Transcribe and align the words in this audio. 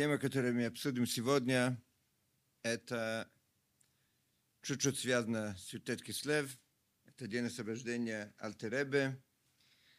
Тема, 0.00 0.16
которую 0.16 0.54
мы 0.54 0.64
обсудим 0.64 1.06
сегодня, 1.06 1.78
это 2.62 3.30
чуть-чуть 4.62 4.98
связано 4.98 5.54
с 5.58 5.74
Ютет 5.74 6.02
Кислев. 6.02 6.58
Это 7.04 7.26
день 7.26 7.44
освобождения 7.44 8.34
Алтеребе. 8.38 9.22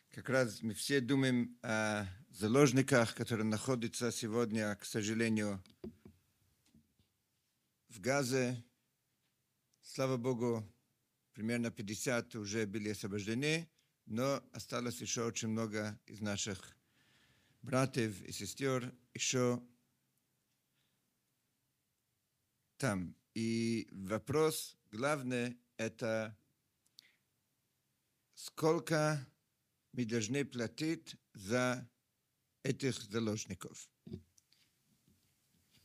Как 0.09 0.27
раз 0.27 0.63
мы 0.63 0.73
все 0.73 1.01
думаем 1.01 1.55
о 1.61 2.07
заложниках, 2.31 3.13
которые 3.13 3.45
находятся 3.45 4.11
сегодня, 4.11 4.75
к 4.77 4.85
сожалению, 4.85 5.63
в 7.89 7.99
Газе. 7.99 8.65
Слава 9.83 10.17
Богу, 10.17 10.67
примерно 11.33 11.69
50 11.69 12.37
уже 12.37 12.65
были 12.65 12.89
освобождены, 12.89 13.69
но 14.07 14.43
осталось 14.51 14.99
еще 14.99 15.25
очень 15.25 15.49
много 15.49 16.01
из 16.07 16.21
наших 16.21 16.75
братьев 17.61 18.19
и 18.23 18.31
сестер 18.31 18.91
еще 19.13 19.61
там. 22.81 23.15
И 23.35 23.87
вопрос 23.91 24.75
главный– 24.91 25.55
это 25.77 26.35
сколько 28.33 29.23
мы 29.93 30.03
должны 30.05 30.43
платить 30.45 31.15
за 31.35 31.87
этих 32.63 32.99
заложников. 33.03 33.87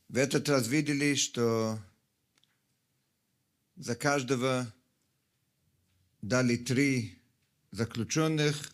В 0.09 0.17
этот 0.17 0.49
раз 0.49 0.67
видели, 0.67 1.13
что 1.13 1.79
за 3.75 3.95
каждого 3.95 4.73
дали 6.23 6.57
три 6.57 7.21
заключенных, 7.69 8.73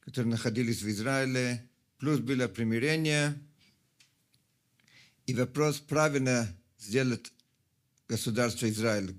которые 0.00 0.30
находились 0.30 0.80
в 0.80 0.88
Израиле, 0.88 1.68
плюс 1.98 2.20
было 2.20 2.48
примирение. 2.48 3.38
И 5.26 5.34
вопрос 5.34 5.78
правильно 5.78 6.48
сделать 6.82 7.32
государство 8.08 8.68
Израиль, 8.68 9.14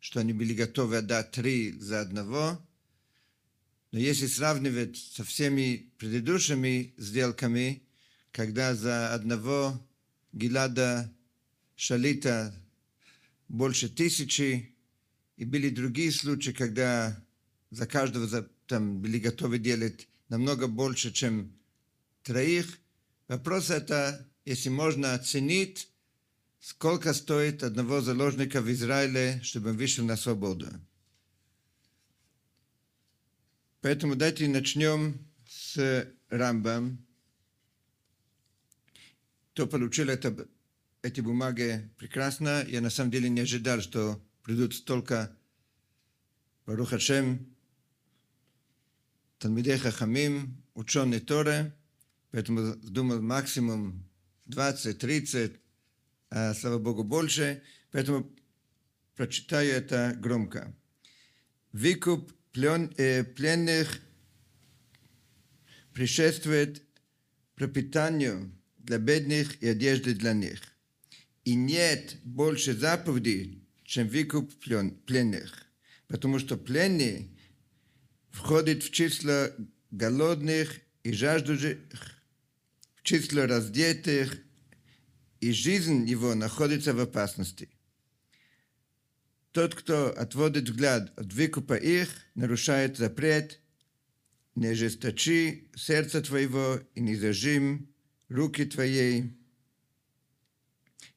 что 0.00 0.20
они 0.20 0.32
были 0.32 0.54
готовы 0.54 0.98
отдать 0.98 1.30
три 1.30 1.72
за 1.78 2.00
одного. 2.00 2.60
Но 3.92 3.98
если 3.98 4.26
сравнивать 4.26 4.96
со 4.96 5.24
всеми 5.24 5.92
предыдущими 5.98 6.94
сделками, 6.96 7.82
когда 8.32 8.74
за 8.74 9.14
одного 9.14 9.80
Гилада 10.32 11.12
Шалита 11.76 12.54
больше 13.48 13.88
тысячи, 13.88 14.74
и 15.36 15.44
были 15.44 15.68
другие 15.70 16.10
случаи, 16.10 16.50
когда 16.50 17.24
за 17.70 17.86
каждого 17.86 18.48
там 18.66 19.00
были 19.00 19.18
готовы 19.18 19.58
делать 19.58 20.08
намного 20.28 20.66
больше, 20.66 21.12
чем 21.12 21.52
троих. 22.22 22.78
Вопрос 23.28 23.70
это, 23.70 24.28
если 24.44 24.68
можно 24.68 25.14
оценить, 25.14 25.88
сколько 26.64 27.12
стоит 27.12 27.62
одного 27.62 28.00
заложника 28.00 28.62
в 28.62 28.72
Израиле, 28.72 29.38
чтобы 29.42 29.70
он 29.70 29.76
вышел 29.76 30.02
на 30.02 30.16
свободу. 30.16 30.66
Поэтому 33.82 34.14
давайте 34.16 34.48
начнем 34.48 35.18
с 35.46 36.08
Рамбам. 36.30 37.04
Кто 39.52 39.66
получил 39.66 40.08
это, 40.08 40.48
эти 41.02 41.20
бумаги 41.20 41.90
прекрасно. 41.98 42.64
Я 42.66 42.80
на 42.80 42.88
самом 42.88 43.10
деле 43.10 43.28
не 43.28 43.42
ожидал, 43.42 43.82
что 43.82 44.18
придут 44.42 44.74
столько 44.74 45.36
Барух 46.64 46.88
Хашем, 46.88 47.54
Талмидей 49.38 49.76
Хахамим, 49.76 50.64
ученые 50.72 51.20
Торы. 51.20 51.74
Поэтому 52.30 52.74
думал 52.76 53.20
максимум 53.20 54.08
20-30, 54.46 55.60
а 56.30 56.54
слава 56.54 56.78
Богу 56.78 57.04
больше. 57.04 57.62
Поэтому 57.90 58.34
прочитаю 59.14 59.72
это 59.72 60.16
громко. 60.18 60.74
Выкуп 61.72 62.32
плен, 62.52 62.92
э, 62.96 63.24
пленных 63.24 64.00
предшествует 65.92 66.82
пропитанию 67.54 68.52
для 68.78 68.98
бедных 68.98 69.62
и 69.62 69.68
одежды 69.68 70.14
для 70.14 70.32
них. 70.32 70.60
И 71.44 71.54
нет 71.54 72.16
больше 72.24 72.74
заповедей, 72.74 73.66
чем 73.84 74.08
выкуп 74.08 74.52
плен, 74.60 74.90
пленных, 75.06 75.66
потому 76.08 76.38
что 76.38 76.56
пленные 76.56 77.28
входят 78.30 78.82
в 78.82 78.90
число 78.90 79.48
голодных 79.90 80.80
и 81.02 81.12
жаждущих 81.12 81.78
число 83.02 83.46
раздетых, 83.46 84.38
и 85.44 85.52
жизнь 85.52 86.08
его 86.08 86.34
находится 86.34 86.94
в 86.94 87.00
опасности. 87.00 87.68
Тот, 89.52 89.74
кто 89.74 90.08
отводит 90.08 90.70
взгляд 90.70 91.12
от 91.18 91.34
выкупа 91.34 91.74
их, 91.74 92.08
нарушает 92.34 92.96
запрет, 92.96 93.60
не 94.54 94.68
ожесточи 94.68 95.70
сердце 95.76 96.22
твоего 96.22 96.80
и 96.94 97.00
не 97.02 97.14
зажим 97.14 97.94
руки 98.28 98.64
твоей 98.64 99.36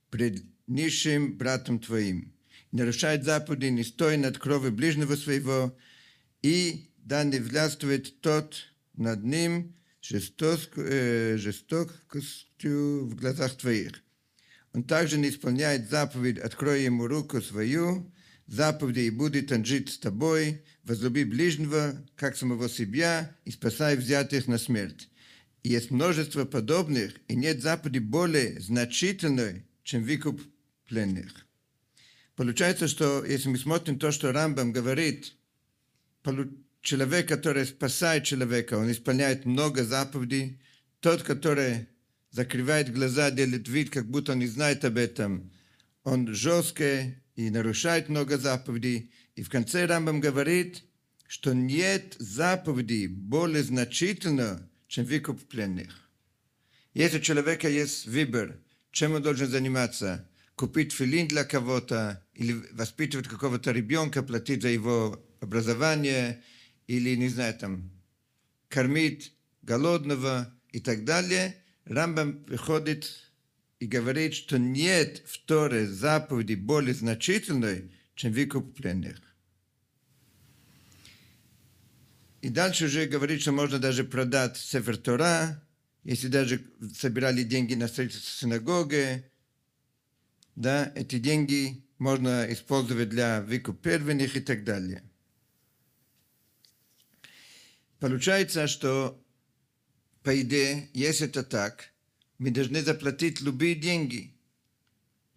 пред 0.10 0.44
низшим 0.68 1.38
братом 1.38 1.80
твоим. 1.80 2.34
Нарушает 2.74 3.24
заповеди, 3.24 3.68
не 3.68 3.86
стой 3.86 4.18
над 4.18 4.38
кровью 4.38 4.74
ближнего 4.74 5.16
своего, 5.16 5.78
и 6.42 6.92
да 6.98 7.24
не 7.24 7.40
властвует 7.40 8.20
тот 8.20 8.74
над 8.94 9.24
ним, 9.24 9.74
жесток, 10.02 10.60
э, 10.76 11.38
жестокостью 11.38 13.06
в 13.06 13.16
глазах 13.16 13.56
твоих. 13.56 14.04
Он 14.78 14.84
также 14.84 15.18
не 15.18 15.30
исполняет 15.30 15.90
заповедь 15.90 16.38
«Открой 16.38 16.84
ему 16.84 17.08
руку 17.08 17.42
свою», 17.42 18.14
заповеди 18.46 19.00
«И 19.00 19.10
будет 19.10 19.52
он 19.52 19.66
жить 19.66 19.90
с 19.90 19.98
тобой», 19.98 20.62
«Возлюби 20.84 21.24
ближнего, 21.24 21.96
как 22.16 22.38
самого 22.38 22.70
себя, 22.70 23.36
и 23.44 23.50
спасай 23.50 23.98
взятых 23.98 24.46
на 24.46 24.60
смерть». 24.60 25.10
И 25.64 25.70
есть 25.70 25.90
множество 25.90 26.46
подобных, 26.46 27.16
и 27.28 27.36
нет 27.36 27.60
заповеди 27.64 27.98
более 27.98 28.60
значительной, 28.60 29.66
чем 29.82 30.04
выкуп 30.04 30.40
пленных. 30.86 31.48
Получается, 32.36 32.88
что 32.88 33.26
если 33.26 33.50
мы 33.50 33.58
смотрим 33.58 33.98
то, 33.98 34.12
что 34.12 34.32
Рамбам 34.32 34.74
говорит, 34.74 35.34
человек, 36.82 37.28
который 37.28 37.66
спасает 37.66 38.26
человека, 38.26 38.76
он 38.76 38.92
исполняет 38.92 39.44
много 39.46 39.84
заповедей. 39.84 40.62
Тот, 41.00 41.24
который 41.24 41.88
закрывает 42.32 42.94
глаза, 42.94 43.32
делает 43.32 43.68
вид, 43.68 43.90
как 43.90 44.10
будто 44.10 44.34
он 44.34 44.40
не 44.40 44.48
знает 44.48 44.86
об 44.86 44.98
этом, 44.98 45.52
он 46.04 46.34
жесткий 46.34 47.16
и 47.36 47.50
нарушает 47.50 48.10
много 48.10 48.38
заповедей. 48.38 49.12
И 49.36 49.44
в 49.44 49.50
конце 49.50 49.86
Рамбам 49.86 50.20
говорит, 50.20 50.84
что 51.28 51.54
нет 51.54 52.16
заповедей 52.20 53.08
более 53.08 53.64
значительно, 53.64 54.70
чем 54.88 55.06
выкуп 55.06 55.44
пленных. 55.48 56.10
Если 56.94 57.18
у 57.20 57.22
человека 57.22 57.70
есть 57.70 58.08
выбор, 58.08 58.60
чем 58.92 59.14
он 59.14 59.22
должен 59.22 59.48
заниматься, 59.48 60.28
купить 60.56 60.94
филин 60.94 61.28
для 61.28 61.44
кого-то 61.44 62.26
или 62.34 62.64
воспитывать 62.72 63.28
какого-то 63.28 63.72
ребенка, 63.72 64.24
платить 64.24 64.62
за 64.62 64.70
его 64.70 65.24
образование– 65.40 66.44
или, 66.88 67.16
не 67.16 67.28
знаю, 67.28 67.54
там, 67.54 67.92
кормить 68.70 69.34
голодного 69.62 70.54
и 70.72 70.80
так 70.80 71.04
далее, 71.04 71.56
Рамбам 71.90 72.44
приходит 72.44 73.32
и 73.80 73.86
говорит, 73.86 74.34
что 74.34 74.58
нет 74.58 75.24
в 75.26 75.38
Торе 75.40 75.88
заповеди 75.88 76.56
более 76.56 76.94
значительной, 76.94 77.92
чем 78.16 78.34
выкуп 78.34 78.76
пленных. 78.76 79.22
И 82.42 82.50
дальше 82.50 82.86
уже 82.86 83.06
говорит, 83.06 83.42
что 83.42 83.52
можно 83.52 83.80
даже 83.80 84.04
продать 84.04 84.58
Сефер 84.58 84.98
Тора, 84.98 85.64
если 86.04 86.28
даже 86.28 86.62
собирали 86.96 87.44
деньги 87.44 87.74
на 87.74 87.88
строительство 87.88 88.32
синагоги, 88.32 89.30
да, 90.56 90.92
эти 90.96 91.20
деньги 91.20 91.84
можно 91.98 92.52
использовать 92.52 93.10
для 93.10 93.42
выкуп 93.42 93.82
первенных 93.82 94.36
и 94.36 94.42
так 94.42 94.64
далее. 94.64 95.04
Получается, 98.00 98.68
что 98.68 99.24
по 100.28 100.42
идее, 100.42 100.90
если 100.94 101.26
это 101.26 101.42
так, 101.42 101.94
мы 102.38 102.52
должны 102.52 102.84
заплатить 102.84 103.40
любые 103.40 103.76
деньги. 103.76 104.36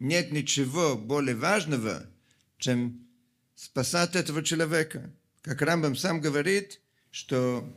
Нет 0.00 0.32
ничего 0.32 0.98
более 0.98 1.37
важного, 1.37 2.10
чем 2.58 3.06
спасать 3.54 4.16
этого 4.16 4.42
человека. 4.42 5.14
Как 5.42 5.62
Рамбам 5.62 5.94
сам 5.94 6.20
говорит, 6.20 6.81
что 7.12 7.72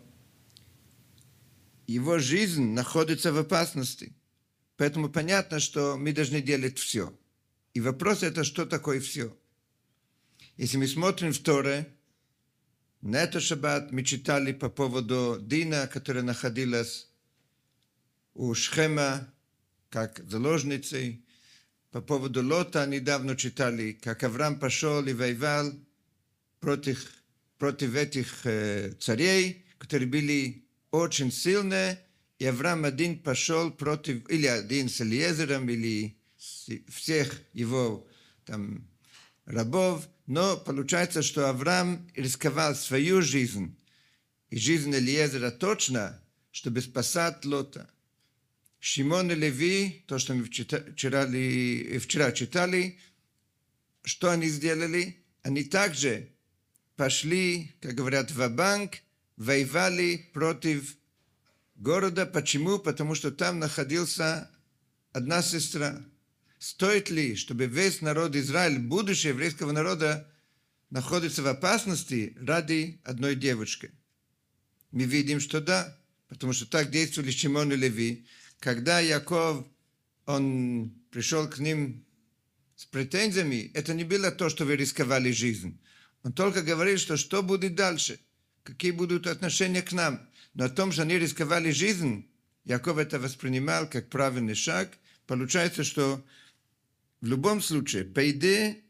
его 1.85 2.17
жизнь 2.17 2.71
находится 2.71 3.31
в 3.31 3.37
опасности. 3.37 4.15
Поэтому 4.75 5.07
понятно, 5.07 5.59
что 5.59 5.95
мы 5.97 6.13
должны 6.13 6.41
делать 6.41 6.79
все. 6.79 7.15
И 7.75 7.79
вопрос 7.79 8.23
это, 8.23 8.43
что 8.43 8.65
такое 8.65 8.99
все. 8.99 9.37
Если 10.57 10.77
мы 10.77 10.87
смотрим 10.87 11.31
в 11.31 11.37
Торе, 11.37 11.95
на 13.03 13.17
этот 13.17 13.43
шаббат 13.43 13.91
мы 13.91 14.03
читали 14.03 14.53
по 14.53 14.69
поводу 14.69 15.37
Дина, 15.41 15.87
которая 15.87 16.23
находилась 16.23 17.09
у 18.33 18.53
Шхема, 18.53 19.27
как 19.89 20.21
заложницей. 20.29 21.25
По 21.91 22.01
поводу 22.01 22.41
Лота 22.41 22.85
недавно 22.85 23.35
читали, 23.35 23.91
как 23.91 24.23
Авраам 24.23 24.57
пошел 24.57 25.05
и 25.05 25.11
воевал 25.11 25.73
против, 26.61 27.05
против 27.57 27.93
этих 27.93 28.45
э, 28.45 28.93
царей, 28.93 29.65
которые 29.77 30.07
были 30.07 30.65
очень 30.89 31.31
сильные, 31.31 31.99
и 32.39 32.45
Авраам 32.45 32.85
один 32.85 33.19
пошел 33.19 33.69
против, 33.69 34.27
или 34.29 34.47
один 34.47 34.87
с 34.87 35.01
Элиезером, 35.01 35.67
или 35.69 36.17
всех 36.87 37.41
его 37.51 38.07
там 38.45 38.87
рабов, 39.45 40.07
но 40.25 40.57
получается, 40.57 41.21
что 41.21 41.49
Авраам 41.49 42.09
рисковал 42.15 42.75
свою 42.75 43.21
жизнь 43.21 43.75
и 44.49 44.57
жизнь 44.57 44.93
Элиезера 44.95 45.51
точно, 45.51 46.21
чтобы 46.51 46.81
спасать 46.81 47.43
Лота. 47.45 47.89
Шимон 48.79 49.31
и 49.31 49.35
Леви, 49.35 50.03
то, 50.07 50.19
что 50.19 50.33
мы 50.33 50.43
вчера, 50.43 51.25
вчера 51.99 52.31
читали, 52.33 52.99
что 54.03 54.29
они 54.29 54.47
сделали? 54.49 55.17
Они 55.41 55.63
также 55.63 56.29
пошли, 56.95 57.75
как 57.81 57.95
говорят, 57.95 58.31
в 58.31 58.47
банк 58.49 58.97
воевали 59.37 60.29
против 60.33 60.97
города. 61.75 62.25
Почему? 62.25 62.77
Потому 62.77 63.15
что 63.15 63.31
там 63.31 63.59
находился 63.59 64.49
одна 65.11 65.41
сестра. 65.41 66.03
Стоит 66.63 67.09
ли, 67.09 67.35
чтобы 67.35 67.65
весь 67.65 67.99
народ 67.99 68.37
Израиль, 68.37 68.79
будущее 68.79 69.33
еврейского 69.33 69.73
народа, 69.73 70.31
находится 70.91 71.43
в 71.43 71.47
опасности 71.47 72.37
ради 72.39 73.01
одной 73.03 73.35
девочки? 73.35 73.91
Мы 74.91 75.03
видим, 75.03 75.41
что 75.41 75.59
да, 75.59 75.99
потому 76.29 76.53
что 76.53 76.65
так 76.65 76.89
действовали 76.89 77.31
Шимон 77.31 77.73
и 77.73 77.75
Леви. 77.75 78.25
Когда 78.61 79.01
Яков, 79.01 79.67
он 80.25 80.93
пришел 81.11 81.49
к 81.49 81.59
ним 81.59 82.05
с 82.77 82.85
претензиями, 82.85 83.69
это 83.73 83.93
не 83.93 84.05
было 84.05 84.31
то, 84.31 84.47
что 84.47 84.63
вы 84.63 84.77
рисковали 84.77 85.33
жизнь. 85.33 85.77
Он 86.23 86.31
только 86.31 86.61
говорил, 86.61 86.97
что 86.97 87.17
что 87.17 87.43
будет 87.43 87.75
дальше, 87.75 88.21
какие 88.63 88.91
будут 88.91 89.27
отношения 89.27 89.81
к 89.81 89.91
нам. 89.91 90.29
Но 90.53 90.63
о 90.63 90.69
том, 90.69 90.93
что 90.93 91.01
они 91.01 91.19
рисковали 91.19 91.71
жизнь, 91.71 92.25
Яков 92.63 92.99
это 92.99 93.19
воспринимал 93.19 93.85
как 93.89 94.09
правильный 94.09 94.55
шаг. 94.55 94.97
Получается, 95.27 95.83
что 95.83 96.23
в 97.23 97.25
любом 97.25 97.61
случае, 97.61 98.03
по 98.03 98.29
идее, 98.29 98.81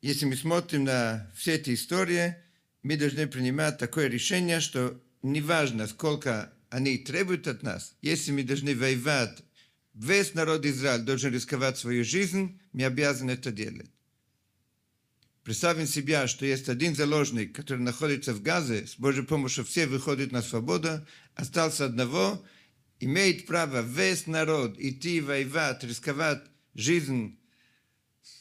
если 0.00 0.24
мы 0.24 0.36
смотрим 0.36 0.84
на 0.84 1.30
все 1.36 1.56
эти 1.56 1.74
истории, 1.74 2.34
мы 2.82 2.96
должны 2.96 3.26
принимать 3.26 3.76
такое 3.76 4.06
решение, 4.06 4.60
что 4.60 4.98
неважно, 5.20 5.86
сколько 5.86 6.50
они 6.70 6.96
требуют 6.96 7.46
от 7.46 7.62
нас, 7.62 7.94
если 8.00 8.32
мы 8.32 8.42
должны 8.42 8.74
воевать, 8.74 9.44
весь 9.92 10.32
народ 10.32 10.64
Израиль 10.64 11.02
должен 11.02 11.34
рисковать 11.34 11.76
свою 11.76 12.06
жизнь, 12.06 12.58
мы 12.72 12.84
обязаны 12.84 13.32
это 13.32 13.52
делать. 13.52 13.90
Представим 15.42 15.86
себе, 15.86 16.26
что 16.26 16.46
есть 16.46 16.70
один 16.70 16.96
заложник, 16.96 17.54
который 17.54 17.80
находится 17.80 18.32
в 18.32 18.40
Газе, 18.40 18.86
с 18.86 18.96
Божьей 18.96 19.26
помощью 19.26 19.62
все 19.66 19.86
выходят 19.86 20.32
на 20.32 20.40
свободу, 20.40 21.06
остался 21.34 21.84
одного, 21.84 22.42
имеет 22.98 23.44
право 23.44 23.82
весь 23.82 24.26
народ 24.26 24.78
идти 24.78 25.20
воевать, 25.20 25.84
рисковать 25.84 26.42
жизнь 26.74 27.38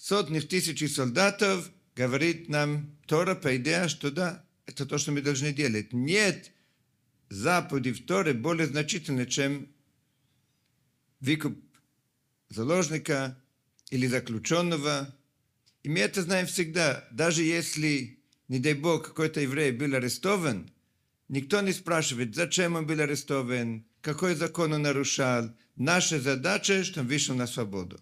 сотни 0.03 0.41
тысяч 0.41 0.93
солдатов, 0.93 1.71
говорит 1.95 2.49
нам 2.49 2.97
Тора, 3.07 3.35
по 3.35 3.55
идее, 3.55 3.87
что 3.87 4.11
да, 4.11 4.45
это 4.65 4.85
то, 4.85 4.97
что 4.97 5.13
мы 5.13 5.21
должны 5.21 5.53
делать. 5.53 5.93
Нет 5.93 6.51
заповеди 7.29 7.93
в 7.93 8.05
Торе 8.05 8.33
более 8.33 8.67
значительны, 8.67 9.25
чем 9.25 9.69
выкуп 11.21 11.57
заложника 12.49 13.41
или 13.91 14.05
заключенного. 14.07 15.15
И 15.83 15.89
мы 15.89 15.99
это 15.99 16.21
знаем 16.21 16.47
всегда. 16.47 17.07
Даже 17.11 17.43
если, 17.43 18.19
не 18.49 18.59
дай 18.59 18.73
Бог, 18.73 19.07
какой-то 19.07 19.39
еврей 19.39 19.71
был 19.71 19.95
арестован, 19.95 20.69
никто 21.29 21.61
не 21.61 21.71
спрашивает, 21.71 22.35
зачем 22.35 22.75
он 22.75 22.85
был 22.85 22.99
арестован, 22.99 23.85
какой 24.01 24.35
закон 24.35 24.73
он 24.73 24.81
нарушал. 24.81 25.49
Наша 25.77 26.19
задача, 26.19 26.83
что 26.83 26.99
он 26.99 27.07
вышел 27.07 27.35
на 27.35 27.47
свободу. 27.47 28.01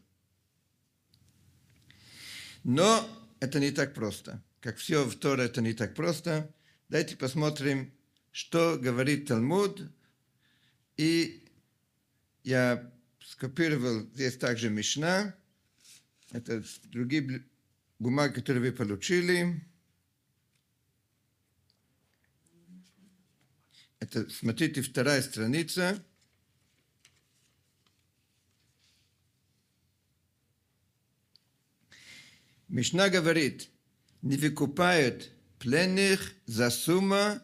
Но 2.63 3.07
это 3.39 3.59
не 3.59 3.71
так 3.71 3.93
просто. 3.93 4.43
Как 4.59 4.77
все 4.77 5.03
в 5.05 5.15
Торе, 5.15 5.45
это 5.45 5.61
не 5.61 5.73
так 5.73 5.95
просто. 5.95 6.53
Давайте 6.89 7.15
посмотрим 7.15 7.91
что 8.31 8.77
говорит 8.77 9.27
Талмуд. 9.27 9.81
И 10.97 11.45
я 12.43 12.91
скопировал 13.19 14.01
здесь 14.13 14.37
также 14.37 14.69
Мишна. 14.69 15.35
Это 16.31 16.63
другие 16.85 17.45
бумаги, 17.99 18.33
которые 18.33 18.71
вы 18.71 18.71
получили. 18.71 19.61
Это, 23.99 24.29
смотрите, 24.29 24.81
вторая 24.81 25.21
страница. 25.21 26.03
Мишна 32.71 33.09
говорит, 33.09 33.69
не 34.21 34.38
выкупают 34.38 35.29
пленных 35.59 36.33
за 36.45 36.69
сумму 36.69 37.38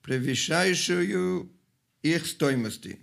превышающую 0.00 1.52
их 2.00 2.26
стоимости 2.26 2.98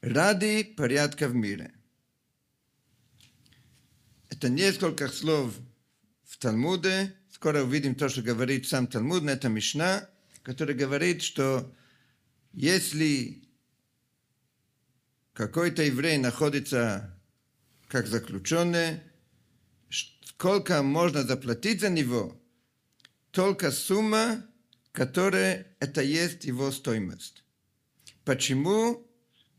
ради 0.00 0.64
порядка 0.64 1.28
в 1.28 1.34
мире. 1.36 1.72
Это 4.30 4.48
несколько 4.48 5.06
слов 5.06 5.54
в 6.24 6.36
Талмуде. 6.36 7.14
Скоро 7.30 7.62
увидим 7.62 7.94
то, 7.94 8.08
что 8.08 8.22
говорит 8.22 8.66
сам 8.66 8.88
Талмуд, 8.88 9.22
это 9.22 9.48
Мишна, 9.48 10.10
который 10.42 10.74
говорит, 10.74 11.22
что 11.22 11.72
если 12.52 13.44
какой-то 15.34 15.84
еврей 15.84 16.18
находится 16.18 17.16
как 17.86 18.08
заключенный, 18.08 19.02
сколько 20.40 20.82
можно 20.82 21.22
заплатить 21.22 21.82
за 21.82 21.90
него, 21.90 22.40
только 23.30 23.70
сумма, 23.70 24.42
которое 24.90 25.66
это 25.80 26.00
есть 26.00 26.46
его 26.46 26.72
стоимость. 26.72 27.44
Почему? 28.24 29.06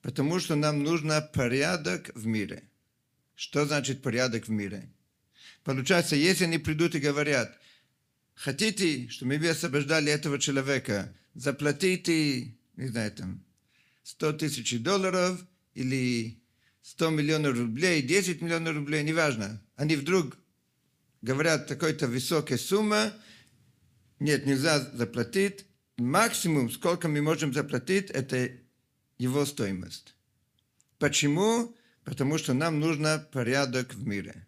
Потому 0.01 0.39
что 0.39 0.55
нам 0.55 0.81
нужно 0.81 1.21
порядок 1.21 2.09
в 2.15 2.25
мире. 2.25 2.63
Что 3.35 3.67
значит 3.67 4.01
порядок 4.01 4.47
в 4.47 4.49
мире? 4.49 4.91
Получается, 5.63 6.15
если 6.15 6.45
они 6.45 6.57
придут 6.57 6.95
и 6.95 6.99
говорят, 6.99 7.55
хотите, 8.33 9.07
чтобы 9.09 9.37
мы 9.37 9.49
освобождали 9.49 10.11
этого 10.11 10.39
человека, 10.39 11.15
заплатите, 11.35 12.55
не 12.75 12.87
знаю, 12.87 13.11
там, 13.11 13.45
100 14.01 14.33
тысяч 14.33 14.79
долларов 14.79 15.45
или 15.75 16.41
100 16.81 17.11
миллионов 17.11 17.55
рублей, 17.55 18.01
10 18.01 18.41
миллионов 18.41 18.73
рублей, 18.77 19.03
неважно. 19.03 19.61
Они 19.75 19.95
вдруг 19.95 20.40
говорят 21.21 21.67
такой-то 21.67 22.07
высокая 22.07 22.57
сумма, 22.57 23.13
нет, 24.19 24.45
нельзя 24.45 24.79
заплатить. 24.79 25.65
Максимум, 25.97 26.69
сколько 26.71 27.07
мы 27.07 27.21
можем 27.21 27.53
заплатить, 27.53 28.11
это 28.11 28.51
его 29.17 29.45
стоимость. 29.45 30.15
Почему? 30.99 31.75
Потому 32.03 32.37
что 32.37 32.53
нам 32.53 32.79
нужно 32.79 33.27
порядок 33.31 33.93
в 33.93 34.07
мире. 34.07 34.47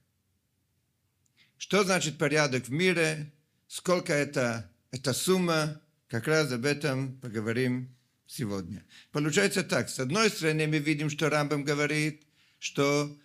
Что 1.57 1.83
значит 1.83 2.17
порядок 2.17 2.65
в 2.65 2.71
мире? 2.71 3.31
Сколько 3.67 4.13
это, 4.13 4.71
это 4.91 5.13
сумма? 5.13 5.81
Как 6.07 6.27
раз 6.27 6.51
об 6.51 6.65
этом 6.65 7.19
поговорим 7.19 7.95
сегодня. 8.27 8.85
Получается 9.11 9.63
так. 9.63 9.89
С 9.89 9.99
одной 9.99 10.29
стороны, 10.29 10.67
мы 10.67 10.77
видим, 10.77 11.09
что 11.09 11.29
Рамбам 11.29 11.63
говорит, 11.63 12.27
что 12.59 13.15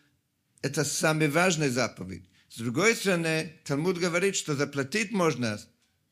это 0.63 0.85
самая 0.85 1.31
важная 1.31 1.71
заповедь. 1.71 2.29
С 2.49 2.57
другой 2.59 2.95
стороны, 2.95 3.61
Талмуд 3.65 3.99
говорит, 3.99 4.35
что 4.35 4.55
заплатить 4.57 5.11
можно 5.11 5.59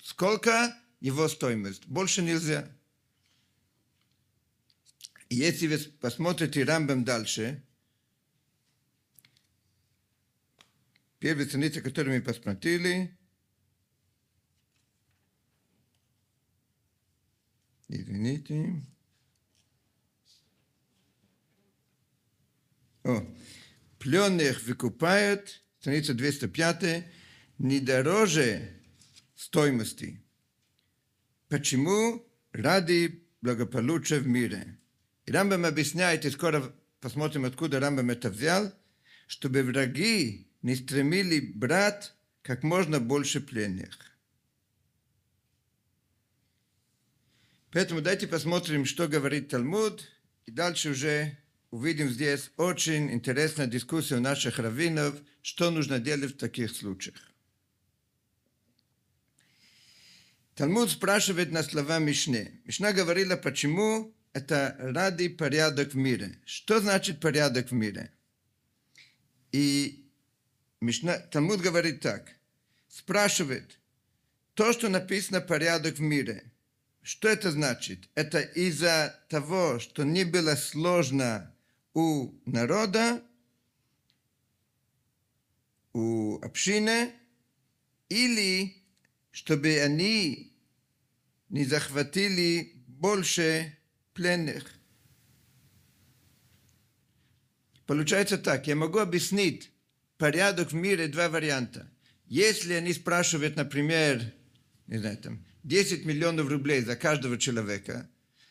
Сколько 0.07 0.73
его 1.01 1.27
стоимость? 1.27 1.87
Больше 1.87 2.23
нельзя. 2.23 2.71
Если 5.29 5.67
вы 5.67 5.79
посмотрите 5.79 6.63
Рамбам 6.63 7.03
дальше, 7.03 7.65
первая 11.19 11.45
страница, 11.45 11.83
которую 11.83 12.19
мы 12.19 12.23
посмотрели, 12.23 13.19
извините, 17.89 18.87
о, 23.03 23.27
пленных 23.99 24.63
выкупают, 24.63 25.66
страница 25.87 26.15
205, 26.15 27.05
не 27.59 27.79
дороже 27.79 28.73
стоимости. 29.37 30.21
Почему? 31.49 32.27
Ради 32.51 33.25
благополучия 33.41 34.19
в 34.19 34.27
мире. 34.27 34.81
И 35.27 35.31
Рамбам 35.31 35.65
объясняет, 35.65 36.25
и 36.25 36.31
скоро 36.31 36.75
посмотрим, 37.01 37.45
откуда 37.45 37.79
Рамбам 37.79 38.11
это 38.11 38.31
взял, 38.31 38.73
чтобы 39.29 39.63
враги 39.63 40.51
не 40.61 40.75
стремили 40.75 41.53
брать 41.55 42.15
как 42.43 42.65
можно 42.65 42.99
больше 42.99 43.41
пленных. 43.41 43.97
Поэтому 47.71 48.01
давайте 48.01 48.27
посмотрим, 48.27 48.87
что 48.87 49.07
говорит 49.07 49.51
Талмуд, 49.51 50.05
и 50.47 50.51
дальше 50.51 50.91
уже 50.91 51.39
увидим 51.77 52.09
здесь 52.09 52.51
очень 52.57 53.13
интересная 53.13 53.67
дискуссия 53.67 54.17
у 54.17 54.21
наших 54.21 54.59
раввинов, 54.59 55.15
что 55.43 55.71
нужно 55.71 55.99
делать 55.99 56.33
в 56.33 56.39
таких 56.39 56.75
случаях. 56.75 57.21
Талмуд 60.55 60.91
спрашивает 60.91 61.53
на 61.53 61.63
слова 61.63 61.99
Мишне. 61.99 62.63
Мишна 62.65 62.93
говорила, 62.93 63.37
почему 63.37 64.15
это 64.33 64.75
ради 64.79 65.29
порядок 65.29 65.93
в 65.93 65.97
мире. 65.97 66.41
Что 66.47 66.81
значит 66.81 67.21
порядок 67.21 67.69
в 67.69 67.75
мире? 67.75 68.11
И 69.53 70.09
Мишна, 70.81 71.19
Талмуд 71.19 71.61
говорит 71.61 72.01
так. 72.01 72.37
Спрашивает, 72.89 73.79
то, 74.55 74.73
что 74.73 74.89
написано 74.89 75.43
порядок 75.43 75.97
в 75.97 76.01
мире, 76.01 76.51
что 77.03 77.29
это 77.29 77.51
значит? 77.51 78.09
Это 78.15 78.41
из-за 78.41 79.15
того, 79.29 79.79
что 79.79 80.05
не 80.05 80.25
было 80.25 80.55
сложно 80.55 81.53
у 81.97 82.39
народа, 82.45 83.23
у 85.95 86.39
общины, 86.43 87.11
или 88.11 88.75
чтобы 89.31 89.81
они 89.81 90.55
не 91.49 91.65
захватили 91.65 92.75
больше 92.87 93.79
пленных. 94.13 94.71
Получается 97.87 98.37
так, 98.37 98.67
я 98.67 98.77
могу 98.77 98.99
объяснить 98.99 99.73
порядок 100.19 100.73
в 100.73 100.75
мире 100.75 101.09
два 101.09 101.31
варианта. 101.31 101.91
Если 102.27 102.75
они 102.75 102.93
спрашивают, 102.93 103.57
например, 103.57 104.35
не 104.87 104.99
знаю, 104.99 105.17
там, 105.17 105.47
10 105.63 106.05
миллионов 106.05 106.49
рублей 106.49 106.83
за 106.83 106.95
каждого 106.95 107.39
человека, 107.39 108.11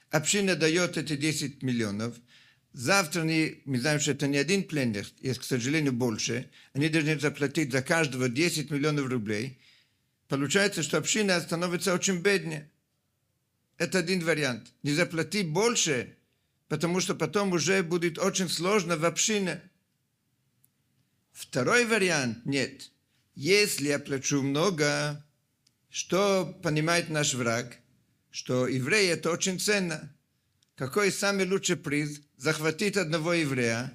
община 0.09 0.55
дает 0.55 0.97
эти 0.97 1.15
10 1.15 1.61
миллионов, 1.61 2.15
завтра 2.75 3.21
они, 3.21 3.61
мы 3.65 3.79
знаем, 3.79 3.99
что 3.99 4.11
это 4.11 4.27
не 4.27 4.37
один 4.37 4.63
пленник, 4.63 5.07
есть, 5.21 5.39
к 5.39 5.43
сожалению, 5.43 5.93
больше, 5.93 6.49
они 6.73 6.89
должны 6.89 7.17
заплатить 7.19 7.71
за 7.71 7.81
каждого 7.81 8.27
10 8.29 8.69
миллионов 8.69 9.07
рублей, 9.07 9.59
получается, 10.27 10.83
что 10.83 10.97
община 10.97 11.39
становится 11.39 11.93
очень 11.93 12.19
беднее. 12.19 12.69
Это 13.77 13.99
один 13.99 14.23
вариант. 14.23 14.71
Не 14.83 14.91
заплати 14.91 15.43
больше, 15.43 16.17
потому 16.67 16.99
что 16.99 17.15
потом 17.15 17.51
уже 17.53 17.81
будет 17.81 18.19
очень 18.19 18.49
сложно 18.49 18.97
в 18.97 19.05
общине. 19.05 19.61
Второй 21.31 21.85
вариант– 21.85 22.39
нет. 22.45 22.91
Если 23.35 23.87
я 23.87 23.99
плачу 23.99 24.41
много, 24.41 25.25
что 25.89 26.57
понимает 26.63 27.09
наш 27.09 27.33
враг? 27.33 27.77
Что 28.31 28.67
евреи– 28.67 29.09
это 29.11 29.31
очень 29.31 29.59
ценно. 29.59 30.13
Какой 30.75 31.11
самый 31.11 31.47
лучший 31.47 31.77
приз? 31.77 32.21
Захватить 32.37 32.97
одного 32.97 33.33
еврея, 33.33 33.93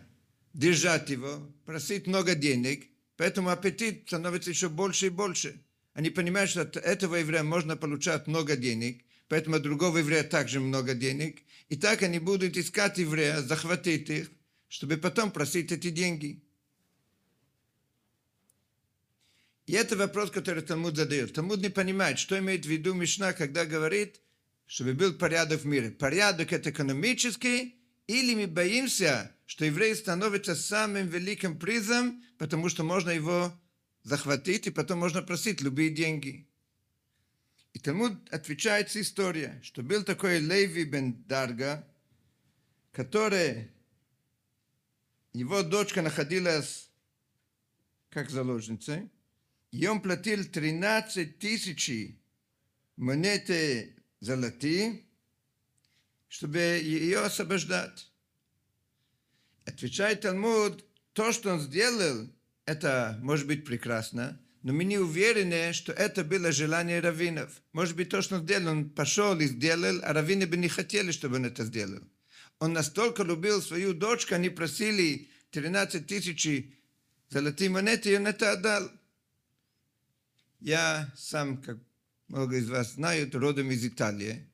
держать 0.54 1.10
его, 1.10 1.46
просить 1.66 2.06
много 2.06 2.34
денег, 2.34 2.88
поэтому 3.16 3.50
аппетит 3.50 4.04
становится 4.06 4.50
еще 4.50 4.68
больше 4.68 5.06
и 5.06 5.10
больше. 5.10 5.62
Они 5.92 6.10
понимают, 6.10 6.50
что 6.50 6.62
от 6.62 6.76
этого 6.76 7.16
еврея 7.16 7.42
можно 7.42 7.76
получать 7.76 8.26
много 8.26 8.56
денег, 8.56 9.04
поэтому 9.28 9.56
от 9.56 9.62
другого 9.62 9.98
еврея 9.98 10.24
также 10.24 10.60
много 10.60 10.94
денег. 10.94 11.42
И 11.68 11.76
так 11.76 12.02
они 12.02 12.18
будут 12.18 12.56
искать 12.56 12.98
еврея, 12.98 13.42
захватить 13.42 14.08
их, 14.08 14.30
чтобы 14.68 14.96
потом 14.96 15.30
просить 15.30 15.70
эти 15.72 15.90
деньги. 15.90 16.42
И 19.66 19.72
это 19.72 19.96
вопрос, 19.96 20.30
который 20.30 20.62
Талмуд 20.62 20.96
задает. 20.96 21.32
Талмуд 21.32 21.60
не 21.60 21.68
понимает, 21.68 22.18
что 22.18 22.38
имеет 22.38 22.64
в 22.64 22.68
виду 22.68 22.92
Мишна, 22.92 23.32
когда 23.32 23.64
говорит, 23.64 24.20
чтобы 24.66 24.94
был 24.94 25.12
порядок 25.12 25.60
в 25.60 25.66
мире. 25.66 25.90
Порядок 25.90 26.52
это 26.52 26.70
экономический, 26.70 27.79
или 28.10 28.34
мы 28.34 28.46
боимся, 28.48 29.32
что 29.46 29.64
еврей 29.64 29.94
становится 29.94 30.56
самым 30.56 31.06
великим 31.06 31.58
призом, 31.58 32.24
потому 32.38 32.68
что 32.68 32.82
можно 32.82 33.10
его 33.10 33.52
захватить, 34.02 34.66
и 34.66 34.70
потом 34.70 34.98
можно 34.98 35.22
просить 35.22 35.60
любые 35.60 35.90
деньги. 35.90 36.48
И 37.72 37.78
Талмуд 37.78 38.28
отвечает 38.32 38.90
с 38.90 38.96
историей, 38.96 39.62
что 39.62 39.82
был 39.82 40.02
такой 40.02 40.40
Леви 40.40 40.82
бен 40.84 41.22
Дарга, 41.28 41.86
который, 42.90 43.70
его 45.32 45.62
дочка 45.62 46.02
находилась 46.02 46.90
как 48.08 48.28
заложница, 48.28 49.08
и 49.70 49.86
он 49.86 50.02
платил 50.02 50.44
13 50.44 51.38
тысяч 51.38 52.16
монеты 52.96 53.94
золотые, 54.18 55.04
чтобы 56.30 56.58
ее 56.58 57.18
освобождать. 57.18 58.08
Отвечает 59.66 60.22
Талмуд, 60.22 60.84
то, 61.12 61.32
что 61.32 61.52
он 61.52 61.60
сделал, 61.60 62.28
это 62.64 63.18
может 63.20 63.46
быть 63.48 63.66
прекрасно, 63.66 64.40
но 64.62 64.72
мы 64.72 64.84
не 64.84 64.98
уверены, 64.98 65.72
что 65.72 65.92
это 65.92 66.22
было 66.22 66.52
желание 66.52 67.00
раввинов. 67.00 67.60
Может 67.72 67.96
быть, 67.96 68.10
то, 68.10 68.22
что 68.22 68.36
он 68.36 68.44
сделал, 68.44 68.68
он 68.68 68.90
пошел 68.90 69.38
и 69.40 69.46
сделал, 69.46 70.00
а 70.04 70.12
раввины 70.12 70.46
бы 70.46 70.56
не 70.56 70.68
хотели, 70.68 71.10
чтобы 71.10 71.36
он 71.36 71.46
это 71.46 71.64
сделал. 71.64 72.00
Он 72.60 72.72
настолько 72.74 73.24
любил 73.24 73.60
свою 73.60 73.92
дочку, 73.92 74.34
они 74.36 74.50
просили 74.50 75.30
13 75.50 76.06
тысяч 76.06 76.72
золотые 77.28 77.70
монеты, 77.70 78.12
и 78.12 78.16
он 78.16 78.28
это 78.28 78.52
отдал. 78.52 78.88
Я 80.60 81.12
сам, 81.16 81.60
как 81.60 81.78
много 82.28 82.56
из 82.56 82.68
вас 82.68 82.94
знают, 82.94 83.34
родом 83.34 83.72
из 83.72 83.84
Италии. 83.84 84.46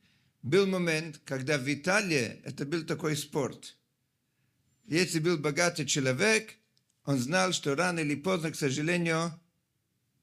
Был 0.46 0.66
момент, 0.66 1.20
когда 1.24 1.58
в 1.58 1.66
Италии 1.72 2.40
это 2.44 2.64
был 2.64 2.84
такой 2.84 3.16
спорт. 3.16 3.76
Если 4.84 5.18
был 5.18 5.38
богатый 5.38 5.86
человек, 5.86 6.54
он 7.04 7.18
знал, 7.18 7.52
что 7.52 7.74
рано 7.74 8.00
или 8.00 8.14
поздно, 8.14 8.52
к 8.52 8.56
сожалению, 8.56 9.32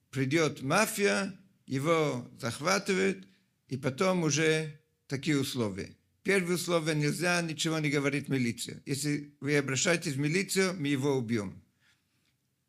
придет 0.09 0.61
мафия, 0.61 1.37
его 1.65 2.27
захватывают, 2.39 3.27
и 3.67 3.77
потом 3.77 4.23
уже 4.23 4.79
такие 5.07 5.37
условия. 5.37 5.95
Первое 6.23 6.55
условие– 6.55 6.95
нельзя 6.95 7.41
ничего 7.41 7.79
не 7.79 7.89
говорить 7.89 8.29
милиции. 8.29 8.81
Если 8.85 9.35
вы 9.41 9.57
обращаетесь 9.57 10.13
в 10.13 10.19
милицию, 10.19 10.73
мы 10.79 10.87
его 10.87 11.17
убьем 11.17 11.63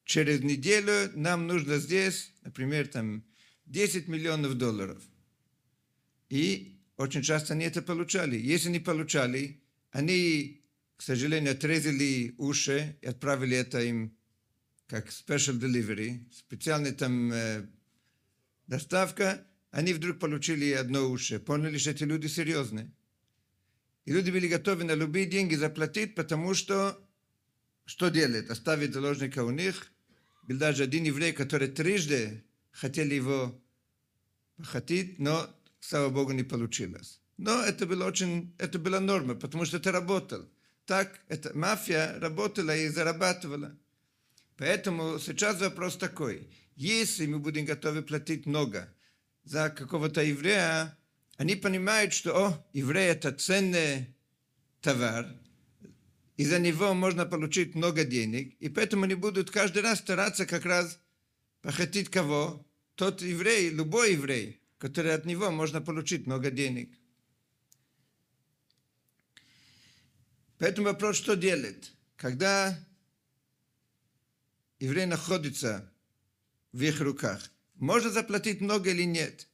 через 0.04 0.40
неделю 0.42 1.10
нам 1.14 1.46
нужно 1.46 1.78
здесь, 1.78 2.32
например, 2.42 2.88
там 2.88 3.24
10 3.66 4.08
миллионов 4.08 4.54
долларов. 4.54 5.02
И 6.28 6.73
очень 6.96 7.22
часто 7.22 7.54
они 7.54 7.64
это 7.64 7.82
получали. 7.82 8.36
Если 8.36 8.70
не 8.70 8.80
получали, 8.80 9.62
они, 9.90 10.64
к 10.96 11.02
сожалению, 11.02 11.52
отрезали 11.52 12.34
уши 12.38 12.96
и 13.00 13.06
отправили 13.06 13.56
это 13.56 13.80
им 13.82 14.16
как 14.86 15.08
special 15.08 15.58
delivery, 15.58 16.20
специальная 16.32 16.92
там 16.92 17.32
э, 17.32 17.66
доставка, 18.66 19.46
они 19.70 19.92
вдруг 19.92 20.18
получили 20.20 20.70
одно 20.72 21.10
уши, 21.10 21.40
поняли, 21.40 21.78
что 21.78 21.90
эти 21.90 22.04
люди 22.04 22.26
серьезные. 22.26 22.92
И 24.04 24.12
люди 24.12 24.30
были 24.30 24.46
готовы 24.46 24.84
на 24.84 24.94
любые 24.94 25.26
деньги 25.26 25.54
заплатить, 25.54 26.14
потому 26.14 26.54
что 26.54 27.00
что 27.86 28.08
делать? 28.08 28.48
Оставить 28.50 28.92
заложника 28.92 29.44
у 29.44 29.50
них, 29.50 29.90
был 30.42 30.58
даже 30.58 30.84
один 30.84 31.04
еврей, 31.04 31.32
который 31.32 31.68
трижды 31.68 32.44
хотели 32.70 33.14
его 33.14 33.60
похотить, 34.56 35.18
но, 35.18 35.48
слава 35.88 36.08
Богу, 36.08 36.32
не 36.32 36.44
получилось. 36.44 37.20
Но 37.36 37.62
это 37.62 37.86
было 37.86 38.06
очень, 38.06 38.54
это 38.58 38.78
была 38.78 39.00
норма, 39.00 39.34
потому 39.34 39.64
что 39.64 39.76
это 39.76 39.92
работало. 39.92 40.48
Так, 40.86 41.20
это, 41.28 41.56
мафия 41.56 42.18
работала 42.20 42.76
и 42.76 42.88
зарабатывала. 42.88 43.76
Поэтому 44.56 45.18
сейчас 45.18 45.60
вопрос 45.60 45.96
такой. 45.96 46.48
Если 46.76 47.26
мы 47.26 47.38
будем 47.38 47.64
готовы 47.64 48.02
платить 48.02 48.46
много 48.46 48.92
за 49.44 49.70
какого-то 49.70 50.22
еврея, 50.22 50.96
они 51.36 51.56
понимают, 51.56 52.12
что, 52.12 52.36
о, 52.36 52.66
еврей 52.72 53.10
это 53.10 53.32
ценный 53.32 54.14
товар, 54.80 55.26
и 56.36 56.44
за 56.44 56.58
него 56.58 56.94
можно 56.94 57.26
получить 57.26 57.74
много 57.74 58.04
денег, 58.04 58.56
и 58.58 58.68
поэтому 58.68 59.04
они 59.04 59.14
будут 59.14 59.50
каждый 59.50 59.82
раз 59.82 59.98
стараться 59.98 60.46
как 60.46 60.64
раз 60.64 60.98
похотить 61.62 62.10
кого? 62.10 62.66
Тот 62.94 63.22
еврей, 63.22 63.70
любой 63.70 64.12
еврей, 64.12 64.63
который 64.84 65.14
от 65.14 65.24
него 65.24 65.50
можно 65.50 65.80
получить 65.80 66.26
много 66.26 66.50
денег. 66.50 66.94
Поэтому 70.58 70.88
вопрос, 70.88 71.16
что 71.16 71.36
делать? 71.36 71.94
Когда 72.16 72.78
еврей 74.78 75.06
находится 75.06 75.90
в 76.72 76.82
их 76.82 77.00
руках, 77.00 77.50
можно 77.76 78.10
заплатить 78.10 78.60
много 78.60 78.90
или 78.90 79.04
нет? 79.04 79.48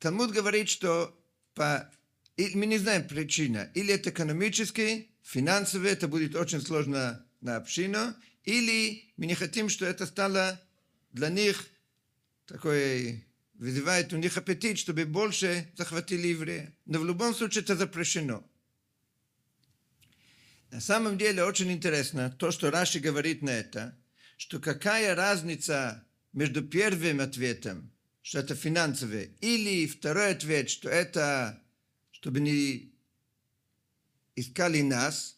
Талмуд 0.00 0.32
говорит, 0.32 0.68
что 0.68 1.18
по 1.54 1.90
мы 2.36 2.66
не 2.66 2.76
знаем 2.76 3.08
причина. 3.08 3.70
Или 3.72 3.94
это 3.94 4.10
экономически, 4.10 5.10
финансово, 5.22 5.86
это 5.86 6.08
будет 6.08 6.34
очень 6.36 6.60
сложно 6.60 7.26
на 7.40 7.56
общину, 7.56 8.14
или 8.44 9.14
мы 9.16 9.24
не 9.24 9.34
хотим, 9.34 9.70
что 9.70 9.86
это 9.86 10.04
стало 10.04 10.60
для 11.10 11.30
них 11.30 11.66
такой 12.44 13.24
вызывает 13.60 14.12
у 14.14 14.16
них 14.16 14.38
аппетит, 14.38 14.78
чтобы 14.78 15.04
больше 15.04 15.70
захватили 15.76 16.28
еврея. 16.28 16.74
Но 16.86 16.98
в 16.98 17.04
любом 17.04 17.34
случае 17.34 17.62
это 17.62 17.76
запрещено. 17.76 18.42
На 20.70 20.80
самом 20.80 21.18
деле 21.18 21.44
очень 21.44 21.70
интересно 21.70 22.30
то, 22.30 22.50
что 22.52 22.70
Раши 22.70 23.00
говорит 23.00 23.42
на 23.42 23.50
это, 23.50 23.98
что 24.38 24.60
какая 24.60 25.14
разница 25.14 26.06
между 26.32 26.62
первым 26.62 27.20
ответом, 27.20 27.92
что 28.22 28.38
это 28.38 28.54
финансовый, 28.54 29.36
или 29.42 29.86
второй 29.86 30.30
ответ, 30.30 30.70
что 30.70 30.88
это, 30.88 31.62
чтобы 32.12 32.40
не 32.40 32.94
искали 34.36 34.80
нас. 34.80 35.36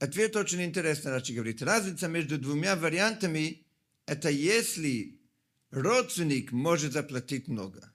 Ответ 0.00 0.36
очень 0.36 0.62
интересный, 0.62 1.12
Раши 1.12 1.32
говорит. 1.32 1.62
Разница 1.62 2.08
между 2.08 2.36
двумя 2.36 2.76
вариантами– 2.76 3.64
это 4.06 4.28
если 4.28 5.21
родственник 5.72 6.52
может 6.52 6.92
заплатить 6.92 7.48
много. 7.48 7.92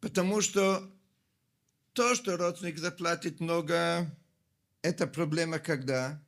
Потому 0.00 0.40
что 0.40 0.92
то, 1.92 2.14
что 2.14 2.36
родственник 2.36 2.78
заплатит 2.78 3.40
много, 3.40 4.14
это 4.82 5.06
проблема 5.06 5.58
когда? 5.58 6.22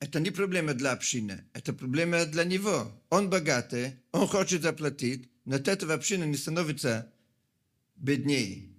Это 0.00 0.18
не 0.18 0.30
проблема 0.30 0.74
для 0.74 0.92
общины, 0.92 1.46
это 1.52 1.72
проблема 1.72 2.26
для 2.26 2.44
него. 2.44 3.00
Он 3.08 3.30
богатый, 3.30 4.00
он 4.10 4.26
хочет 4.26 4.62
заплатить, 4.62 5.30
но 5.44 5.56
от 5.56 5.68
этого 5.68 5.94
община 5.94 6.24
не 6.24 6.36
становится 6.36 7.12
беднее. 7.94 8.74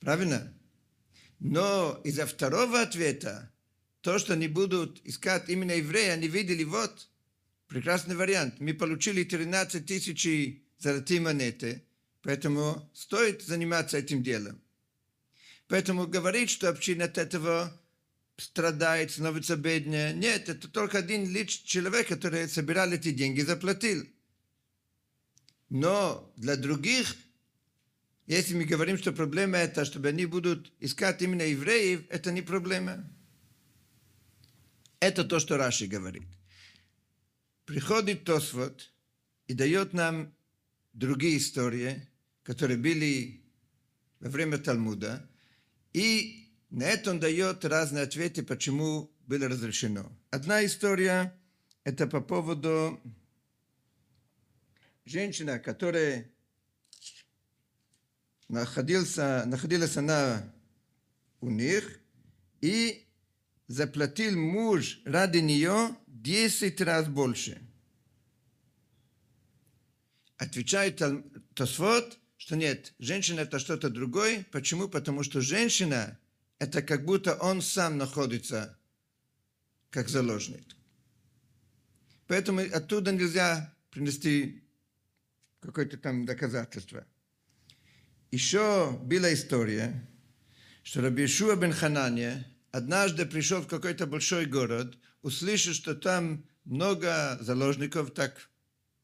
Правильно? 0.00 0.52
Но 1.38 2.00
из-за 2.04 2.26
второго 2.26 2.82
ответа 2.82 3.50
то, 4.06 4.20
что 4.20 4.34
они 4.34 4.46
будут 4.46 5.00
искать 5.02 5.48
именно 5.48 5.72
еврея, 5.72 6.12
они 6.12 6.28
видели, 6.28 6.62
вот, 6.62 7.08
прекрасный 7.66 8.14
вариант. 8.14 8.60
Мы 8.60 8.72
получили 8.72 9.24
13 9.24 9.84
тысяч 9.84 10.62
золотые 10.78 11.18
монеты, 11.18 11.82
поэтому 12.22 12.88
стоит 12.94 13.42
заниматься 13.42 13.98
этим 13.98 14.22
делом. 14.22 14.62
Поэтому 15.66 16.06
говорить, 16.06 16.50
что 16.50 16.68
община 16.68 17.06
от 17.06 17.18
этого 17.18 17.76
страдает, 18.36 19.10
становится 19.10 19.56
беднее. 19.56 20.12
Нет, 20.14 20.48
это 20.48 20.68
только 20.68 20.98
один 20.98 21.28
лишь 21.28 21.56
человек, 21.62 22.06
который 22.06 22.48
собирал 22.48 22.92
эти 22.92 23.10
деньги, 23.10 23.40
заплатил. 23.40 24.06
Но 25.68 26.32
для 26.36 26.54
других, 26.54 27.16
если 28.28 28.54
мы 28.54 28.66
говорим, 28.66 28.98
что 28.98 29.10
проблема 29.10 29.58
это, 29.58 29.84
чтобы 29.84 30.10
они 30.10 30.26
будут 30.26 30.72
искать 30.78 31.22
именно 31.22 31.42
евреев, 31.42 32.02
это 32.08 32.30
не 32.30 32.42
проблема. 32.42 33.04
Это 35.06 35.22
то, 35.22 35.38
что 35.38 35.56
Раши 35.56 35.86
говорит. 35.86 36.26
Приходит 37.64 38.24
Тосфот 38.24 38.92
и 39.46 39.54
дает 39.54 39.92
нам 39.92 40.34
другие 40.94 41.38
истории, 41.38 42.08
которые 42.42 42.76
были 42.76 43.44
во 44.18 44.28
время 44.30 44.58
Талмуда, 44.58 45.30
и 45.92 46.50
на 46.70 46.82
это 46.82 47.12
он 47.12 47.20
дает 47.20 47.64
разные 47.64 48.02
ответы, 48.02 48.42
почему 48.42 49.08
было 49.28 49.46
разрешено. 49.46 50.10
Одна 50.30 50.66
история– 50.66 51.38
это 51.84 52.08
по 52.08 52.20
поводу 52.20 53.00
женщины, 55.04 55.60
которая 55.60 56.28
находился, 58.48 59.44
находилась 59.46 59.96
она 59.96 60.52
у 61.40 61.48
них, 61.48 62.00
и 62.60 63.05
заплатил 63.68 64.38
муж 64.38 65.00
ради 65.04 65.38
нее 65.38 65.96
10 66.06 66.80
раз 66.82 67.08
больше. 67.08 67.60
Отвечает 70.36 71.02
Тосфот, 71.54 72.18
что 72.36 72.56
нет, 72.56 72.92
женщина 72.98 73.40
это 73.40 73.58
что-то 73.58 73.88
другое. 73.88 74.46
Почему? 74.52 74.88
Потому 74.88 75.22
что 75.22 75.40
женщина 75.40 76.18
это 76.58 76.82
как 76.82 77.04
будто 77.04 77.34
он 77.34 77.62
сам 77.62 77.98
находится 77.98 78.78
как 79.90 80.08
заложник. 80.08 80.76
Поэтому 82.26 82.60
оттуда 82.60 83.12
нельзя 83.12 83.74
принести 83.90 84.62
какое-то 85.60 85.96
там 85.96 86.26
доказательство. 86.26 87.06
Еще 88.30 88.90
была 89.02 89.32
история, 89.32 90.06
что 90.82 91.00
Рабишуа 91.00 91.56
бен 91.56 91.72
Ханания 91.72 92.46
однажды 92.72 93.26
пришел 93.26 93.60
в 93.62 93.66
какой-то 93.66 94.06
большой 94.06 94.46
город, 94.46 94.98
услышал, 95.22 95.72
что 95.72 95.94
там 95.94 96.44
много 96.64 97.38
заложников, 97.40 98.12
так 98.12 98.50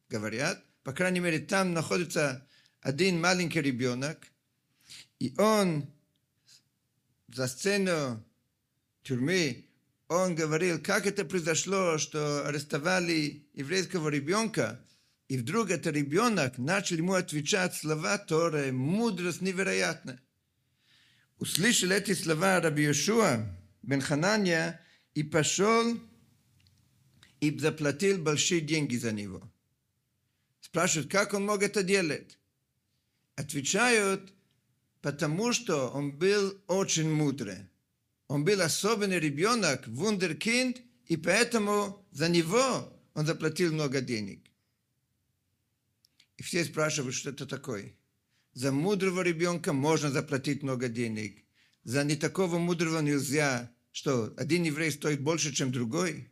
говорят, 0.08 0.62
по 0.82 0.92
крайней 0.92 1.20
мере, 1.20 1.38
там 1.38 1.72
находится 1.72 2.46
один 2.80 3.20
маленький 3.20 3.60
ребенок, 3.60 4.18
и 5.18 5.34
он 5.38 5.88
за 7.28 7.46
сцену 7.46 8.24
тюрьмы, 9.02 9.66
он 10.08 10.34
говорил, 10.34 10.80
как 10.80 11.06
это 11.06 11.24
произошло, 11.24 11.96
что 11.98 12.46
арестовали 12.46 13.46
еврейского 13.54 14.08
ребенка, 14.08 14.84
и 15.28 15.38
вдруг 15.38 15.70
этот 15.70 15.94
ребенок 15.94 16.58
начал 16.58 16.96
ему 16.96 17.14
отвечать 17.14 17.74
слова 17.74 18.18
Торы, 18.18 18.72
мудрость 18.72 19.40
невероятная. 19.40 20.20
Услышал 21.42 21.90
эти 21.90 22.14
слова 22.14 22.60
Раби 22.60 22.84
Йошуа, 22.84 23.44
бен 23.82 24.00
Ханания 24.00 24.80
и 25.12 25.24
пошел 25.24 25.98
и 27.40 27.58
заплатил 27.58 28.18
большие 28.18 28.60
деньги 28.60 28.94
за 28.94 29.10
него. 29.10 29.42
Спрашивают, 30.60 31.10
как 31.10 31.34
он 31.34 31.46
мог 31.46 31.64
это 31.64 31.82
делать? 31.82 32.38
Отвечают, 33.34 34.32
потому 35.00 35.52
что 35.52 35.88
он 35.88 36.12
был 36.16 36.56
очень 36.68 37.10
мудрый. 37.10 37.68
Он 38.28 38.44
был 38.44 38.60
особенный 38.60 39.18
ребенок, 39.18 39.88
вундеркинд, 39.88 40.80
и 41.06 41.16
поэтому 41.16 42.06
за 42.12 42.28
него 42.28 42.96
он 43.14 43.26
заплатил 43.26 43.72
много 43.72 44.00
денег. 44.00 44.48
И 46.36 46.44
все 46.44 46.64
спрашивают, 46.64 47.16
что 47.16 47.30
это 47.30 47.46
такое. 47.46 47.96
За 48.54 48.70
мудрого 48.70 49.22
ребенка 49.22 49.72
можно 49.72 50.10
заплатить 50.10 50.62
много 50.62 50.88
денег. 50.88 51.42
За 51.84 52.04
не 52.04 52.16
такого 52.16 52.58
мудрого 52.58 53.00
нельзя, 53.00 53.70
что 53.92 54.34
один 54.36 54.62
еврей 54.64 54.92
стоит 54.92 55.20
больше, 55.20 55.52
чем 55.52 55.72
другой. 55.72 56.28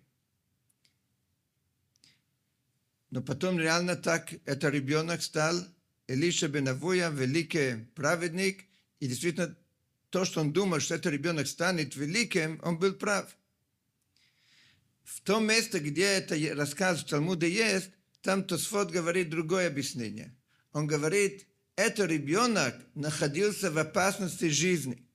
Но 3.10 3.22
потом 3.22 3.58
реально 3.58 3.96
так 3.96 4.34
этот 4.44 4.72
ребенок 4.72 5.22
стал 5.22 5.56
Илиша 6.06 6.48
бен 6.48 6.68
Авуя, 6.68 7.10
великий 7.10 7.86
праведник, 7.94 8.66
и 9.00 9.08
действительно 9.08 9.56
то, 10.10 10.24
что 10.24 10.40
он 10.40 10.52
думал, 10.52 10.80
что 10.80 10.96
этот 10.96 11.12
ребенок 11.12 11.46
станет 11.46 11.96
великим, 11.96 12.60
он 12.62 12.78
был 12.78 12.92
прав. 12.92 13.34
В 15.04 15.20
том 15.22 15.46
месте, 15.46 15.78
где 15.78 16.04
это 16.04 16.36
рассказ 16.54 17.00
в 17.00 17.06
Талмуде 17.06 17.50
есть, 17.50 17.90
там 18.22 18.44
Тосфот 18.44 18.90
говорит 18.90 19.30
другое 19.30 19.66
объяснение. 19.66 20.36
Он 20.72 20.86
говорит, 20.86 21.46
этот 21.80 22.10
ребенок 22.10 22.74
находился 22.94 23.70
в 23.70 23.78
опасности 23.78 24.48
жизни– 24.48 25.06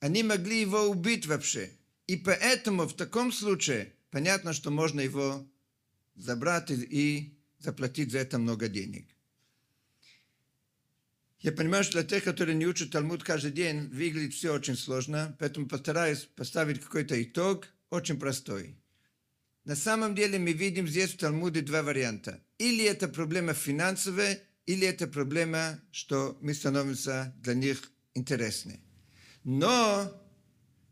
они 0.00 0.22
могли 0.22 0.60
его 0.60 0.82
убить 0.82 1.26
вообще. 1.26 1.70
И 2.06 2.16
поэтому 2.16 2.86
в 2.86 2.94
таком 2.94 3.32
случае 3.32 3.94
понятно, 4.10 4.52
что 4.52 4.70
можно 4.70 5.00
его 5.00 5.46
забрать 6.14 6.70
и 6.70 7.36
заплатить 7.58 8.12
за 8.12 8.18
это 8.18 8.38
много 8.38 8.68
денег. 8.68 9.08
Я 11.40 11.52
понимаю, 11.52 11.84
что 11.84 11.94
для 11.94 12.04
тех, 12.04 12.24
которые 12.24 12.56
не 12.56 12.66
учат 12.66 12.90
Талмуд 12.90 13.22
каждый 13.22 13.52
день, 13.52 13.88
выглядит 13.88 14.34
все 14.34 14.52
очень 14.52 14.76
сложно, 14.76 15.36
поэтому 15.38 15.68
постараюсь 15.68 16.24
поставить 16.24 16.80
какой-то 16.80 17.22
итог, 17.22 17.68
очень 17.90 18.18
простой. 18.18 18.76
На 19.64 19.76
самом 19.76 20.14
деле 20.14 20.38
мы 20.38 20.52
видим 20.52 20.88
здесь 20.88 21.12
в 21.12 21.18
Талмуде 21.18 21.60
два 21.60 21.82
варианта. 21.82 22.42
Или 22.58 22.84
это 22.84 23.08
проблема 23.08 23.52
финансовая, 23.54 24.40
или 24.66 24.86
это 24.86 25.06
проблема, 25.06 25.80
что 25.92 26.36
мы 26.40 26.54
становимся 26.54 27.34
для 27.42 27.54
них 27.54 27.90
интересны. 28.14 28.80
Но 29.44 30.12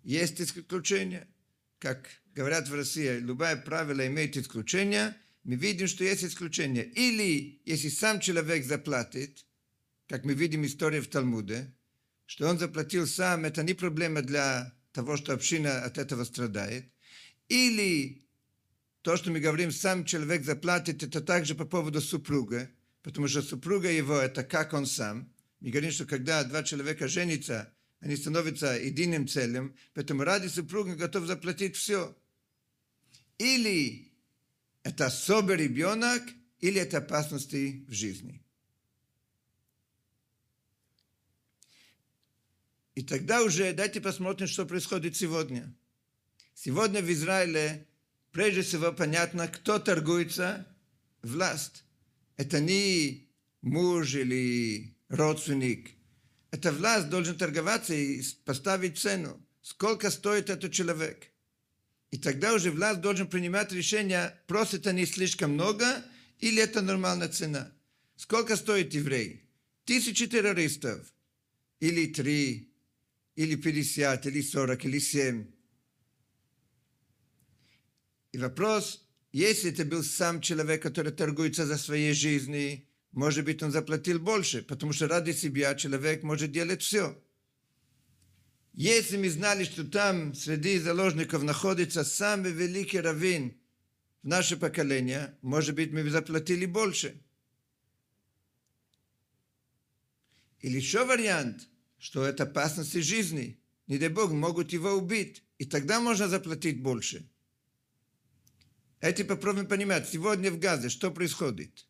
есть 0.03 0.41
исключения. 0.41 1.29
Как 1.79 2.09
говорят 2.35 2.69
в 2.69 2.75
России, 2.75 3.19
любое 3.19 3.57
правило 3.57 4.07
имеет 4.07 4.37
исключение. 4.37 5.17
Мы 5.43 5.57
видим, 5.57 5.89
что 5.89 6.05
есть 6.05 6.25
исключение. 6.25 6.85
Или 6.85 7.61
если 7.65 7.89
сам 7.89 8.21
человек 8.21 8.65
заплатит, 8.65 9.45
как 10.09 10.25
мы 10.25 10.35
видим 10.35 10.65
историю 10.65 11.03
в 11.03 11.09
Талмуде, 11.09 11.75
что 12.27 12.49
он 12.49 12.59
заплатил 12.59 13.07
сам, 13.07 13.45
это 13.45 13.63
не 13.63 13.75
проблема 13.75 14.23
для 14.23 14.73
того, 14.93 15.17
что 15.17 15.35
община 15.35 15.83
от 15.83 15.99
этого 15.99 16.25
страдает. 16.25 16.91
Или 17.49 18.25
То, 19.05 19.19
что 19.19 19.31
мы 19.31 19.39
говорим, 19.39 19.71
сам 19.71 20.07
человек 20.07 20.45
заплатит, 20.45 21.03
это 21.03 21.21
также 21.21 21.55
по 21.55 21.67
поводу 21.67 22.01
супруга, 22.01 22.71
потому 23.05 23.29
что 23.29 23.43
супруга 23.43 23.91
его, 23.91 24.17
это 24.17 24.43
как 24.43 24.73
он 24.73 24.87
сам. 24.87 25.31
Мы 25.61 25.71
говорим, 25.71 25.93
что 25.93 26.07
когда 26.07 26.43
два 26.43 26.63
человека 26.63 27.07
женятся, 27.07 27.73
они 28.01 28.17
становятся 28.17 28.79
единым 28.79 29.29
целым, 29.29 29.77
поэтому 29.93 30.25
ради 30.25 30.49
супруга 30.49 30.97
готов 30.97 31.27
заплатить 31.27 31.77
все. 31.77 32.17
Или 33.37 34.11
это 34.83 35.07
особый 35.07 35.57
ребенок, 35.57 36.23
или 36.61 36.81
это 36.81 36.99
опасности 36.99 37.85
в 37.87 37.93
жизни. 37.93 38.43
И 42.95 43.03
тогда 43.03 43.43
уже 43.43 43.73
давайте 43.75 44.01
посмотрим, 44.01 44.47
что 44.47 44.65
происходит 44.65 45.15
сегодня. 45.15 45.75
Сегодня 46.55 47.03
в 47.03 47.13
Израиле 47.13 47.87
прежде 48.33 48.63
всего 48.63 48.93
понятно, 48.93 49.47
кто 49.49 49.79
торгуется 49.79 50.67
власть. 51.23 51.84
Это 52.37 52.61
не 52.61 53.29
муж 53.63 54.15
или 54.15 54.97
родственник. 55.09 55.91
Это 56.51 56.73
власть 56.73 57.09
должен 57.09 57.37
торговаться 57.37 57.95
и 57.95 58.23
поставить 58.45 58.99
цену. 58.99 59.41
Сколько 59.63 60.11
стоит 60.11 60.51
этот 60.51 60.73
человек? 60.73 61.31
И 62.11 62.19
тогда 62.19 62.55
уже 62.55 62.71
власть 62.71 63.01
должен 63.01 63.27
принимать 63.27 63.73
решение, 63.73 64.39
просит 64.47 64.87
не 64.87 65.07
слишком 65.07 65.55
много 65.55 66.05
или 66.39 66.63
это 66.63 66.81
нормальная 66.81 67.29
цена. 67.29 67.73
Сколько 68.17 68.57
стоит 68.57 68.95
еврей? 68.95 69.49
Тысячи 69.85 70.27
террористов. 70.27 71.13
Или 71.81 72.07
три, 72.07 72.73
или 73.35 73.57
пятьдесят, 73.57 74.27
или 74.27 74.43
сорок, 74.43 74.85
или 74.85 74.99
семь. 74.99 75.47
И 78.33 78.39
вопрос, 78.39 79.04
если 79.35 79.73
это 79.73 79.85
был 79.85 80.05
сам 80.05 80.41
человек, 80.41 80.81
который 80.81 81.11
торгуется 81.11 81.67
за 81.67 81.77
своей 81.77 82.15
жизни, 82.15 82.89
может 83.11 83.45
быть, 83.45 83.65
он 83.65 83.73
заплатил 83.73 84.21
больше, 84.21 84.63
потому 84.63 84.93
что 84.93 85.09
ради 85.09 85.33
себя 85.33 85.75
человек 85.75 86.23
может 86.23 86.53
делать 86.53 86.83
все. 86.83 87.21
Если 88.75 89.17
мы 89.17 89.29
знали, 89.29 89.65
что 89.65 89.83
там 89.83 90.35
среди 90.35 90.79
заложников 90.79 91.43
находится 91.43 92.05
самый 92.05 92.53
великий 92.53 93.01
раввин 93.01 93.57
в 94.23 94.29
наше 94.29 94.57
поколение, 94.57 95.37
может 95.43 95.75
быть, 95.75 95.91
мы 95.91 96.09
заплатили 96.09 96.67
больше. 96.67 97.21
Или 100.61 100.77
еще 100.77 101.05
вариант, 101.05 101.69
что 101.99 102.25
это 102.25 102.45
опасность 102.45 102.95
жизни. 103.03 103.61
Не 103.89 103.99
дай 103.99 104.11
Бог, 104.11 104.31
могут 104.31 104.73
его 104.73 104.93
убить. 104.93 105.43
И 105.59 105.65
тогда 105.65 105.99
можно 105.99 106.29
заплатить 106.29 106.81
больше. 106.81 107.29
Эти 109.05 109.23
попробуем 109.23 109.67
понимать. 109.67 110.09
Сегодня 110.09 110.51
в 110.51 110.59
Газе 110.59 110.89
что 110.89 111.11
происходит? 111.11 111.85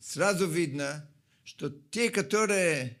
Сразу 0.00 0.46
видно, 0.46 1.06
что 1.44 1.68
те, 1.68 2.08
которые 2.08 2.98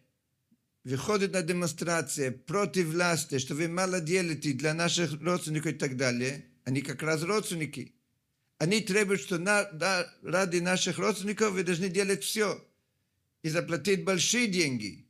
выходят 0.84 1.32
на 1.32 1.40
демонстрации 1.40 2.28
против 2.28 2.88
власти, 2.88 3.38
что 3.38 3.54
вы 3.54 3.68
мало 3.68 4.02
делаете 4.02 4.52
для 4.52 4.74
наших 4.74 5.18
родственников 5.22 5.72
и 5.72 5.76
так 5.76 5.96
далее, 5.96 6.44
они 6.64 6.82
как 6.82 7.02
раз 7.02 7.22
родственники. 7.22 7.94
Они 8.58 8.82
требуют, 8.82 9.22
что 9.22 9.38
на, 9.38 9.64
да, 9.72 10.14
ради 10.22 10.58
наших 10.58 10.98
родственников 10.98 11.52
вы 11.52 11.62
должны 11.62 11.88
делать 11.88 12.22
все 12.22 12.62
и 13.42 13.48
заплатить 13.48 14.04
большие 14.04 14.46
деньги. 14.46 15.08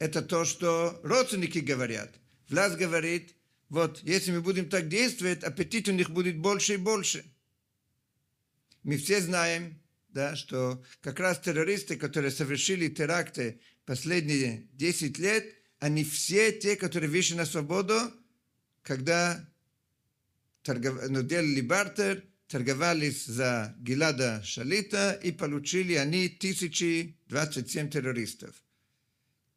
Это 0.00 0.22
то, 0.22 0.44
что 0.44 0.98
родственники 1.04 1.58
говорят. 1.58 2.12
Власть 2.48 2.76
говорит, 2.76 3.36
вот, 3.68 4.02
если 4.02 4.32
мы 4.32 4.40
будем 4.40 4.68
так 4.68 4.88
действовать, 4.88 5.44
аппетит 5.44 5.88
у 5.88 5.92
них 5.92 6.10
будет 6.10 6.38
больше 6.38 6.74
и 6.74 6.78
больше. 6.78 7.24
Мы 8.82 8.96
все 8.96 9.20
знаем, 9.20 9.80
да, 10.08 10.36
что 10.36 10.82
как 11.00 11.20
раз 11.20 11.40
террористы, 11.40 11.96
которые 11.96 12.30
совершили 12.30 12.88
теракты 12.88 13.60
последние 13.84 14.68
10 14.72 15.18
лет, 15.18 15.54
они 15.80 16.04
все 16.04 16.52
те, 16.52 16.76
которые 16.76 17.10
вышли 17.10 17.34
на 17.34 17.44
свободу, 17.44 17.94
когда 18.82 19.48
торгов... 20.62 20.98
ну, 21.08 21.22
делали 21.22 21.60
бартер, 21.60 22.24
торговались 22.48 23.26
за 23.26 23.74
Гилада 23.78 24.42
Шалита 24.42 25.12
и 25.22 25.30
получили 25.30 25.94
они 25.94 26.26
1027 26.26 27.90
террористов. 27.90 28.54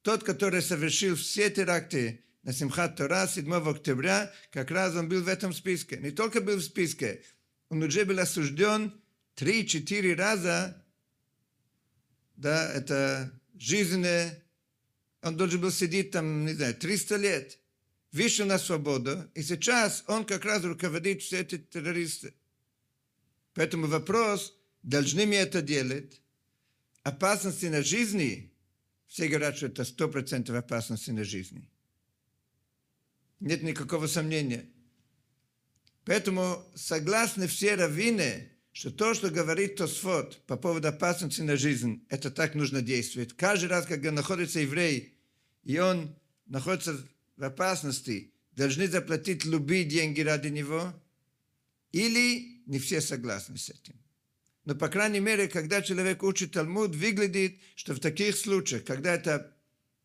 Тот, 0.01 0.23
который 0.23 0.61
совершил 0.61 1.15
все 1.15 1.49
теракты 1.49 2.25
на 2.43 2.53
Симхат 2.53 2.95
Тора 2.95 3.27
7 3.27 3.53
октября, 3.53 4.33
как 4.51 4.71
раз 4.71 4.95
он 4.95 5.07
был 5.07 5.21
в 5.21 5.27
этом 5.27 5.53
списке. 5.53 5.97
Не 5.97 6.11
только 6.11 6.41
был 6.41 6.57
в 6.57 6.63
списке, 6.63 7.23
он 7.69 7.83
уже 7.83 8.05
был 8.05 8.19
осужден 8.19 8.93
3-4 9.35 10.15
раза, 10.15 10.83
да, 12.35 12.71
это 12.73 13.31
жизненное, 13.55 14.43
он 15.21 15.37
должен 15.37 15.61
был 15.61 15.71
сидеть 15.71 16.11
там, 16.11 16.45
не 16.45 16.53
знаю, 16.53 16.75
300 16.75 17.15
лет, 17.17 17.59
вышел 18.11 18.45
на 18.45 18.57
свободу, 18.57 19.29
и 19.35 19.43
сейчас 19.43 20.03
он 20.07 20.25
как 20.25 20.43
раз 20.43 20.63
руководит 20.63 21.21
все 21.21 21.41
эти 21.41 21.59
террористы. 21.59 22.33
Поэтому 23.53 23.87
вопрос, 23.87 24.57
должны 24.81 25.25
мы 25.25 25.35
это 25.35 25.61
делать? 25.61 26.21
Опасности 27.03 27.67
на 27.67 27.83
жизни, 27.83 28.53
все 29.07 29.27
говорят, 29.27 29.57
что 29.57 29.67
это 29.67 29.83
100% 29.83 30.55
опасности 30.55 31.11
на 31.11 31.23
жизни. 31.23 31.70
Нет 33.41 33.63
никакого 33.63 34.05
сомнения. 34.05 34.69
Поэтому 36.05 36.63
согласны 36.75 37.47
все 37.47 37.75
раввины, 37.75 38.49
что 38.71 38.91
то, 38.91 39.13
что 39.13 39.29
говорит 39.29 39.75
Тосфот 39.75 40.45
по 40.45 40.57
поводу 40.57 40.87
опасности 40.87 41.41
на 41.41 41.57
жизнь, 41.57 42.05
это 42.09 42.29
так 42.29 42.53
нужно 42.55 42.81
действовать. 42.81 43.33
Каждый 43.33 43.65
раз, 43.65 43.87
когда 43.87 44.11
находится 44.11 44.59
еврей, 44.59 45.17
и 45.63 45.77
он 45.79 46.15
находится 46.45 46.95
в 47.35 47.43
опасности, 47.43 48.31
должны 48.51 48.87
заплатить 48.87 49.43
любые 49.43 49.85
деньги 49.85 50.21
ради 50.21 50.49
него, 50.49 50.93
или 51.91 52.61
не 52.67 52.77
все 52.79 53.01
согласны 53.01 53.57
с 53.57 53.69
этим. 53.69 53.95
Но, 54.65 54.75
по 54.75 54.87
крайней 54.87 55.19
мере, 55.19 55.47
когда 55.47 55.81
человек 55.81 56.21
учит 56.21 56.51
Талмуд, 56.51 56.95
выглядит, 56.95 57.59
что 57.75 57.95
в 57.95 57.99
таких 57.99 58.37
случаях, 58.37 58.85
когда 58.85 59.15
это 59.15 59.57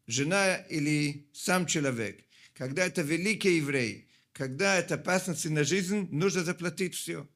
жена 0.07 0.57
или 0.57 1.29
сам 1.35 1.67
человек, 1.67 2.26
когда 2.57 2.87
это 2.87 3.03
великий 3.03 3.57
еврей, 3.57 4.09
когда 4.33 4.77
это 4.77 4.95
опасность 4.95 5.45
на 5.45 5.63
жизнь, 5.63 6.09
нужно 6.11 6.43
заплатить 6.43 6.95
все. 6.95 7.29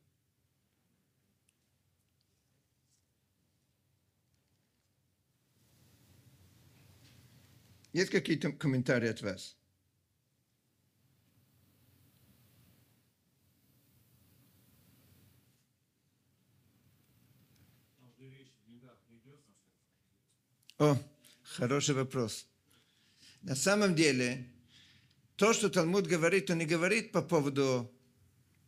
Есть 7.93 8.11
какие-то 8.11 8.53
комментарии 8.53 9.11
от 9.11 9.21
вас? 9.21 9.57
О, 20.79 20.97
хороший 21.43 21.95
вопрос. 21.95 22.47
На 23.43 23.55
самом 23.55 23.95
деле, 23.95 24.51
то, 25.41 25.55
что 25.55 25.71
Талмуд 25.71 26.07
говорит, 26.07 26.51
он 26.51 26.59
не 26.59 26.67
говорит 26.67 27.13
по 27.13 27.23
поводу 27.23 27.91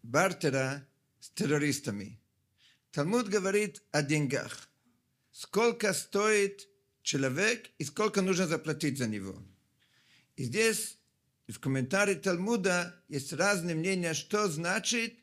бартера 0.02 0.88
с 1.20 1.28
террористами. 1.28 2.18
Талмуд 2.92 3.28
говорит 3.28 3.82
о 3.90 4.02
деньгах. 4.02 4.70
Сколько 5.32 5.92
стоит 5.92 6.66
человек 7.02 7.68
и 7.76 7.84
сколько 7.84 8.22
нужно 8.22 8.46
заплатить 8.46 8.96
за 8.96 9.06
него. 9.06 9.36
И 10.36 10.44
здесь 10.44 10.96
в 11.46 11.58
комментарии 11.60 12.14
Талмуда 12.14 13.04
есть 13.06 13.34
разные 13.34 13.76
мнения, 13.76 14.14
что 14.14 14.48
значит 14.48 15.18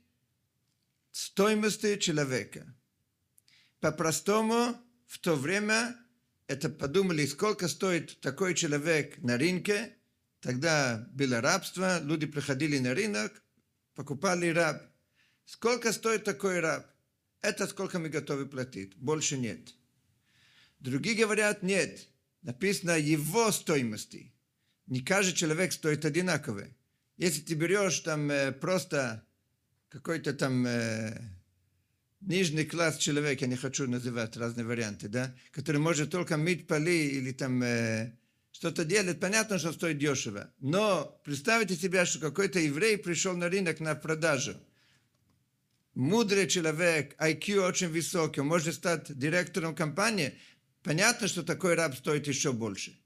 стоимость 1.12 2.00
человека. 2.00 2.76
По-простому, 3.80 4.78
в 5.08 5.18
то 5.18 5.36
время 5.36 5.96
это 6.46 6.70
подумали, 6.70 7.26
сколько 7.26 7.68
стоит 7.68 8.20
такой 8.20 8.54
человек 8.54 9.18
на 9.18 9.36
рынке, 9.36 9.96
Тогда 10.42 11.08
было 11.12 11.42
рабство, 11.42 12.00
люди 12.02 12.26
приходили 12.26 12.80
на 12.80 12.94
рынок, 12.94 13.44
покупали 13.96 14.48
раб. 14.48 14.82
Сколько 15.46 15.92
стоит 15.92 16.24
такой 16.24 16.60
раб? 16.60 16.86
Это 17.42 17.68
сколько 17.68 18.00
мы 18.00 18.10
готовы 18.10 18.46
платить, 18.46 18.96
больше 18.98 19.38
нет. 19.38 19.74
Другие 20.80 21.16
говорят, 21.16 21.64
нет, 21.64 22.08
написано 22.42 22.98
его 22.98 23.52
стоимости. 23.52 24.34
Не 24.88 25.02
каждый 25.02 25.34
человек 25.34 25.74
стоит 25.74 26.06
одинаково. 26.06 26.68
Если 27.18 27.42
ты 27.42 27.54
берешь 27.54 28.00
там 28.00 28.32
э, 28.32 28.52
просто 28.54 29.26
какой-то 29.90 30.34
там 30.34 30.66
э, 30.66 31.20
нижний 32.22 32.64
класс 32.64 32.98
человека, 32.98 33.44
я 33.44 33.52
не 33.52 33.58
хочу 33.58 33.88
называть 33.88 34.38
разные 34.38 34.66
варианты, 34.66 35.10
да, 35.10 35.36
который 35.52 35.82
может 35.82 36.12
только 36.12 36.38
мыть 36.38 36.66
поли 36.68 37.10
или 37.10 37.34
там 37.34 37.62
э, 37.62 38.18
что-то 38.60 38.84
делает, 38.84 39.22
понятно, 39.22 39.58
что 39.58 39.72
стоит 39.72 40.00
дешево. 40.00 40.54
Но 40.60 41.18
представьте 41.24 41.78
себе, 41.78 42.04
что 42.04 42.20
какой-то 42.20 42.60
еврей 42.60 42.98
пришел 42.98 43.34
на 43.38 43.48
рынок 43.48 43.80
на 43.80 43.96
продажу. 43.96 44.54
мудрый 45.94 46.46
человек, 46.46 47.16
IQ 47.22 47.60
очень 47.60 47.88
высокий, 47.88 48.42
он 48.42 48.48
может 48.48 48.76
стать 48.76 49.18
директором 49.18 49.74
компании, 49.76 50.38
понятно, 50.84 51.30
что 51.30 51.44
такой 51.44 51.76
раб 51.76 51.96
стоит 51.96 52.28
еще 52.28 52.52
больше. 52.52 53.00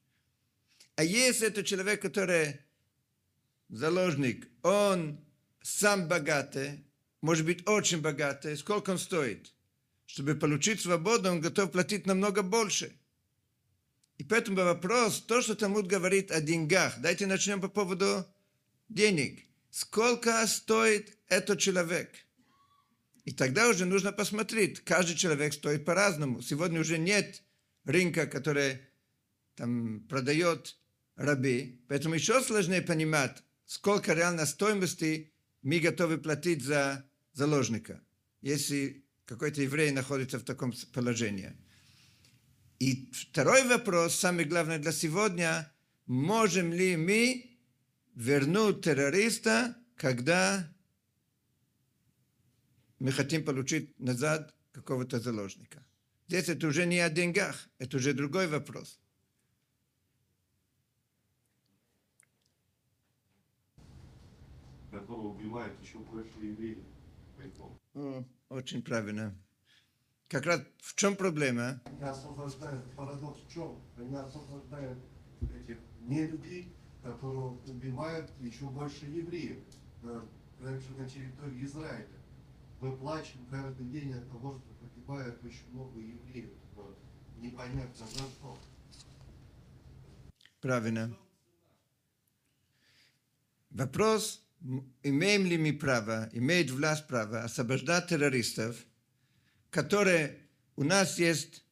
А 0.95 1.03
если 1.03 1.47
это 1.47 1.63
человек, 1.63 2.01
который 2.01 2.59
заложник, 3.69 4.47
он 4.63 5.19
сам 5.61 6.07
богатый, 6.07 6.83
может 7.21 7.45
быть 7.45 7.67
очень 7.67 8.01
богатый, 8.01 8.57
сколько 8.57 8.89
он 8.89 8.97
стоит? 8.97 9.53
Чтобы 10.07 10.33
получить 10.33 10.81
свободу, 10.81 11.29
он 11.29 11.41
готов 11.41 11.71
платить 11.71 12.07
намного 12.07 12.41
больше. 12.41 12.91
И 14.23 14.25
поэтому 14.25 14.63
вопрос, 14.63 15.19
то, 15.19 15.41
что 15.41 15.53
Талмуд 15.53 15.85
говорит 15.85 16.31
о 16.31 16.39
деньгах, 16.39 16.93
давайте 16.95 17.27
начнем 17.27 17.59
по 17.59 17.67
поводу 17.67 18.25
денег. 18.87 19.43
Сколько 19.69 20.47
стоит 20.47 21.17
этот 21.27 21.59
человек? 21.59 22.09
И 23.25 23.33
тогда 23.33 23.67
уже 23.67 23.83
нужно 23.83 24.13
посмотреть, 24.13 24.79
каждый 24.79 25.17
человек 25.17 25.51
стоит 25.51 25.83
по-разному. 25.83 26.41
Сегодня 26.41 26.79
уже 26.79 26.97
нет 26.97 27.43
рынка, 27.83 28.25
который 28.25 28.79
там 29.55 29.99
продает 30.07 30.77
рабы, 31.17 31.81
поэтому 31.89 32.15
еще 32.15 32.41
сложнее 32.41 32.81
понимать, 32.81 33.43
сколько 33.65 34.13
реально 34.13 34.45
стоимости 34.45 35.33
мы 35.63 35.79
готовы 35.79 36.17
платить 36.17 36.63
за 36.63 37.05
заложника, 37.33 38.01
если 38.39 39.03
какой-то 39.25 39.61
еврей 39.61 39.91
находится 39.91 40.39
в 40.39 40.45
таком 40.45 40.73
положении. 40.93 41.57
И 42.83 43.09
второй 43.13 43.65
вопрос, 43.65 44.13
самый 44.13 44.43
главный 44.43 44.77
для 44.77 44.91
сегодня, 44.91 45.71
можем 46.05 46.73
ли 46.73 46.97
мы 46.97 47.57
вернуть 48.13 48.81
террориста, 48.81 49.77
когда 49.95 50.69
мы 52.99 53.13
хотим 53.13 53.45
получить 53.45 53.97
назад 54.01 54.53
какого-то 54.73 55.21
заложника. 55.21 55.81
Здесь 56.27 56.49
это 56.49 56.67
уже 56.67 56.85
не 56.85 56.99
о 56.99 57.09
деньгах, 57.09 57.69
это 57.77 57.95
уже 57.95 58.11
другой 58.13 58.47
вопрос. 58.47 58.99
которого 64.91 65.29
убивают 65.29 65.81
еще 65.81 65.99
больше 65.99 66.37
евреев. 66.41 66.79
Очень 68.49 68.83
правильно. 68.83 69.33
Как 70.33 70.47
раз 70.47 70.61
в 70.79 70.95
чем 70.95 71.15
проблема? 71.15 71.79
Они 71.85 72.01
освобождают, 72.09 72.83
парадокс 72.95 73.39
в 73.41 73.53
чем? 73.53 73.79
Они 73.95 74.15
освобождают 74.15 74.97
этих 75.41 75.77
не 75.99 76.25
людей, 76.25 76.75
которые 77.03 77.51
убивают 77.67 78.31
еще 78.41 78.65
больше 78.65 79.05
евреев. 79.05 79.59
на- 80.01 80.25
Раньше 80.59 80.91
на 80.97 81.07
территории 81.07 81.63
Израиля. 81.65 82.07
Мы 82.81 82.97
плачем 82.97 83.45
каждый 83.51 83.85
день 83.85 84.11
от 84.13 84.27
того, 84.31 84.57
что 84.59 84.73
погибает 84.87 85.37
очень 85.43 85.69
много 85.71 85.99
евреев. 85.99 86.49
Но 86.75 86.95
непонятно 87.37 87.93
за 88.07 88.23
что. 88.23 88.57
Правильно. 90.61 91.15
Вопрос, 93.69 94.41
имеем 95.03 95.45
ли 95.45 95.57
мы 95.59 95.73
право, 95.77 96.27
имеет 96.33 96.71
власть 96.71 97.07
право 97.07 97.43
освобождать 97.43 98.07
террористов, 98.07 98.77
которые 99.73 100.37
у 100.75 100.83
нас 100.83 101.17
есть 101.17 101.63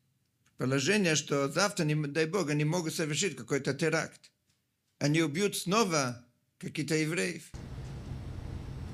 положение, 0.58 1.16
что 1.16 1.50
завтра, 1.50 1.86
не, 1.86 1.96
дай 2.08 2.26
Бог, 2.26 2.50
они 2.50 2.66
могут 2.66 2.96
совершить 2.96 3.36
какой-то 3.38 3.74
теракт. 3.74 4.32
Они 5.00 5.22
убьют 5.22 5.56
снова 5.56 6.26
каких-то 6.58 6.96
евреев. 6.96 7.52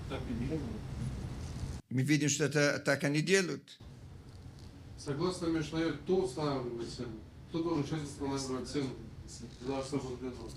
Так 0.09 0.21
и 0.29 0.45
делают. 0.45 0.63
Мы 1.89 2.01
видим, 2.01 2.29
что 2.29 2.45
это 2.45 2.79
так 2.79 3.03
они 3.05 3.21
делают. 3.21 3.79
Согласно 4.97 5.47
Мишнаю, 5.47 5.97
кто 5.99 6.17
устанавливает 6.17 6.89
цену? 6.89 7.19
Кто 7.49 7.63
должен 7.63 7.85
сейчас 7.85 8.01
устанавливать 8.09 8.69
цену 8.69 8.89
за 9.65 9.79
освобожденного? 9.79 10.51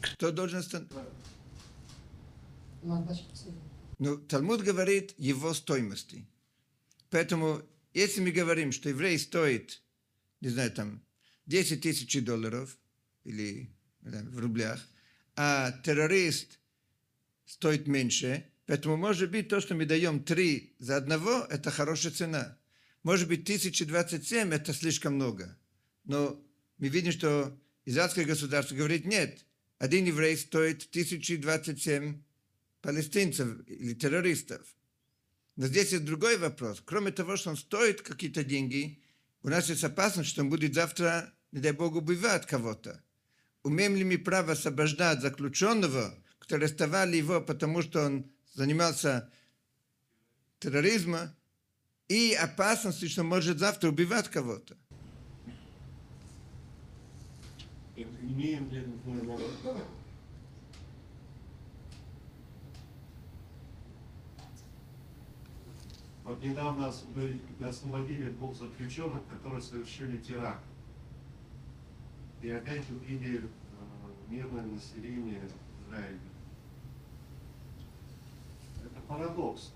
Кто 0.00 0.30
должен 0.30 0.62
цену. 0.62 0.86
Ну, 3.98 4.18
Талмуд 4.18 4.62
говорит 4.62 5.14
его 5.18 5.52
стоимости. 5.54 6.28
Поэтому, 7.14 7.62
если 7.92 8.20
мы 8.22 8.32
говорим, 8.32 8.72
что 8.72 8.88
еврей 8.88 9.16
стоит, 9.20 9.84
не 10.40 10.48
знаю, 10.48 10.72
там, 10.72 11.00
10 11.46 11.80
тысяч 11.80 12.20
долларов, 12.24 12.76
или 13.22 13.70
знаю, 14.02 14.28
в 14.32 14.40
рублях, 14.40 14.84
а 15.36 15.70
террорист 15.84 16.58
стоит 17.44 17.86
меньше, 17.86 18.50
поэтому, 18.66 18.96
может 18.96 19.30
быть, 19.30 19.48
то, 19.48 19.60
что 19.60 19.76
мы 19.76 19.86
даем 19.86 20.24
3 20.24 20.74
за 20.80 20.96
одного, 20.96 21.46
это 21.48 21.70
хорошая 21.70 22.10
цена. 22.10 22.58
Может 23.04 23.28
быть, 23.28 23.42
1027 23.42 24.52
это 24.52 24.74
слишком 24.74 25.14
много. 25.14 25.56
Но 26.02 26.44
мы 26.78 26.88
видим, 26.88 27.12
что 27.12 27.56
израильское 27.84 28.24
государство 28.24 28.74
говорит, 28.74 29.04
нет, 29.04 29.46
один 29.78 30.04
еврей 30.06 30.36
стоит 30.36 30.88
1027 30.90 32.24
палестинцев 32.80 33.68
или 33.68 33.94
террористов. 33.94 34.66
Но 35.56 35.66
здесь 35.66 35.92
есть 35.92 36.04
другой 36.04 36.36
вопрос. 36.36 36.82
Кроме 36.84 37.12
того, 37.12 37.36
что 37.36 37.50
он 37.50 37.56
стоит 37.56 38.02
какие-то 38.02 38.44
деньги, 38.44 39.00
у 39.42 39.48
нас 39.48 39.68
есть 39.68 39.84
опасность, 39.84 40.30
что 40.30 40.42
он 40.42 40.50
будет 40.50 40.74
завтра, 40.74 41.32
не 41.52 41.60
дай 41.60 41.72
Бог, 41.72 41.94
убивать 41.94 42.46
кого-то. 42.46 43.02
Умеем 43.62 43.94
ли 43.94 44.04
мы 44.04 44.18
право 44.18 44.52
освобождать 44.52 45.20
заключенного, 45.20 46.14
которые 46.38 46.66
оставали 46.66 47.16
его, 47.16 47.40
потому 47.40 47.82
что 47.82 48.04
он 48.04 48.30
занимался 48.52 49.30
терроризмом, 50.58 51.30
и 52.08 52.34
опасности, 52.34 53.08
что 53.08 53.22
может 53.22 53.58
завтра 53.58 53.88
убивать 53.88 54.28
кого-то. 54.28 54.76
Имеем 57.96 58.70
ли 58.70 58.84
Вот 66.24 66.42
недавно 66.42 66.88
освободили, 66.88 68.30
двух 68.30 68.56
заключенных, 68.56 69.22
которые 69.28 69.60
совершили 69.60 70.16
теракт. 70.16 70.64
И 72.42 72.48
опять 72.48 72.88
убили 72.90 73.40
э, 73.40 74.30
мирное 74.30 74.64
население 74.64 75.42
Израиля. 75.86 76.18
Это 78.82 79.00
парадокс. 79.06 79.72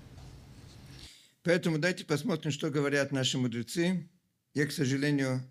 Поэтому 1.43 1.79
давайте 1.79 2.07
посмотрим, 2.07 2.51
что 2.51 2.71
говорят 2.71 3.13
наши 3.13 3.37
мудрецы. 3.37 4.09
Я, 4.55 4.67
к 4.67 4.73
сожалению, 4.73 5.43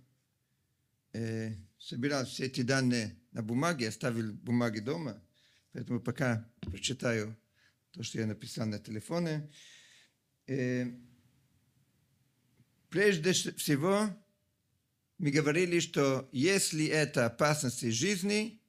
э, 1.13 1.53
собирал 1.77 2.25
все 2.25 2.45
эти 2.45 2.61
данные 2.61 3.15
на 3.33 3.43
бумаге, 3.43 3.89
оставил 3.89 4.33
бумаги 4.33 4.79
дома, 4.79 5.21
поэтому 5.73 5.99
пока 5.99 6.49
прочитаю 6.61 7.37
то, 7.91 8.01
что 8.01 8.19
я 8.19 8.25
написал 8.25 8.65
на 8.65 8.79
телефоне. 8.79 9.47
Э, 10.47 10.91
прежде 12.89 13.33
всего, 13.33 14.09
мы 15.17 15.31
говорили, 15.31 15.79
что 15.79 16.27
если 16.31 16.85
это 16.85 17.25
опасности 17.25 17.89
жизни, 17.89 18.61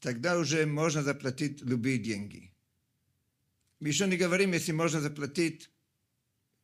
тогда 0.00 0.38
уже 0.38 0.66
можно 0.66 1.02
заплатить 1.02 1.62
любые 1.62 1.98
деньги. 1.98 2.52
Мы 3.80 3.88
еще 3.88 4.06
не 4.06 4.16
говорим, 4.16 4.52
если 4.52 4.72
можно 4.72 5.00
заплатить 5.00 5.70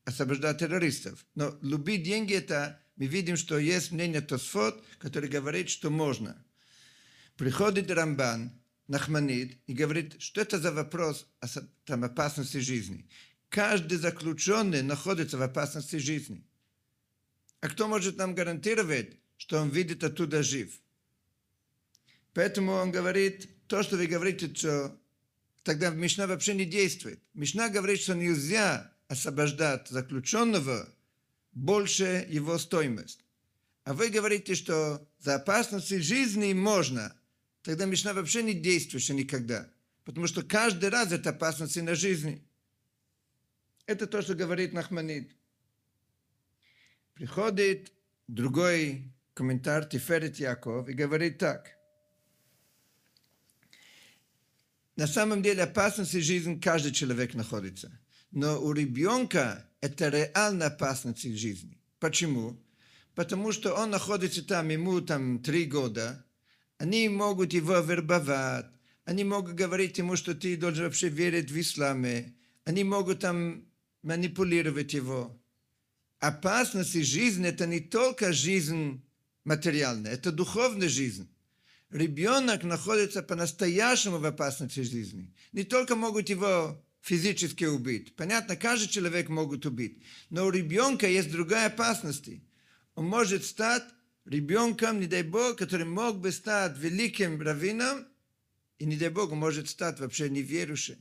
освобождать 0.05 0.59
террористов. 0.59 1.25
Но 1.35 1.57
любые 1.63 1.99
деньги 1.99 2.35
это, 2.35 2.81
мы 2.97 3.07
видим, 3.07 3.37
что 3.37 3.59
есть 3.59 3.93
мнение 3.93 4.21
Тосфот, 4.21 4.85
который 4.99 5.31
говорит, 5.31 5.71
что 5.71 5.91
можно. 5.91 6.45
Приходит 7.37 7.91
Рамбан, 7.91 8.53
Нахманид, 8.87 9.59
и 9.67 9.73
говорит, 9.73 10.21
что 10.21 10.43
это 10.43 10.59
за 10.59 10.73
вопрос 10.73 11.27
там, 11.85 12.05
опасности 12.05 12.59
жизни. 12.59 13.09
Каждый 13.55 13.99
заключенный 13.99 14.83
находится 14.83 15.39
в 15.39 15.43
опасности 15.43 15.95
жизни. 15.95 16.45
А 17.61 17.69
кто 17.69 17.87
может 17.87 18.17
нам 18.17 18.35
гарантировать, 18.35 19.17
что 19.37 19.61
он 19.61 19.69
видит 19.69 20.03
оттуда 20.03 20.43
жив? 20.43 20.73
Поэтому 22.33 22.73
он 22.73 22.91
говорит, 22.91 23.49
то, 23.69 23.85
что 23.85 23.97
вы 23.97 24.09
говорите, 24.09 24.53
что 24.53 25.01
тогда 25.63 25.91
Мишна 25.91 26.27
вообще 26.27 26.55
не 26.55 26.65
действует. 26.65 27.23
Мишна 27.33 27.69
говорит, 27.69 28.01
что 28.01 28.17
нельзя 28.17 28.93
освобождать 29.07 29.87
заключенного 29.87 30.89
больше 31.53 32.27
его 32.29 32.59
стоимость. 32.59 33.25
А 33.85 33.95
вы 33.95 34.09
говорите, 34.09 34.57
что 34.57 35.09
за 35.21 35.37
опасности 35.37 36.01
жизни 36.01 36.53
можно. 36.55 37.17
Тогда 37.63 37.85
Мишна 37.85 38.15
вообще 38.15 38.43
не 38.43 38.55
действует 38.55 39.05
еще 39.05 39.15
никогда. 39.15 39.71
Потому 40.03 40.27
что 40.27 40.43
каждый 40.43 40.89
раз 40.89 41.13
это 41.13 41.31
опасности 41.31 41.79
на 41.79 41.95
жизни. 41.95 42.45
Это 43.87 44.07
то, 44.07 44.23
что 44.23 44.35
говорит 44.35 44.73
Нахманид. 44.73 45.31
Приходит 47.15 47.93
другой 48.27 49.13
комментарий 49.35 49.89
Тиферет 49.89 50.37
Яков 50.37 50.89
и 50.89 50.95
говорит 50.95 51.39
так. 51.39 51.71
На 54.97 55.07
самом 55.07 55.43
деле 55.43 55.65
опасности 55.65 56.19
жизни 56.19 56.59
каждый 56.59 56.93
человек 56.93 57.35
находится. 57.35 58.01
Но 58.31 58.61
у 58.61 58.73
ребенка 58.73 59.69
это 59.81 60.09
реально 60.09 60.67
опасность 60.67 61.23
жизни. 61.37 61.79
Почему? 61.99 62.61
Потому 63.15 63.53
что 63.53 63.75
он 63.75 63.91
находится 63.91 64.45
там, 64.45 64.69
ему 64.71 65.01
там 65.01 65.41
три 65.41 65.67
года, 65.67 66.25
они 66.79 67.09
могут 67.09 67.53
его 67.53 67.79
вербовать, 67.79 68.67
они 69.05 69.25
могут 69.25 69.55
говорить 69.55 69.99
ему, 69.99 70.17
что 70.17 70.35
ты 70.35 70.57
должен 70.57 70.85
вообще 70.85 71.09
верить 71.09 71.51
в 71.51 71.61
исламе, 71.61 72.35
они 72.65 72.83
могут 72.83 73.21
там 73.21 73.67
манипулировать 74.05 74.95
его. 74.95 75.37
Опасность 76.21 76.95
и 76.95 77.03
жизнь– 77.03 77.45
это 77.47 77.67
не 77.67 77.81
только 77.81 78.33
жизнь 78.33 79.05
материальная, 79.45 80.13
это 80.13 80.31
духовная 80.31 80.89
жизнь. 80.89 81.29
Ребенок 81.91 82.65
находится 82.65 83.23
по-настоящему 83.23 84.19
в 84.19 84.25
опасности 84.25 84.81
жизни. 84.81 85.33
Не 85.53 85.65
только 85.65 85.97
могут 85.97 86.29
его 86.29 86.83
физически 87.01 87.65
убить. 87.65 88.17
Понятно, 88.17 88.57
каждый 88.57 88.89
человек 88.89 89.29
могут 89.29 89.67
убить. 89.67 90.03
Но 90.31 90.47
у 90.47 90.51
ребенка 90.51 91.07
есть 91.07 91.31
другая 91.31 91.67
опасность. 91.67 92.29
Он 92.95 93.05
может 93.05 93.45
стать 93.45 93.85
ребенком, 94.25 95.01
не 95.01 95.07
дай 95.07 95.23
Бог, 95.23 95.59
который 95.59 95.87
мог 95.87 96.19
бы 96.19 96.33
стать 96.33 96.79
великим 96.79 97.41
раввином, 97.41 98.07
и 98.79 98.87
не 98.87 98.97
дай 98.97 99.11
Бог, 99.11 99.33
может 99.33 99.69
стать 99.69 100.01
вообще 100.01 100.29
неверующим. 100.31 100.97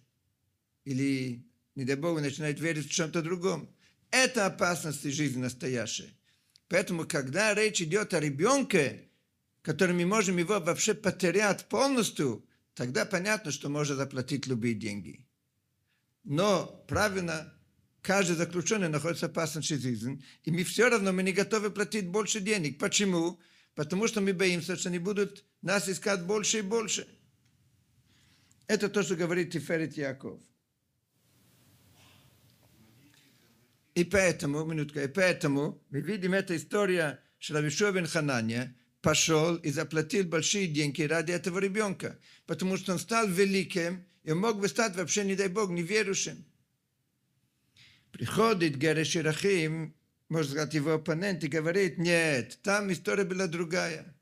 Или, 0.83 1.45
не 1.75 1.85
дай 1.85 1.95
Бог, 1.95 2.21
начинает 2.21 2.59
верить 2.59 2.87
в 2.87 2.91
чем-то 2.91 3.21
другом. 3.21 3.69
Это 4.11 4.45
опасность 4.45 5.03
жизни 5.03 5.41
настоящая. 5.41 6.09
Поэтому, 6.67 7.05
когда 7.05 7.53
речь 7.53 7.81
идет 7.81 8.13
о 8.13 8.19
ребенке, 8.19 9.09
которым 9.61 9.97
мы 9.97 10.05
можем 10.05 10.37
его 10.37 10.59
вообще 10.59 10.93
потерять 10.93 11.65
полностью, 11.65 12.45
тогда 12.75 13.05
понятно, 13.05 13.51
что 13.51 13.69
можно 13.69 13.95
заплатить 13.95 14.45
любые 14.45 14.75
деньги. 14.75 15.25
Но 16.23 16.85
правильно, 16.87 17.53
каждый 18.01 18.35
заключенный 18.35 18.89
находится 18.89 19.27
в 19.27 19.31
опасности 19.31 19.73
жизни, 19.73 20.23
и 20.43 20.51
мы 20.51 20.63
все 20.63 20.89
равно 20.89 21.11
мы 21.11 21.23
не 21.23 21.31
готовы 21.31 21.71
платить 21.71 22.07
больше 22.07 22.39
денег. 22.39 22.79
Почему? 22.79 23.39
Потому 23.75 24.07
что 24.07 24.21
мы 24.21 24.33
боимся, 24.33 24.75
что 24.75 24.89
они 24.89 24.99
будут 24.99 25.43
нас 25.61 25.89
искать 25.89 26.23
больше 26.23 26.59
и 26.59 26.61
больше. 26.61 27.07
Это 28.67 28.89
то, 28.89 29.01
что 29.03 29.15
говорит 29.15 29.51
Тиферет 29.51 29.97
Яков. 29.97 30.39
И 33.95 34.03
поэтому, 34.03 34.65
минутка, 34.65 35.03
и 35.03 35.07
поэтому 35.07 35.83
мы 35.89 36.01
видим 36.01 36.33
эта 36.33 36.55
история, 36.55 37.19
что 37.37 37.55
Равишо 37.55 37.91
бен 37.91 38.07
Ханания 38.07 38.75
пошел 39.01 39.55
и 39.57 39.69
заплатил 39.69 40.25
большие 40.25 40.67
деньги 40.67 41.03
ради 41.03 41.31
этого 41.31 41.59
ребенка, 41.59 42.17
потому 42.47 42.77
что 42.77 42.93
он 42.93 42.99
стал 42.99 43.27
великим, 43.27 44.05
и 44.23 44.31
он 44.31 44.39
мог 44.39 44.59
бы 44.59 44.67
стать 44.67 44.95
вообще, 44.95 45.25
не 45.25 45.35
дай 45.35 45.49
Бог, 45.49 45.69
неверующим. 45.69 46.43
Приходит 48.11 48.77
Гереш 48.77 49.15
Ирахим, 49.15 49.93
можно 50.29 50.51
сказать, 50.51 50.73
его 50.73 50.93
оппонент, 50.93 51.43
и 51.43 51.47
говорит, 51.47 51.97
нет, 51.97 52.59
там 52.63 52.91
история 52.91 53.25
была 53.25 53.47
другая. 53.47 54.15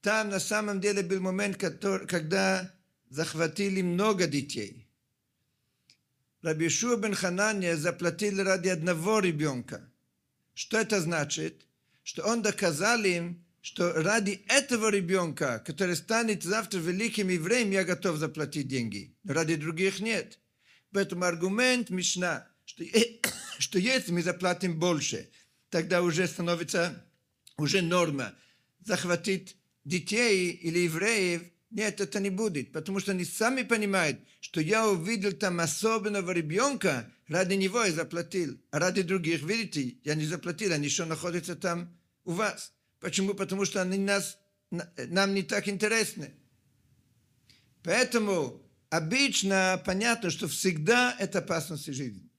Там 0.00 0.30
на 0.30 0.40
самом 0.40 0.80
деле 0.80 1.02
был 1.02 1.20
момент, 1.20 1.56
который, 1.56 2.06
когда 2.06 2.74
захватили 3.10 3.82
много 3.82 4.26
детей. 4.26 4.87
Раби 6.42 6.68
бен 6.68 7.14
Ханания 7.14 7.76
заплатил 7.76 8.42
ради 8.44 8.68
одного 8.68 9.18
ребенка. 9.18 9.90
Что 10.54 10.78
это 10.78 11.00
значит? 11.00 11.66
Что 12.04 12.24
он 12.26 12.42
доказал 12.42 13.02
им, 13.02 13.44
что 13.60 13.92
ради 13.92 14.44
этого 14.48 14.88
ребенка, 14.88 15.62
который 15.66 15.96
станет 15.96 16.44
завтра 16.44 16.78
великим 16.78 17.28
евреем, 17.28 17.72
я 17.72 17.84
готов 17.84 18.18
заплатить 18.18 18.68
деньги. 18.68 19.16
Ради 19.24 19.56
других 19.56 19.98
нет. 19.98 20.38
Поэтому 20.92 21.24
аргумент 21.24 21.90
Мишна, 21.90 22.46
что, 22.64 22.84
что 23.58 23.78
если 23.80 24.12
мы 24.12 24.22
заплатим 24.22 24.78
больше, 24.78 25.28
тогда 25.70 26.02
уже 26.02 26.28
становится 26.28 27.04
уже 27.56 27.82
норма 27.82 28.32
захватить 28.84 29.56
детей 29.84 30.50
или 30.50 30.78
евреев– 30.80 31.42
нет, 31.70 32.00
это 32.00 32.18
не 32.18 32.30
будет, 32.30 32.72
потому 32.72 32.98
что 32.98 33.12
они 33.12 33.24
сами 33.24 33.62
понимают, 33.62 34.18
что 34.40 34.60
я 34.60 34.88
увидел 34.88 35.32
там 35.32 35.60
особенного 35.60 36.30
ребенка, 36.30 37.12
ради 37.26 37.54
него 37.54 37.84
я 37.84 37.92
заплатил, 37.92 38.58
а 38.70 38.78
ради 38.78 39.02
других, 39.02 39.42
видите, 39.42 39.98
я 40.02 40.14
не 40.14 40.24
заплатил, 40.24 40.72
они 40.72 40.86
еще 40.86 41.04
находятся 41.04 41.56
там 41.56 41.94
у 42.24 42.32
вас. 42.32 42.72
Почему? 43.00 43.34
Потому 43.34 43.66
что 43.66 43.82
они 43.82 43.98
нас, 43.98 44.38
нам 44.70 45.34
не 45.34 45.42
так 45.42 45.68
интересны. 45.68 46.34
Поэтому 47.82 48.62
обычно 48.88 49.82
понятно, 49.84 50.30
что 50.30 50.48
всегда 50.48 51.14
это 51.18 51.40
опасность 51.40 51.92
жизни. 51.92 52.30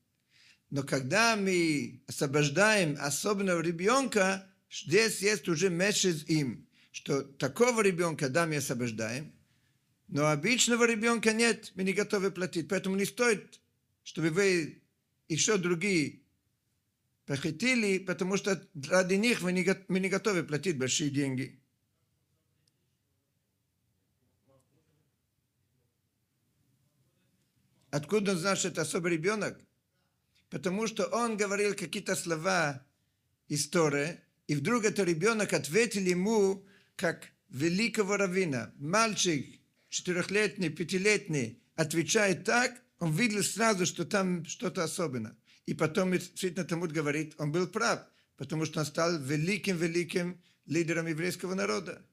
Но 0.71 0.81
когда 0.81 1.35
мы 1.35 2.03
освобождаем 2.07 2.97
особенного 2.99 3.61
ребенка, 3.61 4.47
здесь 4.71 5.21
есть 5.21 5.47
уже 5.47 5.69
месяц 5.69 6.23
им– 6.27 6.65
что 6.91 7.21
такого 7.23 7.81
ребенка, 7.81 8.29
да, 8.29 8.45
мы 8.45 8.57
освобождаем, 8.57 9.33
но 10.07 10.27
обычного 10.27 10.85
ребенка 10.85 11.33
нет, 11.33 11.71
мы 11.75 11.83
не 11.83 11.93
готовы 11.93 12.31
платить. 12.31 12.67
Поэтому 12.67 12.95
не 12.95 13.05
стоит, 13.05 13.59
чтобы 14.03 14.31
вы 14.31 14.81
еще 15.27 15.57
другие 15.57 16.23
похитили, 17.25 17.99
потому 17.99 18.37
что 18.37 18.67
ради 18.87 19.13
них 19.13 19.41
мы 19.41 19.51
не, 19.51 19.63
мы 19.87 19.99
не 19.99 20.09
готовы 20.09 20.43
платить 20.43 20.79
большие 20.79 21.11
деньги. 21.11 21.61
Откуда 27.91 28.31
он 28.31 28.37
знал, 28.37 28.55
что 28.55 28.69
это 28.69 28.81
особый 28.81 29.11
ребенок? 29.11 29.59
Потому 30.49 30.87
что 30.87 31.05
он 31.05 31.37
говорил 31.37 31.75
какие-то 31.75 32.15
слова 32.15 32.83
истории, 33.47 34.19
и 34.47 34.55
вдруг 34.55 34.85
этот 34.85 35.07
ребенок 35.07 35.53
ответил 35.53 36.01
ему, 36.01 36.65
как 36.99 37.31
великого 37.49 38.17
равина. 38.17 38.73
Мальчик 38.77 39.47
четырехлетний, 39.87 40.69
пятилетний 40.69 41.63
отвечает 41.75 42.43
так, 42.43 42.83
он 42.99 43.13
видел 43.13 43.41
сразу, 43.41 43.85
что 43.85 44.03
там 44.05 44.45
что-то 44.45 44.83
особенное. 44.83 45.37
И 45.65 45.73
потом 45.73 46.11
действительно 46.11 46.65
Талмуд 46.65 46.91
говорит, 46.91 47.35
он 47.37 47.53
был 47.53 47.67
прав, 47.67 48.01
потому 48.35 48.65
что 48.65 48.81
он 48.81 48.85
стал 48.85 49.17
великим-великим 49.17 50.41
лидером 50.65 51.07
еврейского 51.07 51.53
народа. 51.55 52.05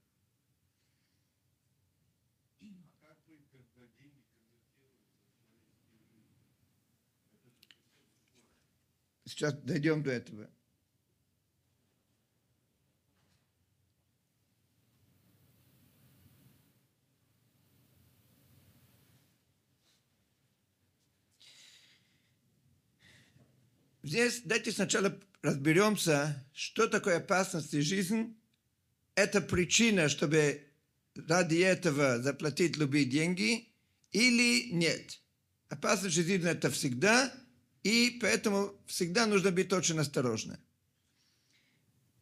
Сейчас 9.24 9.52
дойдем 9.54 10.04
до 10.04 10.12
этого. 10.12 10.48
Здесь 24.06 24.42
дайте 24.44 24.70
сначала 24.70 25.18
разберемся, 25.42 26.46
что 26.54 26.86
такое 26.86 27.16
опасность 27.16 27.74
и 27.74 27.80
жизнь. 27.80 28.36
Это 29.16 29.40
причина, 29.40 30.08
чтобы 30.08 30.64
ради 31.16 31.56
этого 31.56 32.22
заплатить 32.22 32.76
любые 32.76 33.04
деньги 33.04 33.68
или 34.12 34.70
нет. 34.70 35.18
Опасность 35.70 36.14
жизни 36.14 36.48
это 36.48 36.70
всегда, 36.70 37.34
и 37.82 38.16
поэтому 38.20 38.80
всегда 38.86 39.26
нужно 39.26 39.50
быть 39.50 39.72
очень 39.72 39.98
осторожным. 39.98 40.60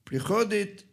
Приходит, 0.05 0.87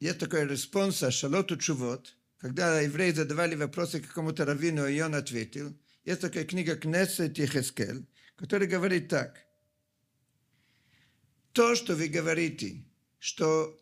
есть 0.00 0.18
такой 0.18 0.46
респонс, 0.46 0.98
שאלות 0.98 1.56
ותשובות, 1.56 2.14
когда 2.36 2.78
евреи 2.82 3.12
задавали 3.12 3.54
вопросы 3.54 4.02
какому-то 4.02 4.44
раввину, 4.44 4.86
и 4.86 5.00
он 5.00 5.14
ответил. 5.14 5.74
Есть 6.04 6.20
такая 6.20 6.44
книга 6.44 6.76
Кнессет 6.76 7.38
Йехезкель, 7.38 8.06
которая 8.36 8.68
говорит 8.68 9.08
так– 9.08 9.46
то, 11.52 11.74
что 11.74 11.94
вы 11.94 12.08
говорите, 12.08 12.84
что 13.18 13.78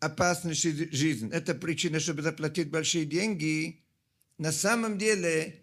опасность 0.00 0.62
жизнь, 0.62 1.30
это 1.32 1.54
причина, 1.54 2.00
чтобы 2.00 2.22
заплатить 2.22 2.70
большие 2.70 3.04
деньги, 3.04 3.84
на 4.38 4.52
самом 4.52 4.98
деле 4.98 5.62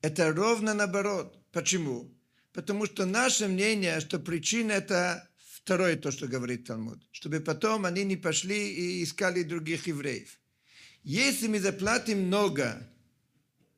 это 0.00 0.32
ровно 0.32 0.74
наоборот. 0.74 1.38
Почему? 1.52 2.12
Потому 2.52 2.86
что 2.86 3.04
наше 3.04 3.48
мнение, 3.48 4.00
что 4.00 4.18
причина 4.18 4.72
это 4.72 5.28
второе 5.36 5.96
то, 5.96 6.10
что 6.10 6.28
говорит 6.28 6.66
Талмуд, 6.66 7.02
чтобы 7.10 7.40
потом 7.40 7.84
они 7.84 8.04
не 8.04 8.16
пошли 8.16 8.70
и 8.72 9.02
искали 9.02 9.42
других 9.42 9.86
евреев. 9.86 10.38
Если 11.02 11.48
мы 11.48 11.58
заплатим 11.60 12.26
много, 12.26 12.88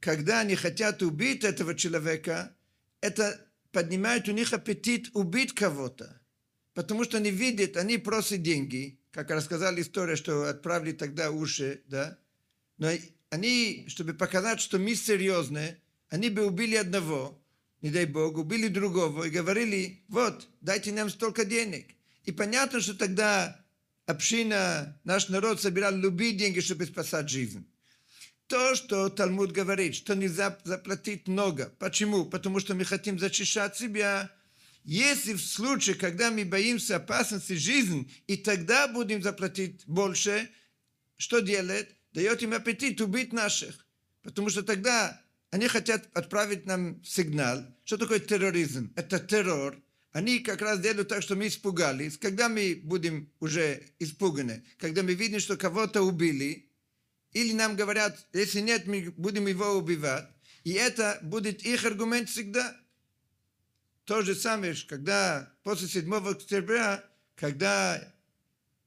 когда 0.01 0.41
они 0.41 0.55
хотят 0.55 1.03
убить 1.03 1.45
этого 1.45 1.75
человека, 1.75 2.57
это 3.01 3.45
поднимает 3.73 4.29
у 4.29 4.33
них 4.33 4.53
аппетит 4.53 5.11
убить 5.14 5.55
кого-то. 5.55 6.21
Потому 6.75 7.05
что 7.05 7.17
они 7.17 7.31
видят, 7.31 7.77
они 7.77 7.99
просят 7.99 8.43
деньги, 8.43 9.01
как 9.11 9.31
рассказали 9.31 9.81
историю, 9.81 10.17
что 10.17 10.49
отправили 10.49 10.93
тогда 10.93 11.31
уши, 11.31 11.83
да. 11.87 12.19
Но 12.77 12.91
они, 13.31 13.87
чтобы 13.89 14.12
показать, 14.12 14.61
что 14.61 14.79
мы 14.79 14.95
серьезные, 14.95 15.81
они 16.09 16.29
бы 16.29 16.47
убили 16.47 16.77
одного. 16.77 17.43
не 17.83 17.91
дай 17.91 18.07
бог, 18.07 18.37
убили 18.37 18.69
другого 18.69 19.25
и 19.25 19.31
говорили, 19.31 20.05
вот, 20.09 20.49
дайте 20.61 20.93
нам 20.93 21.09
столько 21.11 21.45
денег. 21.45 21.95
И 22.25 22.33
понятно, 22.33 22.81
что 22.81 22.95
тогда 22.95 23.64
община, 24.07 24.99
наш 25.05 25.29
народ 25.29 25.61
собирал 25.61 25.95
любые 25.95 26.33
деньги, 26.33 26.61
чтобы 26.61 26.87
спасать 26.87 27.29
жизнь. 27.29 27.67
То, 28.49 28.76
что 28.76 29.09
Талмуд 29.09 29.51
говорит, 29.51 29.97
что 29.97 30.14
нельзя 30.14 30.57
заплатить 30.62 31.26
много. 31.26 31.72
Почему? 31.78 32.24
Потому 32.24 32.61
что 32.61 32.74
мы 32.74 32.84
хотим 32.84 33.18
зачищать 33.18 33.76
себя. 33.76 34.30
Если 34.84 35.32
в 35.32 35.44
случае, 35.44 35.97
когда 35.97 36.30
мы 36.30 36.44
боимся 36.44 36.97
опасности 36.97 37.55
жизни, 37.55 38.09
и 38.28 38.36
тогда 38.36 38.86
будем 38.86 39.20
заплатить 39.20 39.82
больше, 39.86 40.49
что 41.16 41.40
делает? 41.40 41.90
Дает 42.12 42.42
им 42.42 42.53
аппетит 42.53 43.01
убить 43.01 43.32
наших. 43.32 43.84
Потому 44.22 44.49
что 44.49 44.62
тогда 44.62 45.20
они 45.51 45.66
хотят 45.66 46.09
отправить 46.14 46.66
нам 46.66 47.03
сигнал. 47.05 47.64
Что 47.84 47.97
такое 47.97 48.20
терроризм? 48.20 48.92
Это 48.94 49.18
террор. 49.18 49.76
Они 50.12 50.38
как 50.38 50.62
раз 50.62 50.78
делают 50.80 51.09
так, 51.09 51.20
что 51.20 51.34
мы 51.34 51.49
испугались. 51.49 52.16
Когда 52.16 52.49
мы 52.49 52.80
будем 52.82 53.28
уже 53.40 53.82
испуганы, 53.99 54.64
когда 54.78 55.03
мы 55.03 55.14
видим, 55.14 55.40
что 55.40 55.57
кого-то 55.57 56.03
убили, 56.03 56.66
или 57.37 57.53
нам 57.53 57.76
говорят, 57.76 58.26
если 58.32 58.61
нет, 58.61 58.87
мы 58.87 59.12
будем 59.18 59.47
его 59.47 59.72
убивать, 59.72 60.26
и 60.64 60.72
это 60.72 61.18
будет 61.20 61.62
их 61.66 61.84
аргумент 61.84 62.30
всегда. 62.30 62.74
То 64.07 64.22
же 64.22 64.34
самое, 64.34 64.74
когда 64.89 65.53
после 65.62 65.87
7 65.87 66.14
октября, 66.14 67.05
когда 67.34 68.03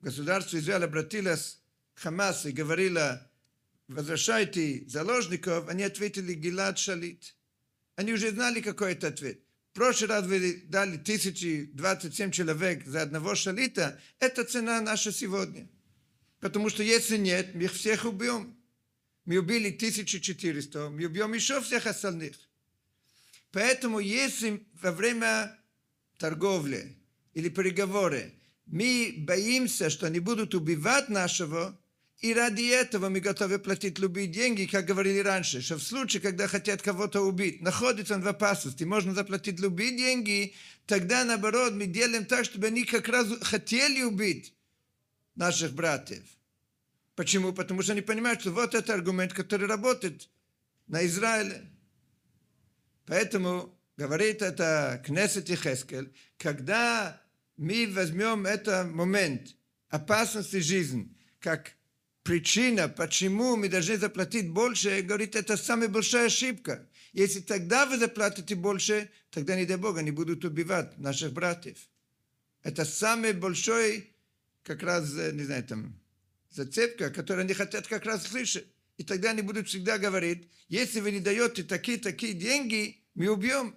государство 0.02 0.58
Израиль 0.58 0.86
обратилось 0.86 1.60
к 1.94 2.00
Хамас 2.00 2.48
и 2.48 2.52
говорило, 2.52 3.30
возвращайте 3.88 4.84
заложников, 4.88 5.70
они 5.70 5.84
ответили 5.84 6.34
Гилад 6.34 6.80
Шалит. 6.80 7.36
Они 7.98 8.14
уже 8.14 8.32
знали, 8.32 8.62
какой 8.62 8.94
это 8.94 9.10
ответ. 9.10 9.42
В 9.74 9.76
прошлый 9.76 10.10
раз 10.10 10.26
вы 10.26 10.64
дали 10.66 10.98
1027 10.98 12.32
человек 12.32 12.84
за 12.88 13.04
одного 13.04 13.36
шалита, 13.36 14.02
это 14.18 14.44
цена 14.44 14.82
наша 14.82 15.12
сегодня. 15.12 15.70
Потому 16.40 16.70
что 16.70 16.84
если 16.84 17.18
нет, 17.18 17.54
мы 17.54 17.64
их 17.64 17.74
всех 17.74 18.06
убьем. 18.06 18.56
Мы 19.26 19.38
убили 19.38 19.70
1400, 19.70 20.90
мы 20.90 21.06
убьем 21.06 21.34
еще 21.34 21.62
всех 21.62 21.86
остальных. 21.86 22.36
Поэтому 23.52 24.00
если 24.00 24.66
во 24.82 24.92
время 24.92 25.56
торговли 26.18 26.98
или 27.34 27.50
переговоры 27.50 28.34
мы 28.66 29.16
боимся, 29.18 29.90
что 29.90 30.08
они 30.08 30.20
будут 30.20 30.54
убивать 30.54 31.10
нашего, 31.10 31.80
и 32.20 32.34
ради 32.34 32.64
этого 32.64 33.10
мы 33.10 33.20
готовы 33.20 33.60
платить 33.60 33.98
любые 33.98 34.28
деньги, 34.28 34.66
как 34.66 34.86
говорили 34.86 35.20
раньше, 35.20 35.62
что 35.62 35.78
в 35.78 35.84
случае, 35.84 36.22
когда 36.22 36.48
хотят 36.48 36.82
кого-то 36.82 37.22
убить, 37.22 37.62
находится 37.62 38.16
он 38.16 38.22
в 38.22 38.28
опасности, 38.28 38.84
можно 38.84 39.14
заплатить 39.14 39.60
любые 39.60 39.96
деньги, 39.96 40.54
тогда 40.86 41.24
наоборот 41.24 41.74
мы 41.74 41.86
делаем 41.86 42.26
так, 42.26 42.46
чтобы 42.46 42.68
они 42.68 42.84
как 42.84 43.08
раз 43.08 43.28
хотели 43.42 44.04
убить 44.04 44.54
наших 45.40 45.72
братьев. 45.74 46.24
Почему? 47.16 47.54
Потому 47.54 47.82
что 47.82 47.94
они 47.94 48.02
понимают, 48.02 48.42
что 48.42 48.52
вот 48.52 48.76
это 48.76 48.94
аргумент, 48.94 49.34
который 49.34 49.68
работает 49.68 50.30
на 50.88 51.06
Израиле. 51.06 51.66
Поэтому 53.06 53.74
говорит 53.98 54.42
это 54.42 55.02
Кнессет 55.06 55.50
и 55.50 55.56
Хескель, 55.56 56.14
когда 56.38 57.22
мы 57.58 57.90
возьмем 57.92 58.46
этот 58.46 58.92
момент 58.92 59.56
опасности 59.90 60.60
жизни, 60.60 61.10
как 61.40 61.72
причина, 62.24 62.90
почему 62.90 63.56
мы 63.56 63.70
должны 63.70 63.98
заплатить 63.98 64.50
больше, 64.50 65.02
говорит, 65.02 65.36
это 65.36 65.56
самая 65.56 65.88
большая 65.88 66.28
ошибка. 66.28 66.88
Если 67.14 67.40
тогда 67.40 67.86
вы 67.86 67.98
заплатите 67.98 68.56
больше, 68.56 69.10
тогда, 69.32 69.56
не 69.56 69.66
дай 69.66 69.78
Бог, 69.78 69.98
они 69.98 70.12
будут 70.12 70.44
убивать 70.44 70.98
наших 70.98 71.32
братьев. 71.32 71.78
Это 72.62 72.84
самый 72.84 73.34
большой, 73.34 74.14
как 74.70 74.84
раз, 74.84 75.12
не 75.14 75.46
знаю, 75.46 75.64
там, 75.64 76.00
зацепка, 76.52 77.10
которую 77.10 77.46
они 77.46 77.56
хотят 77.56 77.88
как 77.88 78.06
раз 78.06 78.28
слышать. 78.28 78.68
И 78.98 79.04
тогда 79.04 79.32
они 79.32 79.42
будут 79.42 79.68
всегда 79.68 79.98
говорить, 79.98 80.48
если 80.68 81.00
вы 81.00 81.10
не 81.10 81.20
даете 81.20 81.64
такие-такие 81.64 82.34
деньги, 82.34 83.04
мы 83.16 83.30
убьем. 83.30 83.76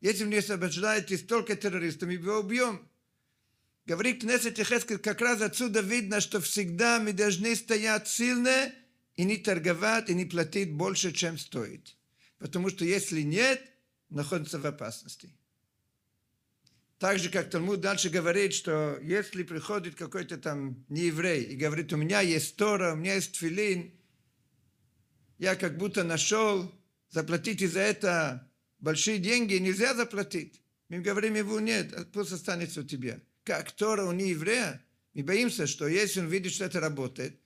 Если 0.00 0.24
вы 0.24 0.30
не 0.30 0.38
освобождаете 0.38 1.18
столько 1.18 1.54
террористов, 1.54 2.08
мы 2.08 2.14
его 2.14 2.40
убьем. 2.40 2.84
Говорит 3.86 4.22
Кнессет 4.22 4.58
Хескель, 4.58 4.98
как 4.98 5.20
раз 5.20 5.40
отсюда 5.40 5.82
видно, 5.82 6.20
что 6.20 6.40
всегда 6.40 6.98
мы 6.98 7.12
должны 7.12 7.54
стоять 7.54 8.08
сильно 8.08 8.72
и 9.14 9.22
не 9.22 9.36
торговать, 9.36 10.10
и 10.10 10.14
не 10.14 10.24
платить 10.24 10.72
больше, 10.72 11.12
чем 11.12 11.38
стоит. 11.38 11.94
Потому 12.38 12.70
что 12.70 12.84
если 12.84 13.20
нет, 13.20 13.62
находится 14.10 14.58
в 14.58 14.66
опасности. 14.66 15.30
Так 16.98 17.18
же, 17.18 17.28
как 17.28 17.50
Талмуд 17.50 17.80
дальше 17.80 18.08
говорит, 18.08 18.54
что 18.54 18.98
если 19.02 19.42
приходит 19.42 19.96
какой-то 19.96 20.36
там 20.38 20.84
нееврей 20.88 21.42
и 21.42 21.56
говорит, 21.56 21.92
у 21.92 21.96
меня 21.96 22.20
есть 22.20 22.56
Тора, 22.56 22.92
у 22.92 22.96
меня 22.96 23.14
есть 23.14 23.32
Тфилин, 23.32 23.92
я 25.38 25.56
как 25.56 25.76
будто 25.76 26.04
нашел, 26.04 26.72
заплатите 27.10 27.66
за 27.68 27.80
это 27.80 28.50
большие 28.78 29.18
деньги, 29.18 29.54
нельзя 29.54 29.94
заплатить. 29.94 30.62
Мы 30.88 31.00
говорим 31.00 31.34
ему, 31.34 31.58
нет, 31.58 32.12
пусть 32.12 32.32
останется 32.32 32.80
у 32.80 32.84
тебя. 32.84 33.20
Как 33.42 33.72
Тора 33.72 34.04
у 34.04 34.12
нееврея, 34.12 34.82
мы 35.12 35.24
боимся, 35.24 35.66
что 35.66 35.88
если 35.88 36.20
он 36.20 36.28
видит, 36.28 36.52
что 36.52 36.64
это 36.64 36.80
работает, 36.80 37.40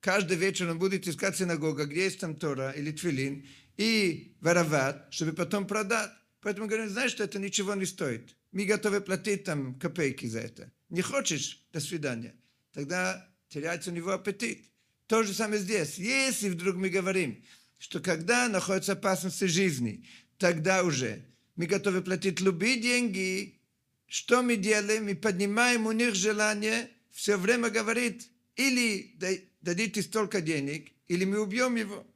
каждый 0.00 0.36
вечер 0.36 0.68
он 0.70 0.78
будет 0.78 1.06
искать 1.06 1.36
синагога, 1.36 1.84
где 1.84 2.04
есть 2.04 2.20
там 2.20 2.34
Тора 2.34 2.70
или 2.72 2.90
Твилин, 2.90 3.46
и 3.76 4.36
воровать, 4.40 5.04
чтобы 5.10 5.32
потом 5.32 5.66
продать. 5.66 6.10
Поэтому 6.46 6.68
говорим, 6.68 6.88
знаешь, 6.88 7.10
что 7.10 7.24
это 7.24 7.40
ничего 7.40 7.74
не 7.74 7.86
стоит. 7.86 8.36
Мы 8.52 8.66
готовы 8.66 9.00
платить 9.00 9.42
там 9.42 9.74
копейки 9.80 10.26
за 10.26 10.38
это. 10.38 10.70
Не 10.90 11.02
хочешь? 11.02 11.66
До 11.72 11.80
свидания. 11.80 12.36
Тогда 12.72 13.28
теряется 13.48 13.90
у 13.90 13.92
него 13.92 14.12
аппетит. 14.12 14.70
То 15.08 15.24
же 15.24 15.34
самое 15.34 15.60
здесь. 15.60 15.98
Если 15.98 16.50
вдруг 16.50 16.76
мы 16.76 16.88
говорим, 16.88 17.44
что 17.80 17.98
когда 17.98 18.48
находится 18.48 18.92
опасность 18.92 19.40
жизни, 19.40 20.06
тогда 20.38 20.84
уже 20.84 21.24
мы 21.56 21.66
готовы 21.66 22.00
платить 22.00 22.40
любые 22.40 22.78
деньги, 22.80 23.58
что 24.06 24.40
мы 24.40 24.54
делаем? 24.54 25.06
Мы 25.06 25.16
поднимаем 25.16 25.86
у 25.86 25.90
них 25.90 26.14
желание 26.14 26.88
все 27.10 27.36
время 27.36 27.70
говорить, 27.70 28.30
или 28.54 29.18
дадите 29.62 30.00
столько 30.00 30.40
денег, 30.40 30.92
или 31.08 31.24
мы 31.24 31.40
убьем 31.40 31.74
его. 31.74 32.06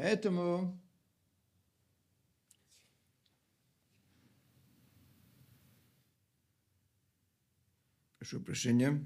Поэтому 0.00 0.80
прошу 8.20 8.40
прощения. 8.40 9.04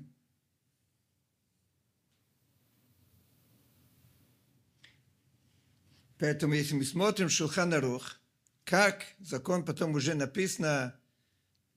Поэтому, 6.19 6.53
если 6.53 6.75
мы 6.75 6.85
смотрим 6.85 7.31
Шулхан 7.31 7.73
Арух, 7.73 8.21
как 8.65 9.07
закон 9.19 9.65
потом 9.65 9.95
уже 9.95 10.13
написано 10.13 11.01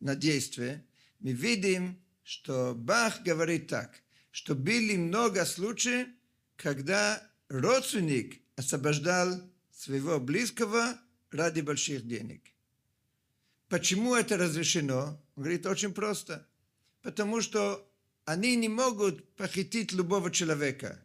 на 0.02 0.18
действие, 0.18 0.86
мы 1.22 1.32
видим, 1.32 2.04
что 2.24 2.76
Бах 2.76 3.22
говорит 3.24 3.70
так, 3.70 4.04
что 4.32 4.56
были 4.56 4.98
много 4.98 5.46
случаев, 5.46 6.10
когда 6.58 7.26
родственник 7.48 8.45
освобождал 8.56 9.42
своего 9.72 10.20
близкого 10.20 10.98
ради 11.32 11.62
больших 11.62 12.08
денег. 12.08 12.42
Почему 13.68 14.16
это 14.16 14.38
разрешено? 14.38 15.22
Он 15.36 15.44
говорит 15.44 15.66
очень 15.66 15.94
просто. 15.94 16.48
Потому 17.02 17.42
что 17.42 17.88
они 18.26 18.56
не 18.56 18.70
могут 18.70 19.36
похитить 19.36 19.92
любого 19.92 20.32
человека. 20.32 21.00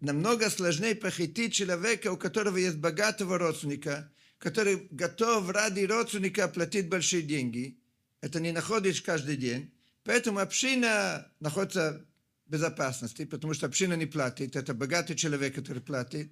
Намного 0.00 0.50
сложнее 0.50 0.94
похитить 0.94 1.54
человека, 1.54 2.12
у 2.12 2.16
которого 2.16 2.56
есть 2.56 2.76
богатого 2.78 3.38
родственника, 3.38 4.10
который 4.38 4.88
готов 4.90 5.48
ради 5.50 5.84
родственника 5.84 6.48
платить 6.48 6.88
большие 6.88 7.22
деньги. 7.22 7.78
Это 8.20 8.40
не 8.40 8.52
находишь 8.52 9.00
каждый 9.00 9.36
день. 9.36 9.72
Поэтому 10.04 10.40
община 10.40 11.30
находится 11.38 12.04
безопасности, 12.52 13.24
потому 13.24 13.54
что 13.54 13.66
община 13.66 13.94
не 13.94 14.06
платит. 14.06 14.56
Это 14.56 14.74
богатый 14.74 15.16
человек, 15.16 15.54
который 15.54 15.82
платит. 15.82 16.30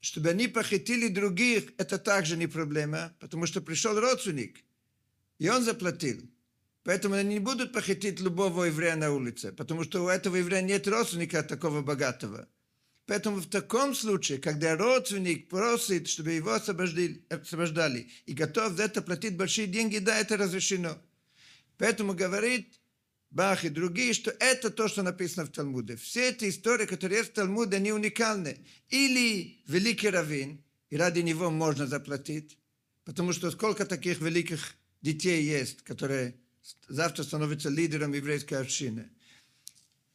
Чтобы 0.00 0.30
они 0.30 0.48
похитили 0.48 1.08
других, 1.08 1.72
это 1.78 1.98
также 1.98 2.36
не 2.36 2.48
проблема, 2.48 3.14
потому 3.20 3.46
что 3.46 3.60
пришел 3.60 3.98
родственник, 3.98 4.64
и 5.38 5.48
он 5.48 5.62
заплатил. 5.62 6.20
Поэтому 6.82 7.14
они 7.14 7.34
не 7.34 7.40
будут 7.40 7.72
похитить 7.72 8.20
любого 8.20 8.64
еврея 8.64 8.96
на 8.96 9.10
улице, 9.10 9.52
потому 9.52 9.84
что 9.84 10.04
у 10.04 10.08
этого 10.08 10.36
еврея 10.36 10.62
нет 10.62 10.86
родственника 10.88 11.42
такого 11.42 11.82
богатого. 11.82 12.46
Поэтому 13.06 13.36
в 13.36 13.46
таком 13.46 13.94
случае, 13.94 14.38
когда 14.38 14.76
родственник 14.76 15.48
просит, 15.48 16.08
чтобы 16.08 16.32
его 16.32 16.52
освобождали, 16.52 18.10
и 18.26 18.34
готов 18.34 18.72
за 18.72 18.84
это 18.84 19.00
платить 19.02 19.36
большие 19.36 19.66
деньги, 19.66 19.98
да, 19.98 20.18
это 20.18 20.36
разрешено. 20.36 20.98
Поэтому 21.78 22.14
говорит 22.14 22.80
Бах 23.36 23.66
и 23.66 23.68
другие, 23.68 24.14
что 24.14 24.30
это 24.40 24.70
то, 24.70 24.88
что 24.88 25.02
написано 25.02 25.44
в 25.44 25.50
Талмуде. 25.50 25.96
Все 25.96 26.30
эти 26.30 26.48
истории, 26.48 26.86
которые 26.86 27.18
есть 27.18 27.32
в 27.32 27.34
Талмуде, 27.34 27.76
они 27.76 27.92
уникальны. 27.92 28.64
Или 28.88 29.58
великий 29.66 30.08
раввин, 30.08 30.64
и 30.88 30.96
ради 30.96 31.20
него 31.20 31.50
можно 31.50 31.86
заплатить, 31.86 32.56
потому 33.04 33.34
что 33.34 33.50
сколько 33.50 33.84
таких 33.84 34.22
великих 34.22 34.74
детей 35.02 35.44
есть, 35.44 35.82
которые 35.82 36.36
завтра 36.88 37.24
становятся 37.24 37.68
лидером 37.68 38.14
еврейской 38.14 38.54
общины. 38.54 39.10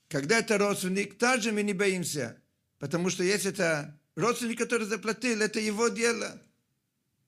Когда 0.10 0.40
это 0.40 0.58
родственник, 0.58 1.20
также 1.20 1.52
мы 1.52 1.62
не 1.62 1.74
боимся, 1.74 2.42
потому 2.80 3.12
что 3.12 3.24
если 3.24 3.52
это 3.52 4.00
родственник, 4.16 4.58
который 4.58 4.88
заплатил, 4.88 5.42
это 5.42 5.60
его 5.60 5.90
дело. 5.90 6.42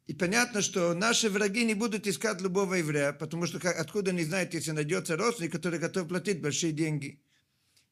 И 0.05 0.13
понятно, 0.13 0.61
что 0.61 0.93
наши 0.93 1.29
враги 1.29 1.63
не 1.63 1.75
будут 1.75 2.07
искать 2.07 2.41
любого 2.41 2.73
еврея, 2.73 3.13
потому 3.13 3.45
что 3.47 3.59
как, 3.59 3.79
откуда 3.79 4.11
они 4.11 4.23
знают, 4.23 4.53
если 4.53 4.71
найдется 4.71 5.15
родственник, 5.15 5.53
который 5.53 5.79
готов 5.79 6.09
платить 6.09 6.41
большие 6.41 6.73
деньги. 6.73 7.21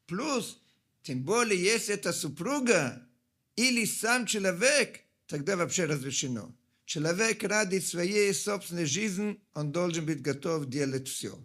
Плюс, 0.08 0.62
тем 1.04 1.24
более, 1.24 1.62
если 1.62 1.96
это 1.96 2.12
супруга 2.12 3.08
или 3.56 3.86
сам 3.86 4.26
человек, 4.26 5.00
тогда 5.26 5.56
вообще 5.56 5.86
разрешено. 5.86 6.54
Человек 6.84 7.44
ради 7.44 7.80
своей 7.80 8.34
собственной 8.34 8.86
жизни, 8.86 9.40
он 9.54 9.72
должен 9.72 10.06
быть 10.06 10.22
готов 10.22 10.66
делать 10.66 11.08
все. 11.08 11.40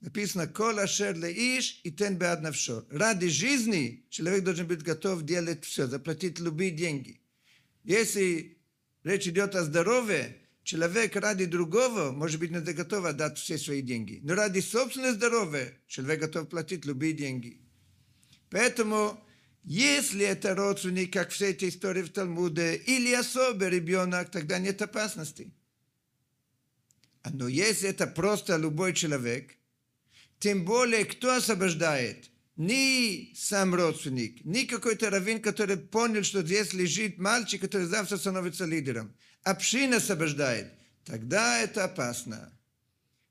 Написано, 0.00 0.48
кол 0.48 0.78
ашер 0.80 1.16
леиш 1.16 1.80
и 1.84 1.90
тен 1.92 2.18
беад 2.18 2.42
навшо. 2.42 2.84
Ради 2.90 3.28
жизни 3.28 4.04
человек 4.10 4.44
должен 4.44 4.66
быть 4.66 4.82
готов 4.82 5.22
делать 5.22 5.64
все, 5.64 5.86
заплатить 5.86 6.40
любые 6.40 6.72
деньги. 6.72 7.22
Если 7.84 8.58
речь 9.04 9.26
идет 9.26 9.54
о 9.54 9.64
здоровье, 9.64 10.36
человек 10.62 11.16
ради 11.16 11.46
другого, 11.46 12.12
может 12.12 12.40
быть, 12.40 12.50
не 12.50 12.60
готов 12.60 13.04
отдать 13.04 13.38
все 13.38 13.58
свои 13.58 13.82
деньги. 13.82 14.20
Но 14.22 14.34
ради 14.34 14.60
собственного 14.60 15.14
здоровья 15.14 15.72
человек 15.86 16.20
готов 16.20 16.48
платить 16.48 16.84
любые 16.84 17.12
деньги. 17.12 17.60
Поэтому, 18.50 19.18
если 19.64 20.24
это 20.24 20.54
родственник, 20.54 21.12
как 21.12 21.30
все 21.30 21.50
эти 21.50 21.68
истории 21.68 22.02
в 22.02 22.12
Талмуде, 22.12 22.76
или 22.76 23.12
особый 23.12 23.70
ребенок, 23.70 24.30
тогда 24.30 24.58
нет 24.58 24.82
опасности. 24.82 25.52
Но 27.30 27.48
если 27.48 27.88
это 27.88 28.06
просто 28.06 28.56
любой 28.56 28.94
человек, 28.94 29.56
тем 30.38 30.64
более, 30.64 31.04
кто 31.04 31.36
освобождает? 31.36 32.31
Ни 32.62 33.32
сам 33.34 33.74
родственник, 33.74 34.44
ни 34.44 34.66
какой-то 34.66 35.10
раввин, 35.10 35.42
который 35.42 35.76
понял, 35.76 36.22
что 36.22 36.42
здесь 36.42 36.72
лежит 36.72 37.18
мальчик, 37.18 37.60
который 37.60 37.88
завтра 37.88 38.16
становится 38.16 38.66
лидером. 38.66 39.12
Община 39.42 39.96
освобождает. 39.96 40.72
Тогда 41.04 41.58
это 41.58 41.82
опасно. 41.82 42.56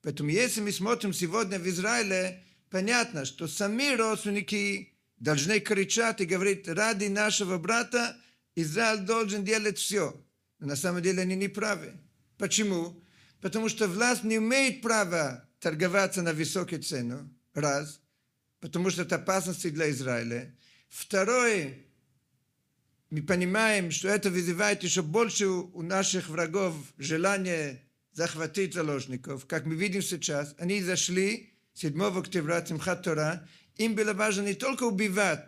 Поэтому 0.01 0.29
если 0.31 0.59
мы 0.59 0.73
смотрим 0.73 1.13
сегодня 1.13 1.59
в 1.59 1.65
Израиле, 1.69 2.43
понятно, 2.69 3.23
что 3.23 3.47
сами 3.47 3.95
родственники 3.95 4.97
должны 5.17 5.61
кричать 5.61 6.19
и 6.19 6.25
говорить, 6.25 6.67
ради 6.67 7.05
нашего 7.05 7.57
брата 7.57 8.17
Израиль 8.55 9.05
должен 9.05 9.45
делать 9.45 9.77
все. 9.77 10.13
Но 10.59 10.67
на 10.67 10.75
самом 10.75 11.03
деле 11.03 11.21
они 11.21 11.35
не 11.37 11.47
правы. 11.47 11.93
Почему? 12.37 13.01
Потому 13.39 13.69
что 13.69 13.87
власть 13.87 14.25
не 14.25 14.35
имеет 14.35 14.81
права 14.81 15.47
торговаться 15.61 16.21
на 16.21 16.33
высокую 16.33 16.83
цену, 16.83 17.33
раз, 17.53 18.01
потому 18.61 18.89
что 18.89 19.01
это 19.01 19.15
опасности 19.15 19.69
для 19.69 19.89
Израиля. 19.89 20.55
Второе, 20.87 21.79
мы 23.09 23.23
понимаем, 23.23 23.91
что 23.91 24.07
это 24.07 24.29
вызывает 24.29 24.83
еще 24.83 25.01
больше 25.01 25.47
у 25.47 25.81
наших 25.81 26.29
врагов 26.29 26.75
желание 26.97 27.83
захватить 28.13 28.73
заложников. 28.73 29.45
Как 29.47 29.65
мы 29.65 29.75
видим 29.75 30.01
сейчас, 30.01 30.55
они 30.57 30.81
зашли 30.81 31.53
7 31.73 32.01
октября, 32.17 32.61
Цимхат 32.61 33.03
Тора, 33.03 33.47
им 33.77 33.95
было 33.95 34.13
важно 34.13 34.43
не 34.43 34.53
только 34.53 34.83
убивать, 34.83 35.45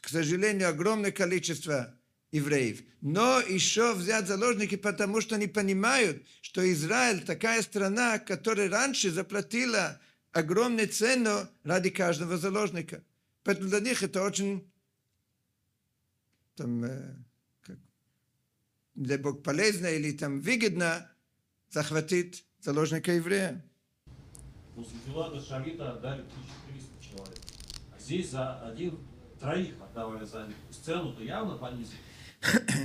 к 0.00 0.08
сожалению, 0.08 0.68
огромное 0.68 1.12
количество 1.12 1.94
евреев, 2.30 2.82
но 3.00 3.40
еще 3.40 3.94
взять 3.94 4.26
заложники, 4.26 4.76
потому 4.76 5.20
что 5.20 5.36
они 5.36 5.46
понимают, 5.46 6.26
что 6.42 6.70
Израиль 6.72 7.22
такая 7.22 7.62
страна, 7.62 8.18
которая 8.18 8.68
раньше 8.68 9.10
заплатила 9.10 10.00
огромную 10.36 10.88
цену 10.88 11.48
ради 11.64 11.88
каждого 11.88 12.36
заложника. 12.36 13.02
Поэтому 13.42 13.68
для 13.70 13.80
них 13.80 14.02
это 14.02 14.22
очень 14.22 14.70
там, 16.56 16.84
э, 16.84 17.14
как, 17.62 17.78
для 18.94 19.18
Бог 19.18 19.42
полезно 19.42 19.86
или 19.86 20.12
там 20.12 20.40
выгодно 20.40 21.10
захватить 21.70 22.44
заложника 22.60 23.12
еврея. 23.12 23.64
После 24.74 24.98
Гилада 25.06 25.40
Шамита 25.40 25.92
отдали 25.92 26.20
1300 26.20 27.02
человек. 27.02 27.38
А 27.96 27.98
здесь 27.98 28.30
за 28.30 28.60
один 28.60 28.98
троих 29.40 29.74
отдавали 29.80 30.24
за 30.26 30.46
них. 30.46 30.56
Цену-то 30.84 31.22
явно 31.22 31.56
понизили. 31.56 31.98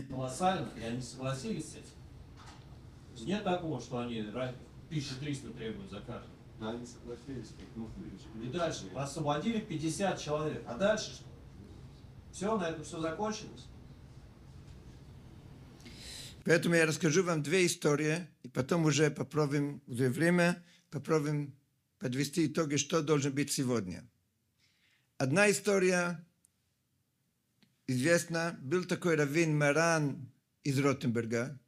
Колоссально, 0.10 0.70
и 0.80 0.84
они 0.84 1.02
согласились 1.02 1.66
с 1.66 1.76
этим. 1.76 3.26
Нет 3.28 3.44
такого, 3.44 3.82
что 3.82 4.00
они 4.00 4.20
ра- 4.22 4.56
1300 4.90 5.50
требуют 5.52 5.92
за 5.92 6.00
каждого. 6.00 6.31
Да, 6.62 6.70
они 6.70 6.86
согласились, 6.86 7.50
как 7.60 7.76
нужно. 7.76 8.04
И 8.44 8.48
дальше 8.52 8.86
освободили 8.96 9.62
50 9.62 10.20
человек. 10.22 10.64
А 10.68 10.78
дальше 10.78 11.16
что? 11.16 11.26
Все, 12.32 12.56
на 12.56 12.70
этом 12.70 12.84
все 12.84 13.02
закончилось. 13.02 13.66
Поэтому 16.46 16.76
я 16.76 16.86
расскажу 16.86 17.24
вам 17.24 17.42
две 17.42 17.66
истории, 17.66 18.28
и 18.44 18.48
потом 18.48 18.86
уже 18.86 19.10
попробуем, 19.10 19.82
уже 19.88 20.10
время, 20.10 20.64
попробуем 20.92 21.56
подвести 21.98 22.46
итоги, 22.46 22.76
что 22.78 23.02
должен 23.02 23.34
быть 23.34 23.52
сегодня. 23.52 24.08
Одна 25.18 25.50
история 25.50 26.24
известна, 27.88 28.56
был 28.62 28.84
такой 28.86 29.16
раввин 29.16 29.58
Маран 29.58 30.32
из 30.64 30.80
Ротенберга, 30.80 31.60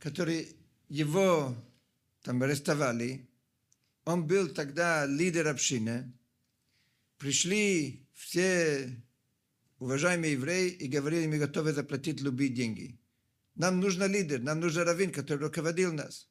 который 0.00 0.56
его 0.88 1.54
там 2.22 2.42
арестовали. 2.42 3.28
Он 4.06 4.24
был 4.24 4.48
тогда 4.48 5.04
лидер 5.04 5.48
общины. 5.48 6.12
Пришли 7.18 8.06
все 8.14 9.02
уважаемые 9.80 10.34
евреи 10.34 10.70
и 10.70 10.86
говорили, 10.86 11.26
мы 11.26 11.38
готовы 11.38 11.72
заплатить 11.72 12.20
любые 12.20 12.50
деньги. 12.50 13.00
Нам 13.56 13.80
нужен 13.80 14.10
лидер, 14.10 14.40
нам 14.40 14.60
нужен 14.60 14.84
раввин, 14.84 15.10
который 15.10 15.42
руководил 15.42 15.92
нас. 15.92 16.28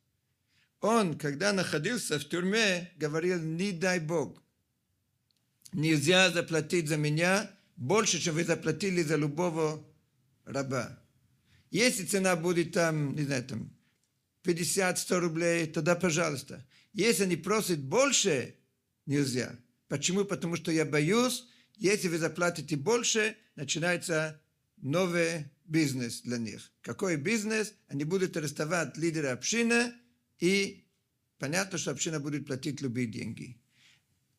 Он, 0.80 1.18
когда 1.18 1.52
находился 1.52 2.18
в 2.18 2.30
тюрьме, 2.30 2.94
говорил, 2.96 3.42
не 3.42 3.74
дай 3.74 4.00
Бог, 4.00 4.42
нельзя 5.74 6.32
заплатить 6.32 6.88
за 6.88 6.96
меня 6.96 7.52
больше, 7.76 8.20
чем 8.20 8.36
вы 8.36 8.46
заплатили 8.46 9.04
за 9.04 9.18
любого 9.18 9.86
раба. 10.46 10.98
Если 11.72 12.06
цена 12.06 12.38
будет 12.38 12.72
там, 12.72 13.16
не 13.16 13.24
знаю, 13.24 13.44
там 13.44 13.75
50-100 14.46 15.20
рублей, 15.20 15.68
тогда 15.68 15.96
пожалуйста. 15.96 16.66
Если 16.94 17.24
они 17.24 17.36
просят 17.36 17.80
больше, 17.80 18.56
нельзя. 19.06 19.58
Почему? 19.88 20.26
Потому 20.26 20.56
что 20.56 20.72
я 20.72 20.86
боюсь, 20.86 21.46
если 21.76 22.08
вы 22.08 22.18
заплатите 22.18 22.76
больше, 22.76 23.36
начинается 23.56 24.42
новый 24.78 25.46
бизнес 25.66 26.22
для 26.22 26.38
них. 26.38 26.72
Какой 26.82 27.18
бизнес? 27.18 27.74
Они 27.88 28.04
будут 28.04 28.38
арестовать 28.38 28.98
лидера 28.98 29.32
общины, 29.32 29.94
и 30.40 30.86
понятно, 31.40 31.78
что 31.78 31.92
община 31.92 32.20
будет 32.20 32.46
платить 32.46 32.82
любые 32.82 33.08
деньги. 33.08 33.60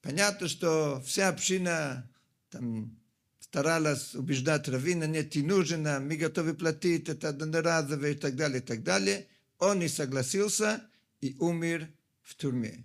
Понятно, 0.02 0.48
что 0.48 1.02
вся 1.04 1.28
община 1.28 2.08
там, 2.50 2.96
старалась 3.40 4.14
убеждать 4.14 4.68
раввина, 4.68 5.04
нет, 5.04 5.34
не 5.34 5.42
нужно, 5.42 5.98
мы 6.00 6.16
готовы 6.16 6.54
платить, 6.54 7.08
это 7.08 7.30
одноразово 7.30 8.10
и 8.10 8.14
так 8.14 8.36
далее, 8.36 8.60
и 8.60 8.64
так 8.64 8.82
далее. 8.82 9.26
Он 9.58 9.78
не 9.78 9.88
согласился 9.88 10.82
и 11.20 11.36
умер 11.38 11.88
в 12.22 12.34
тюрьме. 12.36 12.84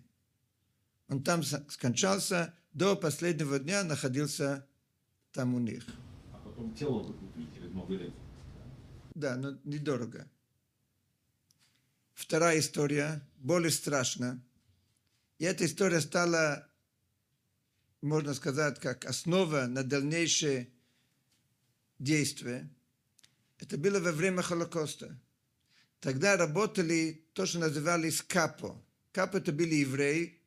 Он 1.08 1.24
там 1.24 1.44
скончался, 1.44 2.54
до 2.74 2.96
последнего 2.96 3.60
дня 3.60 3.84
находился 3.84 4.66
там 5.34 5.54
у 5.56 5.60
них. 5.60 5.86
А 6.32 6.38
потом 6.38 6.74
тело 6.74 7.14
лет. 7.90 8.14
Да, 9.16 9.36
но 9.36 9.58
недорого. 9.64 10.30
Вторая 12.14 12.60
история, 12.60 13.22
более 13.38 13.72
страшная. 13.72 14.42
И 15.40 15.44
эта 15.44 15.66
история 15.66 16.02
стала, 16.02 16.68
можно 18.02 18.34
сказать, 18.34 18.80
как 18.80 19.06
основа 19.06 19.66
на 19.66 19.84
дальнейшее 19.84 20.72
действие. 22.00 22.70
Это 23.58 23.78
было 23.78 24.00
во 24.00 24.12
время 24.12 24.42
Холокоста. 24.42 25.20
Тогда 26.02 26.36
работали 26.36 27.24
то, 27.34 27.46
что 27.46 27.60
назывались 27.60 28.22
капо. 28.24 28.84
Капо 29.12 29.38
это 29.38 29.52
были 29.52 29.76
евреи, 29.76 30.40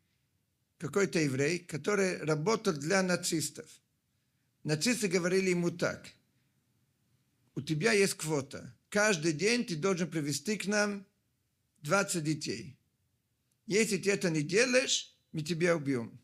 какой-то 0.79 1.21
еврей, 1.21 1.61
который 1.61 2.19
работал 2.19 2.75
для 2.75 3.03
нацистов. 3.03 3.67
Нацисты 4.65 5.07
говорили 5.07 5.51
ему 5.51 5.71
так. 5.71 6.11
У 7.55 7.63
тебя 7.63 7.93
есть 7.93 8.15
квота. 8.15 8.77
Каждый 8.89 9.33
день 9.33 9.65
ты 9.65 9.77
должен 9.77 10.11
привести 10.11 10.57
к 10.57 10.67
нам 10.67 11.07
20 11.83 12.25
детей. 12.25 12.77
Если 13.67 13.97
ты 13.99 14.11
это 14.11 14.31
не 14.31 14.43
делаешь, 14.43 15.17
мы 15.31 15.43
тебя 15.43 15.77
убьем. 15.77 16.19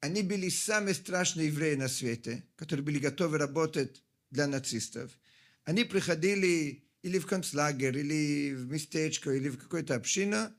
Они 0.00 0.22
были 0.22 0.48
самые 0.48 0.94
страшные 0.94 1.46
евреи 1.46 1.76
на 1.76 1.86
свете, 1.86 2.44
которые 2.56 2.84
были 2.84 2.98
готовы 2.98 3.38
работать 3.38 4.02
для 4.30 4.48
нацистов. 4.48 5.12
Они 5.64 5.84
приходили 5.84 6.84
или 7.02 7.18
в 7.18 7.26
концлагерь, 7.26 7.98
или 7.98 8.54
в 8.54 8.70
местечко, 8.70 9.32
или 9.32 9.48
в 9.48 9.58
какую-то 9.58 9.94
общину, 9.94 10.52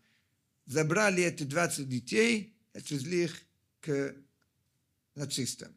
забрали 0.66 1.24
эти 1.24 1.44
20 1.44 1.88
детей, 1.88 2.56
отвезли 2.74 3.24
их 3.24 3.42
к 3.82 4.16
нацистам. 5.16 5.74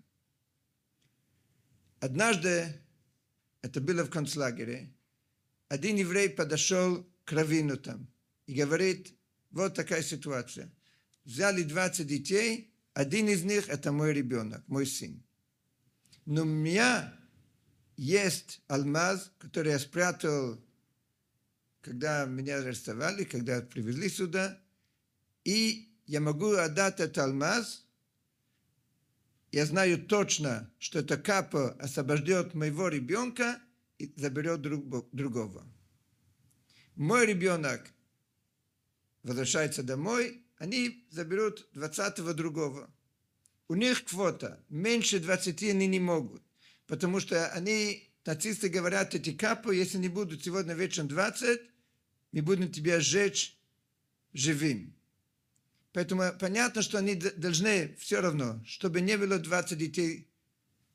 Однажды, 2.00 2.74
это 3.62 3.80
было 3.80 4.04
в 4.04 4.10
концлагере, 4.10 4.92
один 5.68 5.96
еврей 5.96 6.28
подошел 6.28 7.08
к 7.24 7.32
раввину 7.32 7.76
там 7.76 8.08
и 8.46 8.54
говорит, 8.54 9.14
вот 9.50 9.74
такая 9.74 10.02
ситуация. 10.02 10.72
Взяли 11.24 11.62
20 11.62 12.06
детей, 12.06 12.72
один 12.92 13.28
из 13.28 13.42
них 13.42 13.68
это 13.68 13.90
мой 13.90 14.12
ребенок, 14.12 14.62
мой 14.68 14.86
сын. 14.86 15.22
Но 16.24 16.44
меня 16.44 17.15
есть 17.96 18.60
алмаз, 18.68 19.32
который 19.38 19.72
я 19.72 19.78
спрятал, 19.78 20.60
когда 21.80 22.24
меня 22.26 22.58
арестовали, 22.58 23.24
когда 23.24 23.60
привезли 23.60 24.08
сюда, 24.08 24.60
и 25.44 25.92
я 26.06 26.20
могу 26.20 26.52
отдать 26.52 27.00
этот 27.00 27.18
алмаз, 27.18 27.86
я 29.52 29.64
знаю 29.64 30.04
точно, 30.04 30.70
что 30.78 30.98
это 30.98 31.16
капа 31.16 31.72
освобождет 31.80 32.54
моего 32.54 32.88
ребенка 32.88 33.60
и 33.98 34.12
заберет 34.16 34.60
друг- 34.60 35.08
другого. 35.12 35.64
Мой 36.96 37.26
ребенок 37.26 37.90
возвращается 39.22 39.82
домой, 39.82 40.44
они 40.58 41.06
заберут 41.10 41.68
20 41.72 42.34
другого. 42.34 42.90
У 43.68 43.74
них 43.74 44.04
квота, 44.04 44.64
меньше 44.68 45.20
20 45.20 45.62
они 45.70 45.86
не 45.86 46.00
могут, 46.00 46.42
потому 46.86 47.20
что 47.20 47.48
они, 47.48 48.12
нацисты 48.24 48.68
говорят, 48.68 49.14
эти 49.14 49.32
капы, 49.32 49.74
если 49.74 49.98
не 49.98 50.08
будут 50.08 50.44
сегодня 50.44 50.74
вечером 50.74 51.08
20, 51.08 51.60
мы 52.32 52.42
будем 52.42 52.70
тебя 52.70 53.00
сжечь 53.00 53.58
живым. 54.32 54.94
Поэтому 55.92 56.24
понятно, 56.38 56.82
что 56.82 56.98
они 56.98 57.14
должны 57.14 57.96
все 57.98 58.20
равно, 58.20 58.62
чтобы 58.66 59.00
не 59.00 59.16
было 59.16 59.38
20 59.38 59.78
детей 59.78 60.28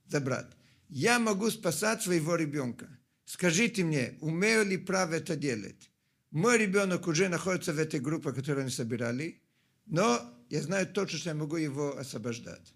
забрать. 0.05 0.51
Я 0.89 1.17
могу 1.17 1.49
спасать 1.49 2.03
своего 2.03 2.35
ребенка. 2.35 2.87
Скажите 3.25 3.83
мне, 3.83 4.17
умею 4.21 4.65
ли 4.65 4.77
право 4.77 5.13
это 5.15 5.35
делать? 5.35 5.89
Мой 6.31 6.57
ребенок 6.57 7.07
уже 7.07 7.29
находится 7.29 7.73
в 7.73 7.79
этой 7.79 7.99
группе, 7.99 8.31
которую 8.31 8.63
они 8.63 8.71
собирали, 8.71 9.41
но 9.85 10.21
я 10.49 10.61
знаю 10.61 10.85
точно, 10.87 11.17
что 11.17 11.29
я 11.29 11.35
могу 11.35 11.55
его 11.55 11.97
освобождать. 11.97 12.75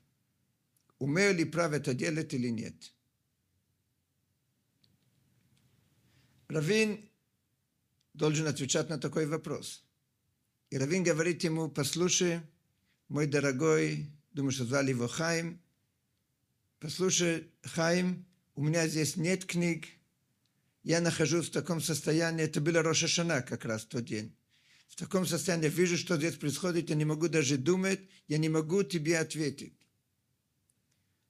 Умею 0.98 1.36
ли 1.36 1.46
право 1.46 1.76
это 1.76 1.94
делать 1.94 2.34
или 2.34 2.48
нет? 2.48 2.95
Равин 6.48 7.10
должен 8.14 8.48
отвечать 8.48 8.90
на 8.90 8.98
такой 8.98 9.26
вопрос. 9.26 9.84
И 10.70 10.78
Равин 10.78 11.04
говорит 11.04 11.44
ему, 11.44 11.70
послушай, 11.70 12.42
мой 13.08 13.28
дорогой, 13.28 14.10
думаю, 14.32 14.52
что 14.52 14.66
звали 14.66 14.92
его 14.92 15.08
Хайм, 15.08 15.60
послушай, 16.80 17.50
Хайм, 17.64 18.26
у 18.56 18.64
меня 18.64 18.88
здесь 18.88 19.16
нет 19.16 19.46
книг, 19.46 19.88
я 20.84 21.02
нахожусь 21.02 21.50
в 21.50 21.52
таком 21.52 21.82
состоянии, 21.82 22.46
это 22.46 22.62
было 22.62 22.82
Роша 22.84 23.08
Шана 23.08 23.42
как 23.42 23.66
раз 23.66 23.84
в 23.84 23.88
тот 23.88 24.06
день. 24.06 24.36
В 24.88 24.96
таком 24.96 25.26
состоянии, 25.26 25.68
вижу, 25.68 25.98
что 25.98 26.16
здесь 26.16 26.36
происходит, 26.36 26.90
я 26.90 26.96
не 26.96 27.06
могу 27.06 27.28
даже 27.28 27.58
думать, 27.58 28.00
я 28.28 28.38
не 28.38 28.50
могу 28.50 28.84
тебе 28.84 29.18
ответить. 29.18 29.78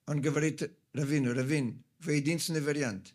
Он 0.06 0.22
говорит 0.22 0.72
Равину, 0.94 1.34
Равин, 1.34 1.84
вы 2.00 2.16
единственный 2.16 2.62
вариант. 2.62 3.15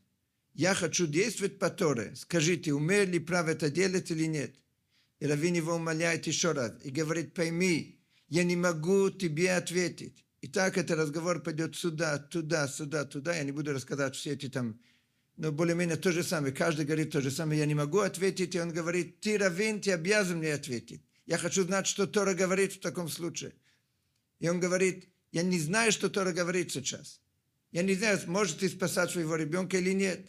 Я 0.61 0.75
хочу 0.75 1.07
действовать 1.07 1.59
по 1.59 1.71
Торе. 1.71 2.13
Скажите, 2.15 2.75
умею 2.75 3.09
ли 3.09 3.19
право 3.19 3.49
это 3.49 3.71
делать 3.71 4.11
или 4.11 4.27
нет? 4.27 4.55
И 5.19 5.27
Равин 5.27 5.55
его 5.55 5.77
умоляет 5.77 6.27
еще 6.27 6.53
раз 6.53 6.73
и 6.85 6.91
говорит, 6.91 7.33
пойми, 7.33 7.99
я 8.29 8.45
не 8.45 8.57
могу 8.57 9.09
тебе 9.09 9.55
ответить. 9.55 10.27
И 10.43 10.49
так 10.49 10.77
этот 10.77 10.99
разговор 10.99 11.41
пойдет 11.41 11.77
сюда, 11.77 12.19
туда, 12.19 12.69
сюда, 12.69 13.07
туда. 13.07 13.35
Я 13.35 13.45
не 13.45 13.53
буду 13.53 13.73
рассказать 13.73 14.15
все 14.17 14.33
эти 14.33 14.51
там 14.51 14.79
но 15.39 15.51
более-менее 15.51 15.97
то 15.97 16.13
же 16.13 16.23
самое. 16.23 16.53
Каждый 16.53 16.85
говорит 16.85 17.11
то 17.11 17.23
же 17.23 17.31
самое. 17.31 17.61
Я 17.61 17.65
не 17.65 17.75
могу 17.75 18.01
ответить, 18.01 18.55
и 18.55 18.61
он 18.61 18.71
говорит, 18.71 19.21
ты 19.21 19.39
раввин, 19.39 19.81
ты 19.81 19.93
обязан 19.93 20.41
мне 20.41 20.53
ответить. 20.53 21.03
Я 21.25 21.39
хочу 21.39 21.65
знать, 21.65 21.87
что 21.87 22.07
Тора 22.07 22.35
говорит 22.35 22.75
в 22.75 22.81
таком 22.81 23.09
случае. 23.09 23.55
И 24.41 24.49
он 24.51 24.61
говорит, 24.61 25.09
я 25.33 25.43
не 25.43 25.59
знаю, 25.59 25.91
что 25.91 26.11
Тора 26.11 26.33
говорит 26.33 26.71
сейчас. 26.71 27.23
Я 27.73 27.83
не 27.83 27.95
знаю, 27.95 28.21
может 28.27 28.59
ты 28.59 28.69
спасать 28.69 29.13
своего 29.13 29.37
ребенка 29.37 29.79
или 29.79 29.93
нет. 29.93 30.21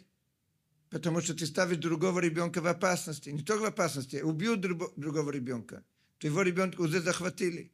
Потому 0.91 1.21
что 1.21 1.33
ты 1.33 1.45
ставишь 1.45 1.77
другого 1.77 2.19
ребенка 2.19 2.61
в 2.61 2.67
опасности. 2.67 3.29
Не 3.29 3.41
только 3.41 3.61
в 3.61 3.65
опасности, 3.65 4.17
а 4.17 4.25
убьют 4.25 4.59
друго- 4.59 4.91
другого 4.97 5.31
ребенка. 5.31 5.83
Твоего 6.19 6.41
ребенка 6.41 6.81
уже 6.81 7.01
захватили. 7.01 7.71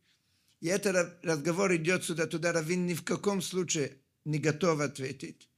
И 0.62 0.68
этот 0.68 0.96
ра- 0.96 1.18
разговор 1.24 1.76
идет 1.76 2.04
сюда, 2.04 2.28
туда. 2.28 2.52
Равин 2.52 2.86
ни 2.86 2.94
в 2.94 3.04
каком 3.04 3.42
случае 3.42 3.98
не 4.24 4.38
готов 4.38 4.80
ответить. 4.82 5.50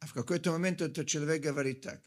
А 0.00 0.06
в 0.06 0.14
какой-то 0.14 0.50
момент 0.52 0.80
этот 0.80 1.06
человек 1.06 1.42
говорит 1.42 1.82
так. 1.82 2.00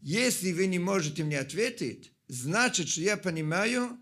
Если 0.00 0.52
вы 0.52 0.66
не 0.66 0.78
можете 0.78 1.22
мне 1.22 1.38
ответить, 1.38 2.10
значит, 2.28 2.88
что 2.88 3.02
я 3.02 3.18
понимаю, 3.18 3.98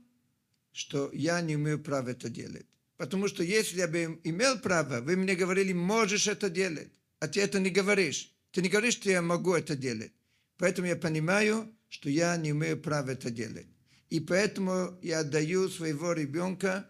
что 0.72 1.11
я 1.12 1.40
не 1.40 1.55
имею 1.55 1.82
права 1.82 2.11
это 2.11 2.28
делать. 2.28 2.66
Потому 2.96 3.26
что 3.26 3.42
если 3.42 3.78
я 3.78 3.88
бы 3.88 4.20
имел 4.22 4.61
право, 4.61 5.01
вы 5.01 5.16
мне 5.16 5.34
говорили, 5.34 5.72
можешь 5.72 6.28
это 6.28 6.48
делать, 6.48 6.92
а 7.18 7.26
ты 7.26 7.40
это 7.40 7.59
не 7.59 7.70
говоришь. 7.70 8.32
Ты 8.53 8.62
не 8.62 8.68
говоришь, 8.68 8.94
что 8.94 9.11
я 9.11 9.22
могу 9.22 9.55
это 9.55 9.76
делать. 9.76 10.12
Поэтому 10.59 10.88
я 10.88 10.96
понимаю, 10.96 11.72
что 11.88 12.11
я 12.11 12.36
не 12.36 12.51
имею 12.51 12.80
права 12.80 13.11
это 13.11 13.30
делать. 13.30 13.66
И 14.09 14.20
поэтому 14.20 14.98
я 15.03 15.20
отдаю 15.20 15.68
своего 15.68 16.12
ребенка 16.12 16.88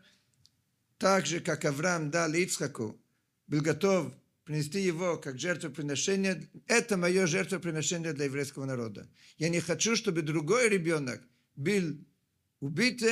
так 0.99 1.27
же, 1.27 1.41
как 1.41 1.65
Авраам 1.65 2.11
дал 2.11 2.33
Ицхаку, 2.35 3.01
был 3.47 3.61
готов 3.61 4.13
принести 4.45 4.81
его 4.81 5.17
как 5.17 5.39
жертвоприношение. 5.39 6.49
Это 6.67 6.97
мое 6.97 7.27
жертвоприношение 7.27 8.13
для 8.13 8.25
еврейского 8.25 8.65
народа. 8.65 9.09
Я 9.39 9.49
не 9.49 9.61
хочу, 9.61 9.97
чтобы 9.97 10.23
другой 10.23 10.69
ребенок 10.69 11.23
был 11.57 11.97
убит 12.61 13.03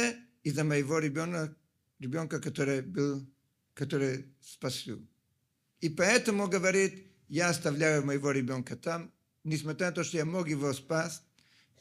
из-за 0.43 0.65
моего 0.65 0.99
ребенка, 0.99 1.55
ребенка, 1.99 2.41
который 2.41 2.83
был, 2.83 3.27
который 3.75 4.27
спасу. 4.41 5.07
И 5.81 5.89
поэтому, 5.89 6.49
говорит, 6.49 7.08
я 7.29 7.49
оставляю 7.49 8.05
моего 8.05 8.31
ребенка 8.31 8.77
там, 8.77 9.13
несмотря 9.45 9.89
на 9.89 9.93
то, 9.93 10.05
что 10.05 10.17
я 10.17 10.25
мог 10.25 10.49
его 10.49 10.73
спасти, 10.73 11.23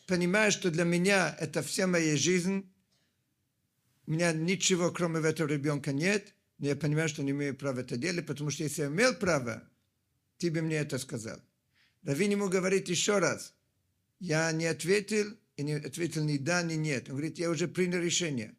понимаю, 0.07 0.51
что 0.51 0.71
для 0.71 0.83
меня 0.83 1.35
это 1.39 1.61
вся 1.61 1.85
моя 1.85 2.15
жизнь, 2.15 2.71
у 4.05 4.11
меня 4.11 4.31
ничего, 4.31 4.91
кроме 4.91 5.19
этого 5.19 5.47
ребенка, 5.47 5.91
нет, 5.91 6.33
но 6.59 6.67
я 6.67 6.75
понимаю, 6.75 7.09
что 7.09 7.23
не 7.23 7.31
имею 7.31 7.55
права 7.55 7.81
это 7.81 7.97
делать, 7.97 8.25
потому 8.25 8.49
что 8.49 8.63
если 8.63 8.83
я 8.83 8.87
имел 8.87 9.13
право, 9.15 9.61
ты 10.37 10.49
бы 10.49 10.61
мне 10.61 10.77
это 10.77 10.97
сказал. 10.97 11.39
Равин 12.03 12.31
ему 12.31 12.47
говорит 12.47 12.87
еще 12.87 13.19
раз, 13.19 13.53
я 14.19 14.51
не 14.53 14.65
ответил, 14.65 15.35
и 15.57 15.63
не 15.63 15.73
ответил 15.73 16.23
ни 16.23 16.37
да, 16.37 16.61
ни 16.61 16.75
нет. 16.75 17.09
Он 17.09 17.15
говорит, 17.15 17.37
я 17.37 17.49
уже 17.49 17.67
принял 17.67 17.99
решение. 17.99 18.55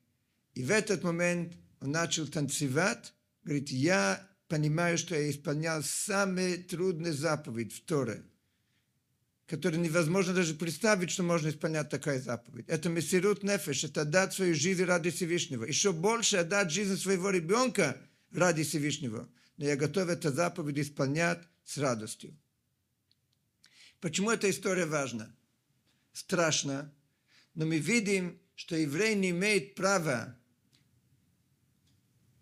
И 0.54 0.64
в 0.64 0.70
этот 0.70 1.04
момент 1.04 1.54
он 1.80 1.92
начал 1.92 2.26
танцевать, 2.26 3.14
говорит, 3.44 3.70
я 3.70 4.28
понимаю, 4.48 4.98
что 4.98 5.14
я 5.14 5.30
исполнял 5.30 5.82
самые 5.82 6.56
трудные 6.56 7.12
заповеди 7.12 7.74
в 7.74 7.80
Торе, 7.80 8.22
которые 9.46 9.80
невозможно 9.80 10.34
даже 10.34 10.54
представить, 10.54 11.10
что 11.10 11.22
можно 11.22 11.48
исполнять 11.48 11.90
такая 11.90 12.20
заповедь. 12.20 12.68
Это 12.68 12.88
мессирут 12.88 13.42
нефеш, 13.42 13.84
это 13.84 14.02
отдать 14.02 14.32
свою 14.32 14.54
жизнь 14.54 14.84
ради 14.84 15.10
Всевышнего. 15.10 15.64
Еще 15.64 15.92
больше 15.92 16.38
отдать 16.38 16.70
жизнь 16.72 16.96
своего 16.96 17.30
ребенка 17.30 18.00
ради 18.32 18.64
Всевышнего. 18.64 19.28
Но 19.58 19.64
я 19.64 19.76
готов 19.76 20.08
эту 20.08 20.32
заповедь 20.32 20.78
исполнять 20.78 21.40
с 21.64 21.78
радостью. 21.78 22.36
Почему 24.00 24.30
эта 24.30 24.48
история 24.48 24.86
важна? 24.86 25.34
Страшно, 26.12 26.92
но 27.54 27.66
мы 27.66 27.78
видим, 27.78 28.40
что 28.54 28.76
еврей 28.76 29.14
не 29.14 29.30
имеет 29.30 29.74
права 29.74 30.37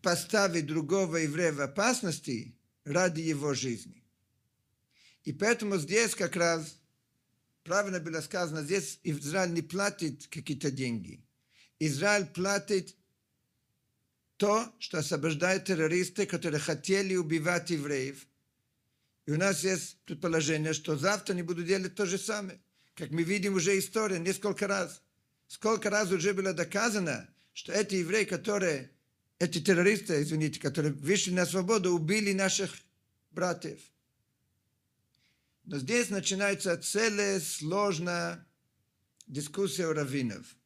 поставить 0.07 0.67
другого 0.67 1.17
еврея 1.17 1.51
в 1.53 1.61
опасности 1.61 2.55
ради 2.85 3.23
его 3.23 3.55
жизни. 3.55 4.05
И 5.25 5.33
поэтому 5.33 5.79
здесь 5.79 6.15
как 6.15 6.37
раз 6.37 6.77
правильно 7.65 7.99
было 7.99 8.21
сказано, 8.21 8.63
здесь 8.63 9.01
Израиль 9.03 9.53
не 9.53 9.63
платит 9.63 10.29
какие-то 10.29 10.71
деньги. 10.71 11.27
Израиль 11.81 12.27
платит 12.27 12.95
то, 14.37 14.73
что 14.79 14.99
освобождает 14.99 15.65
террористы, 15.65 16.25
которые 16.25 16.61
хотели 16.61 17.17
убивать 17.17 17.71
евреев. 17.71 18.29
И 19.27 19.33
у 19.33 19.37
нас 19.37 19.65
есть 19.65 19.99
предположение, 20.05 20.73
что 20.73 20.97
завтра 20.97 21.33
они 21.33 21.43
будут 21.43 21.67
делать 21.67 21.97
то 21.97 22.07
же 22.07 22.17
самое. 22.17 22.61
Как 22.95 23.11
мы 23.11 23.25
видим 23.25 23.55
уже 23.55 23.77
история 23.77 24.21
несколько 24.21 24.69
раз. 24.69 25.03
Сколько 25.49 25.91
раз 25.91 26.13
уже 26.13 26.33
было 26.33 26.53
доказано, 26.53 27.29
что 27.55 27.73
эти 27.73 27.97
евреи, 27.97 28.23
которые, 28.23 28.93
эти 29.39 29.61
террористы, 29.61 30.23
извините, 30.23 30.61
которые 30.61 30.93
вышли 30.93 31.33
на 31.33 31.47
свободу, 31.47 31.93
убили 31.93 32.33
наших 32.33 32.75
братьев. 33.31 33.81
Но 35.65 35.79
здесь 35.79 36.11
начинается 36.11 36.77
целая 36.79 37.41
сложная 37.41 38.47
дискуссия 39.27 39.89
у 39.89 39.93
раввинов. 39.93 40.57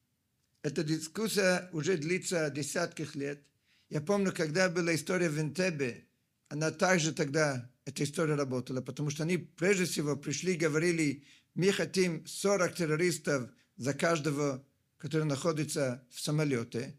Эта 0.62 0.84
дискуссия 0.84 1.68
уже 1.72 1.96
длится 1.96 2.50
десятки 2.50 3.08
лет. 3.14 3.42
Я 3.88 4.00
помню, 4.00 4.32
когда 4.32 4.68
была 4.68 4.94
история 4.94 5.30
в 5.30 5.40
Интебе, 5.40 6.06
она 6.48 6.70
также 6.70 7.12
тогда, 7.12 7.70
эта 7.86 8.04
история 8.04 8.34
работала, 8.34 8.82
потому 8.82 9.10
что 9.10 9.22
они 9.22 9.38
прежде 9.38 9.86
всего 9.86 10.16
пришли 10.16 10.54
и 10.54 10.58
говорили, 10.58 11.24
мы 11.54 11.72
хотим 11.72 12.26
40 12.26 12.74
террористов 12.74 13.50
за 13.76 13.94
каждого, 13.94 14.64
который 14.98 15.24
находится 15.24 16.06
в 16.10 16.20
самолете. 16.20 16.98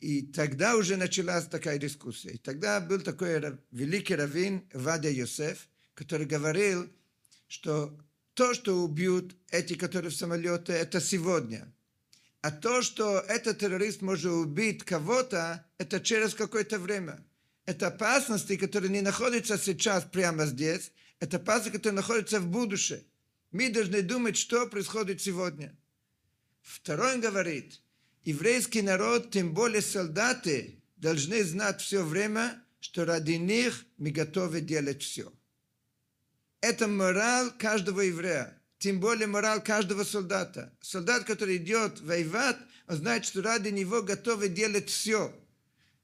И 0.00 0.22
тогда 0.22 0.76
уже 0.76 0.96
началась 0.96 1.46
такая 1.46 1.78
дискуссия. 1.78 2.30
И 2.30 2.38
тогда 2.38 2.80
был 2.80 3.00
такой 3.00 3.40
великий 3.72 4.14
раввин 4.14 4.62
Вадя 4.72 5.08
Йосеф, 5.10 5.68
который 5.94 6.26
говорил, 6.26 6.88
что 7.48 7.98
то, 8.34 8.54
что 8.54 8.84
убьют 8.84 9.34
эти, 9.50 9.74
которые 9.74 10.12
в 10.12 10.16
самолете, 10.16 10.72
это 10.72 11.00
сегодня. 11.00 11.72
А 12.40 12.52
то, 12.52 12.82
что 12.82 13.18
этот 13.18 13.58
террорист 13.58 14.00
может 14.00 14.30
убить 14.30 14.84
кого-то, 14.84 15.66
это 15.76 16.00
через 16.00 16.34
какое-то 16.34 16.78
время. 16.78 17.24
Это 17.66 17.88
опасности, 17.88 18.56
которые 18.56 18.90
не 18.90 19.00
находятся 19.00 19.58
сейчас 19.58 20.04
прямо 20.04 20.46
здесь, 20.46 20.92
это 21.18 21.38
опасности, 21.38 21.76
которые 21.76 21.96
находятся 21.96 22.38
в 22.38 22.46
будущем. 22.46 23.02
Мы 23.50 23.70
должны 23.70 24.02
думать, 24.02 24.36
что 24.36 24.68
происходит 24.68 25.20
сегодня. 25.20 25.76
Второй 26.62 27.18
говорит, 27.18 27.80
еврейский 28.28 28.82
народ, 28.82 29.30
тем 29.30 29.54
более 29.54 29.80
солдаты, 29.80 30.82
должны 30.96 31.42
знать 31.44 31.80
все 31.80 32.04
время, 32.04 32.62
что 32.78 33.06
ради 33.06 33.32
них 33.32 33.86
мы 33.96 34.10
готовы 34.10 34.60
делать 34.60 35.02
все. 35.02 35.32
Это 36.60 36.88
мораль 36.88 37.50
каждого 37.58 38.02
еврея, 38.02 38.60
тем 38.78 39.00
более 39.00 39.28
мораль 39.28 39.62
каждого 39.62 40.04
солдата. 40.04 40.76
Солдат, 40.82 41.24
который 41.24 41.56
идет 41.56 42.02
воевать, 42.02 42.58
он 42.86 42.96
знает, 42.96 43.24
что 43.24 43.40
ради 43.40 43.70
него 43.70 44.02
готовы 44.02 44.50
делать 44.50 44.90
все. 44.90 45.34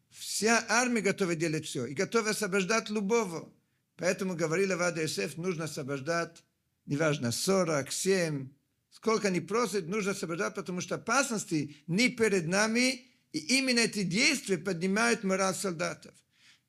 Вся 0.08 0.64
армия 0.70 1.02
готова 1.02 1.34
делать 1.34 1.66
все 1.66 1.84
и 1.84 1.92
готова 1.92 2.30
освобождать 2.30 2.88
любого. 2.88 3.52
Поэтому 3.96 4.34
говорил 4.34 4.72
Авада 4.72 5.02
Йосеф, 5.02 5.36
нужно 5.36 5.64
освобождать, 5.64 6.42
неважно, 6.86 7.32
40, 7.32 7.92
7, 7.92 8.48
сколько 8.94 9.28
они 9.28 9.40
просят, 9.40 9.88
нужно 9.88 10.12
освобождать, 10.12 10.54
потому 10.54 10.80
что 10.80 10.94
опасности 10.94 11.76
не 11.88 12.08
перед 12.08 12.46
нами, 12.46 13.06
и 13.32 13.58
именно 13.58 13.80
эти 13.80 14.04
действия 14.04 14.56
поднимают 14.56 15.24
мораль 15.24 15.54
солдатов. 15.54 16.14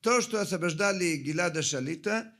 То, 0.02 0.22
что 0.22 0.42
освобождали 0.42 1.18
Гилада 1.18 1.62
Шалита, 1.62 2.34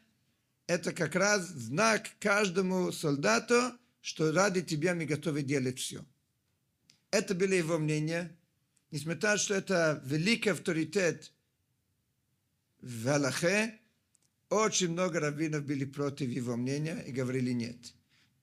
это 0.68 0.92
как 0.92 1.16
раз 1.16 1.48
знак 1.48 2.10
каждому 2.20 2.92
солдату, 2.92 3.74
что 4.02 4.32
ради 4.32 4.64
тебя 4.64 4.96
мы 4.96 5.06
готовы 5.06 5.44
делать 5.44 5.80
все. 5.80 6.04
Это 7.12 7.36
было 7.36 7.54
его 7.54 7.78
мнение. 7.78 8.36
Несмотря 8.90 9.30
на 9.30 9.36
то, 9.36 9.42
что 9.42 9.54
это 9.54 10.02
великий 10.06 10.50
авторитет 10.50 11.32
в 12.82 13.08
Аллахе, 13.08 13.80
очень 14.50 14.90
много 14.90 15.20
раввинов 15.20 15.64
были 15.64 15.86
против 15.86 16.30
его 16.30 16.56
мнения 16.56 17.04
и 17.08 17.12
говорили 17.12 17.52
нет. 17.52 17.95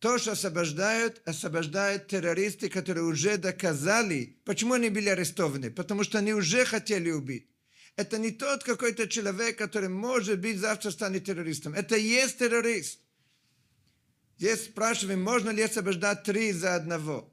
То, 0.03 0.19
что 0.19 0.33
освобождают, 0.33 1.23
освобождают 1.27 2.09
террористы, 2.09 2.69
которые 2.69 3.05
уже 3.05 3.39
доказали, 3.39 4.37
почему 4.45 4.75
они 4.75 4.91
были 4.91 5.09
арестованы. 5.09 5.71
Потому 5.71 6.03
что 6.03 6.19
они 6.19 6.35
уже 6.35 6.65
хотели 6.65 7.13
убить. 7.13 7.47
Это 7.95 8.19
не 8.19 8.33
тот 8.33 8.65
какой-то 8.65 9.07
человек, 9.07 9.59
который 9.59 9.89
может 9.89 10.41
быть 10.41 10.59
завтра 10.59 10.91
станет 10.91 11.25
террористом. 11.25 11.75
Это 11.75 11.97
есть 11.97 12.37
террорист. 12.37 12.99
Здесь 14.39 14.65
спрашиваем, 14.65 15.23
можно 15.23 15.51
ли 15.51 15.63
освобождать 15.63 16.25
три 16.25 16.51
за 16.51 16.75
одного. 16.75 17.33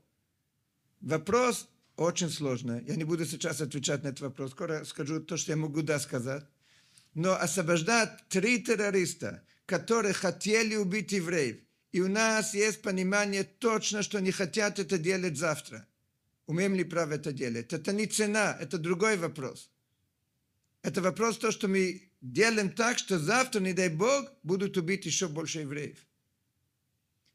Вопрос 1.01 1.67
очень 1.95 2.29
сложный. 2.29 2.85
Я 2.85 2.97
не 2.97 3.03
буду 3.03 3.25
сейчас 3.25 3.61
отвечать 3.61 4.03
на 4.03 4.09
этот 4.09 4.21
вопрос. 4.21 4.51
Скоро 4.51 4.83
скажу 4.85 5.19
то, 5.21 5.37
что 5.37 5.53
я 5.53 5.57
могу 5.57 5.81
да 5.81 5.99
сказать. 5.99 6.45
Но 7.15 7.33
освобождать 7.33 8.27
три 8.29 8.61
террориста, 8.61 9.43
которые 9.65 10.13
хотели 10.13 10.75
убить 10.75 11.13
евреев, 11.13 11.57
и 11.91 12.01
у 12.01 12.07
нас 12.07 12.53
есть 12.53 12.81
понимание 12.81 13.43
точно, 13.43 14.03
что 14.03 14.19
не 14.19 14.31
хотят 14.31 14.79
это 14.79 14.97
делать 14.97 15.37
завтра. 15.37 15.87
Умеем 16.45 16.75
ли 16.75 16.83
право 16.83 17.13
это 17.13 17.31
делать? 17.31 17.73
Это 17.73 17.91
не 17.93 18.05
цена, 18.05 18.57
это 18.59 18.77
другой 18.77 19.17
вопрос. 19.17 19.71
Это 20.81 21.01
вопрос 21.01 21.37
то, 21.37 21.51
что 21.51 21.67
мы 21.67 22.09
делаем 22.21 22.71
так, 22.71 22.97
что 22.97 23.19
завтра, 23.19 23.59
не 23.59 23.73
дай 23.73 23.89
Бог, 23.89 24.31
будут 24.43 24.77
убить 24.77 25.05
еще 25.05 25.27
больше 25.27 25.59
евреев. 25.59 25.97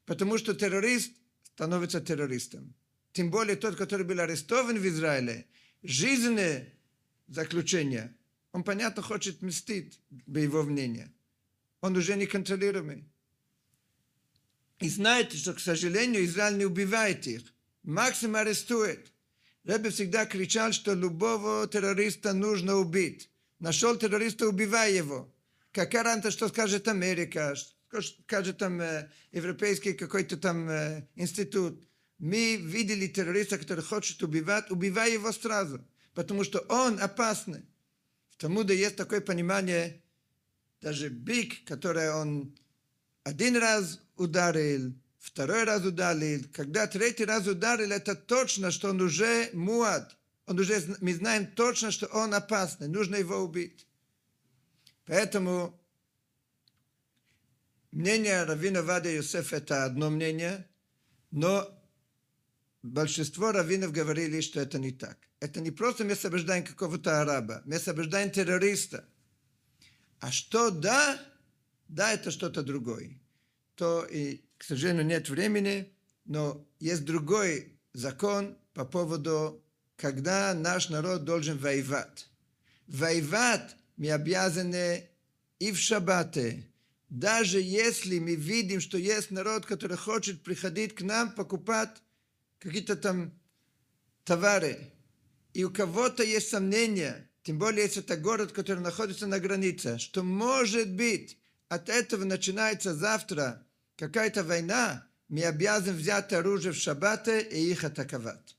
Потому 0.05 0.37
что 0.37 0.53
террорист 0.53 1.11
становится 1.43 2.01
террористом. 2.01 2.73
Тем 3.11 3.31
более 3.31 3.55
тот, 3.55 3.75
который 3.75 4.05
был 4.05 4.19
арестован 4.19 4.77
в 4.77 4.87
Израиле, 4.87 5.45
жизненное 5.83 6.73
заключение, 7.27 8.15
он, 8.51 8.63
понятно, 8.63 9.01
хочет 9.01 9.41
мстить, 9.41 9.99
по 10.25 10.37
его. 10.37 10.65
Он 11.81 11.97
уже 11.97 12.15
не 12.15 12.25
контролируемый. 12.25 13.05
И 14.85 14.89
знаете, 14.89 15.35
что, 15.35 15.55
к 15.55 15.59
сожалению, 15.59 16.23
Израиль 16.25 16.59
не 16.59 16.65
убивает 16.65 17.25
их. 17.25 17.41
Максимум 17.81 18.35
арестует. 18.35 19.11
Ребе 19.63 19.89
всегда 19.89 20.27
кричал, 20.27 20.73
что 20.73 20.93
любого 20.93 21.67
террориста 21.67 22.33
нужно 22.33 22.75
убить. 22.75 23.31
Нашел 23.57 23.97
террориста, 23.97 24.47
убивай 24.47 24.93
его. 24.93 25.33
Какая 25.71 26.03
разница, 26.03 26.29
что 26.29 26.49
скажет 26.49 26.87
Америка, 26.87 27.55
что 27.55 28.01
скажет 28.27 28.59
там 28.59 28.79
э, 28.79 29.09
европейский 29.31 29.93
какой-то 29.93 30.37
там 30.37 30.69
э, 30.69 31.07
институт. 31.15 31.83
Мы 32.19 32.57
видели 32.57 33.07
террориста, 33.07 33.57
который 33.57 33.83
хочет 33.83 34.21
убивать, 34.21 34.69
убивай 34.69 35.13
его 35.13 35.31
сразу. 35.31 35.83
Потому 36.13 36.43
что 36.43 36.59
он 36.69 37.01
опасный. 37.01 37.65
В 38.29 38.37
Талмуде 38.37 38.77
есть 38.77 38.97
такое 38.97 39.21
понимание, 39.21 40.03
даже 40.79 41.09
бик, 41.09 41.65
который 41.65 42.13
он 42.13 42.55
один 43.23 43.57
раз 43.57 44.04
ударил, 44.17 44.93
второй 45.19 45.63
раз 45.63 45.83
ударил, 45.83 46.45
когда 46.53 46.87
третий 46.87 47.25
раз 47.25 47.47
ударил, 47.47 47.91
это 47.91 48.15
точно, 48.15 48.71
что 48.71 48.89
он 48.89 49.01
уже 49.01 49.49
муад. 49.53 50.15
Он 50.45 50.59
уже, 50.59 50.81
мы 51.01 51.13
знаем 51.15 51.47
точно, 51.47 51.91
что 51.91 52.05
он 52.07 52.33
опасный, 52.33 52.87
нужно 52.87 53.15
его 53.15 53.37
убить. 53.37 53.87
Поэтому 55.05 55.79
мнение 57.91 58.43
Равина 58.43 58.83
Вада 58.83 59.09
Юсефа 59.11 59.57
это 59.57 59.85
одно 59.85 60.09
мнение, 60.09 60.67
но 61.31 61.67
большинство 62.83 63.51
раввинов 63.51 63.91
говорили, 63.91 64.41
что 64.41 64.59
это 64.61 64.77
не 64.77 64.91
так. 64.91 65.17
Это 65.39 65.59
не 65.59 65.71
просто 65.71 66.03
мы 66.03 66.13
освобождаем 66.13 66.63
какого-то 66.63 67.21
араба, 67.21 67.61
мы 67.65 67.75
освобождаем 67.75 68.31
террориста. 68.31 69.05
А 70.19 70.31
что 70.31 70.69
да, 70.69 71.19
да, 71.87 72.13
это 72.13 72.31
что-то 72.31 72.63
другое. 72.63 73.19
То 73.75 74.05
и, 74.05 74.41
к 74.57 74.63
сожалению, 74.63 75.05
нет 75.05 75.29
времени, 75.29 75.93
но 76.25 76.65
есть 76.79 77.05
другой 77.05 77.77
закон 77.93 78.57
по 78.73 78.85
поводу, 78.85 79.63
когда 79.95 80.53
наш 80.53 80.89
народ 80.89 81.23
должен 81.23 81.57
воевать. 81.57 82.27
Воевать 82.87 83.75
мы 83.97 84.11
обязаны 84.11 85.09
и 85.59 85.71
в 85.71 85.77
шаббаты. 85.77 86.67
Даже 87.09 87.61
если 87.61 88.19
мы 88.19 88.35
видим, 88.35 88.81
что 88.81 88.97
есть 88.97 89.31
народ, 89.31 89.65
который 89.65 89.97
хочет 89.97 90.43
приходить 90.43 90.95
к 90.95 91.01
нам 91.01 91.31
покупать 91.31 92.01
какие-то 92.59 92.95
там 92.95 93.33
товары, 94.23 94.91
и 95.53 95.63
у 95.63 95.71
кого-то 95.71 96.23
есть 96.23 96.49
сомнения, 96.49 97.29
тем 97.43 97.59
более 97.59 97.83
если 97.83 98.01
это 98.01 98.17
город, 98.17 98.51
который 98.51 98.79
находится 98.79 99.27
на 99.27 99.39
границе, 99.39 99.97
что 99.99 100.23
может 100.23 100.91
быть 100.91 101.37
от 101.69 101.89
этого 101.89 102.25
начинается 102.25 102.93
завтра 102.93 103.64
какая-то 103.95 104.43
война, 104.43 105.07
мы 105.27 105.43
обязаны 105.43 105.97
взять 105.97 106.33
оружие 106.33 106.73
в 106.73 106.77
шаббаты 106.77 107.41
и 107.41 107.71
их 107.71 107.83
атаковать. 107.83 108.55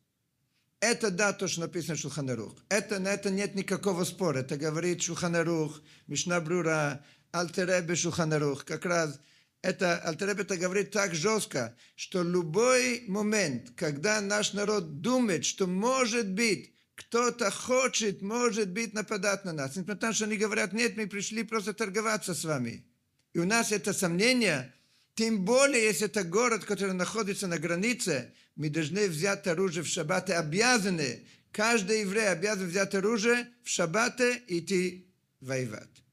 Это 0.80 1.10
да, 1.10 1.32
то, 1.32 1.48
что 1.48 1.62
написано 1.62 1.96
в 1.96 2.00
Шулханарух. 2.00 2.54
Это, 2.68 2.98
на 2.98 3.08
это 3.08 3.30
нет 3.30 3.54
никакого 3.54 4.04
спора. 4.04 4.40
Это 4.40 4.56
говорит 4.56 5.02
Шулханарух, 5.02 5.80
Мишна 6.06 6.40
Брура, 6.40 7.02
Альтеребе 7.32 7.96
Шулханарух. 7.96 8.64
Как 8.64 8.84
раз 8.84 9.18
это 9.62 9.98
Альтеребе 9.98 10.42
это 10.42 10.56
говорит 10.56 10.90
так 10.90 11.14
жестко, 11.14 11.74
что 11.94 12.22
любой 12.22 13.04
момент, 13.08 13.70
когда 13.74 14.20
наш 14.20 14.52
народ 14.52 15.00
думает, 15.00 15.44
что 15.44 15.66
может 15.66 16.30
быть 16.30 16.74
кто-то 16.94 17.50
хочет, 17.50 18.22
может 18.22 18.70
быть, 18.70 18.94
нападать 18.94 19.44
на 19.44 19.52
нас. 19.52 19.76
Несмотря 19.76 19.94
на 19.94 20.00
то, 20.00 20.12
что 20.12 20.24
они 20.24 20.36
говорят, 20.36 20.72
нет, 20.72 20.96
мы 20.96 21.06
пришли 21.06 21.42
просто 21.42 21.74
торговаться 21.74 22.34
с 22.34 22.44
вами. 22.44 22.86
И 23.34 23.38
у 23.38 23.44
нас 23.44 23.70
это 23.70 23.92
сомнение, 23.92 24.72
тем 25.16 25.44
более, 25.44 25.82
если 25.82 26.06
это 26.06 26.22
город, 26.22 26.64
который 26.64 26.94
находится 26.94 27.48
на 27.48 27.58
границе, 27.58 28.32
мы 28.54 28.70
должны 28.70 29.08
взять 29.08 29.48
оружие 29.48 29.82
в 29.82 29.88
шаббат 29.88 30.30
и 30.30 30.32
обязаны 30.32 31.26
Каждый 31.56 32.02
еврей 32.02 32.28
обязан 32.28 32.68
взять 32.68 32.94
оружие 32.94 33.48
в 33.62 33.70
шаббаты 33.70 34.42
и 34.46 34.58
идти 34.58 35.10
воевать. 35.40 36.04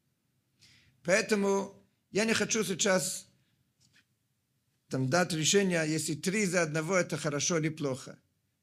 Поэтому 1.03 1.85
я 2.11 2.23
не 2.23 2.33
хочу 2.33 2.63
сейчас 2.63 3.27
там, 4.87 5.09
дать 5.09 5.33
решение, 5.33 5.83
если 5.85 6.15
три 6.15 6.45
за 6.45 6.61
одного 6.61 6.95
это 6.95 7.17
хорошо 7.17 7.57
или 7.57 7.67
плохо. 7.67 8.17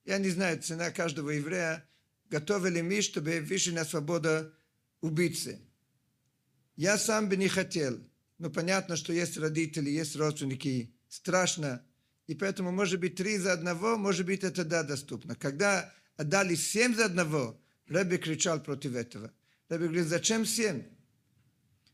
Я 0.07 0.17
не 0.17 0.31
знаю, 0.31 0.63
цена 0.63 0.91
каждого 0.91 1.29
еврея, 1.29 1.87
готовы 2.31 2.71
ли 2.71 2.81
мы, 2.81 3.03
чтобы 3.03 3.43
вышли 3.43 3.73
на 3.73 3.85
свободу 3.85 4.51
убийцы. 5.03 5.61
Я 6.77 6.97
сам 6.97 7.29
бы 7.29 7.37
не 7.37 7.49
хотел, 7.49 8.01
но 8.41 8.49
понятно, 8.49 8.97
что 8.97 9.13
есть 9.13 9.37
родители, 9.37 9.91
есть 9.91 10.17
родственники, 10.17 10.95
страшно. 11.09 11.85
И 12.27 12.35
поэтому, 12.35 12.73
может 12.73 12.99
быть, 12.99 13.17
три 13.17 13.37
за 13.37 13.53
одного, 13.53 13.99
может 13.99 14.25
быть, 14.25 14.43
это 14.43 14.65
да, 14.65 14.83
доступно. 14.83 15.35
Когда 15.37 15.93
отдали 16.17 16.55
семь 16.55 16.95
за 16.95 17.05
одного, 17.05 17.61
Рэбби 17.87 18.17
кричал 18.17 18.63
против 18.63 18.95
этого. 18.95 19.31
Рэбби 19.69 19.85
говорит, 19.85 20.07
зачем 20.07 20.47
семь? 20.47 20.85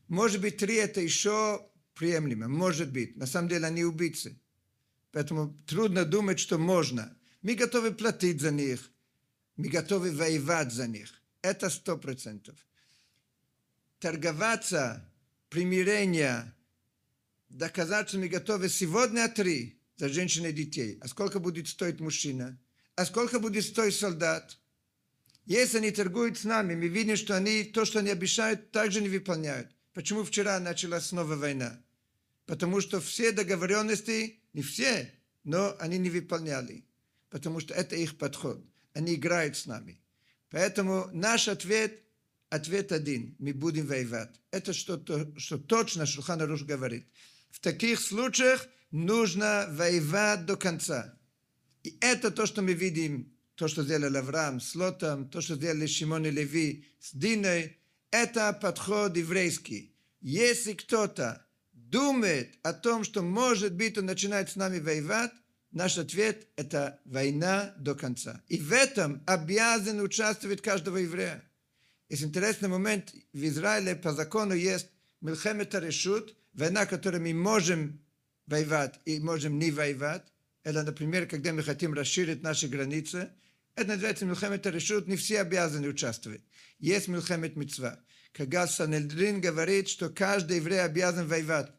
Может 0.07 0.39
быть, 0.39 0.55
три 0.55 0.75
это 0.75 1.01
еще 1.01 1.69
приемлемо, 1.95 2.47
может 2.47 2.93
быть. 2.93 3.17
На 3.17 3.25
самом 3.25 3.49
деле 3.49 3.65
они 3.65 3.83
убийцы. 3.83 4.39
Поэтому 5.11 5.53
трудно 5.67 6.05
думать, 6.05 6.39
что 6.39 6.57
можно. 6.57 7.13
Мы 7.41 7.55
готовы 7.55 7.91
платить 7.91 8.39
за 8.39 8.51
них. 8.51 8.89
Мы 9.57 9.67
готовы 9.67 10.11
воевать 10.11 10.71
за 10.71 10.87
них. 10.87 11.11
Это 11.41 11.69
сто 11.69 11.97
процентов. 11.97 12.55
Торговаться, 13.99 15.11
что 18.07 18.17
мы 18.19 18.27
готовы 18.27 18.69
сегодня 18.69 19.27
три 19.29 19.79
за 19.95 20.09
женщин 20.09 20.45
и 20.45 20.51
детей. 20.51 20.97
А 21.01 21.07
сколько 21.07 21.39
будет 21.39 21.67
стоить 21.67 21.99
мужчина? 21.99 22.59
А 22.95 23.05
сколько 23.05 23.39
будет 23.39 23.63
стоить 23.63 23.95
солдат? 23.95 24.57
Если 25.45 25.77
они 25.77 25.91
торгуют 25.91 26.37
с 26.37 26.43
нами, 26.43 26.75
мы 26.75 26.87
видим, 26.87 27.15
что 27.15 27.37
они 27.37 27.63
то, 27.63 27.85
что 27.85 27.99
они 27.99 28.09
обещают, 28.09 28.71
также 28.71 29.01
не 29.01 29.07
выполняют. 29.07 29.71
Почему 29.93 30.23
вчера 30.23 30.59
началась 30.59 31.05
снова 31.05 31.35
война? 31.35 31.81
Потому 32.45 32.81
что 32.81 32.99
все 32.99 33.31
договоренности, 33.31 34.41
не 34.53 34.61
все, 34.61 35.09
но 35.43 35.75
они 35.79 35.97
не 35.97 36.09
выполняли. 36.09 36.85
Потому 37.29 37.61
что 37.61 37.73
это 37.73 37.95
их 37.95 38.17
подход. 38.17 38.61
Они 38.93 39.15
играют 39.15 39.55
с 39.55 39.65
нами. 39.65 40.01
Поэтому 40.49 41.09
наш 41.13 41.47
ответ, 41.47 42.03
ответ 42.49 42.91
один. 42.91 43.35
Мы 43.39 43.53
будем 43.53 43.87
воевать. 43.87 44.39
Это 44.51 44.73
что, 44.73 44.97
то, 44.97 45.37
что 45.37 45.57
точно 45.57 46.05
Шулхан 46.05 46.41
Аруш 46.41 46.63
говорит. 46.63 47.07
В 47.49 47.59
таких 47.59 47.99
случаях 47.99 48.67
нужно 48.91 49.67
воевать 49.71 50.45
до 50.45 50.55
конца. 50.55 51.17
И 51.83 51.97
это 52.01 52.31
то, 52.31 52.45
что 52.45 52.61
мы 52.61 52.73
видим, 52.73 53.33
то, 53.55 53.67
что 53.67 53.83
сделал 53.83 54.15
Авраам 54.15 54.59
с 54.59 54.75
Лотом, 54.75 55.29
то, 55.29 55.41
что 55.41 55.55
сделали 55.55 55.87
Шимон 55.87 56.25
и 56.25 56.31
Леви 56.31 56.85
с 56.99 57.13
Диной, 57.13 57.77
это 58.11 58.53
подход 58.53 59.17
еврейский. 59.17 59.95
Если 60.21 60.73
кто-то 60.73 61.45
думает 61.73 62.57
о 62.63 62.73
том, 62.73 63.03
что, 63.03 63.21
может 63.21 63.73
быть, 63.73 63.97
он 63.97 64.05
начинает 64.05 64.49
с 64.49 64.55
нами 64.55 64.79
воевать, 64.79 65.31
наш 65.71 65.97
ответ– 65.97 66.47
это 66.55 66.99
война 67.05 67.73
до 67.77 67.95
конца. 67.95 68.43
И 68.47 68.57
в 68.57 68.71
этом 68.71 69.23
обязан 69.25 70.01
участвовать 70.01 70.61
каждого 70.61 70.97
еврея. 70.97 71.43
Есть 72.09 72.23
интересный 72.23 72.69
момент, 72.69 73.13
в 73.33 73.43
Израиле 73.47 73.95
по 73.95 74.13
закону 74.13 74.53
есть 74.53 74.89
Милхемет 75.19 75.75
Решут, 75.75 76.35
война, 76.53 76.85
которой 76.85 77.19
мы 77.19 77.33
можем 77.33 77.99
воевать 78.45 78.99
и 79.05 79.19
можем 79.19 79.59
не 79.59 79.71
воевать. 79.71 80.23
Это, 80.63 80.83
например, 80.83 81.27
когда 81.27 81.51
мы 81.51 81.63
хотим 81.63 81.93
расширить 81.93 82.43
наши 82.43 82.67
границы. 82.67 83.29
Это 83.75 83.89
называется 83.89 84.25
Милхемет 84.25 84.65
Решут, 84.65 85.07
не 85.07 85.17
все 85.17 85.41
обязаны 85.41 85.87
участвовать. 85.89 86.41
Есть 86.79 87.09
Милхемет 87.09 87.55
Мицва. 87.57 87.99
Когда 88.31 88.67
Санедрин 88.67 89.41
говорит, 89.41 89.89
что 89.89 90.09
каждый 90.09 90.57
еврей 90.57 90.81
обязан 90.81 91.27
воевать, 91.27 91.71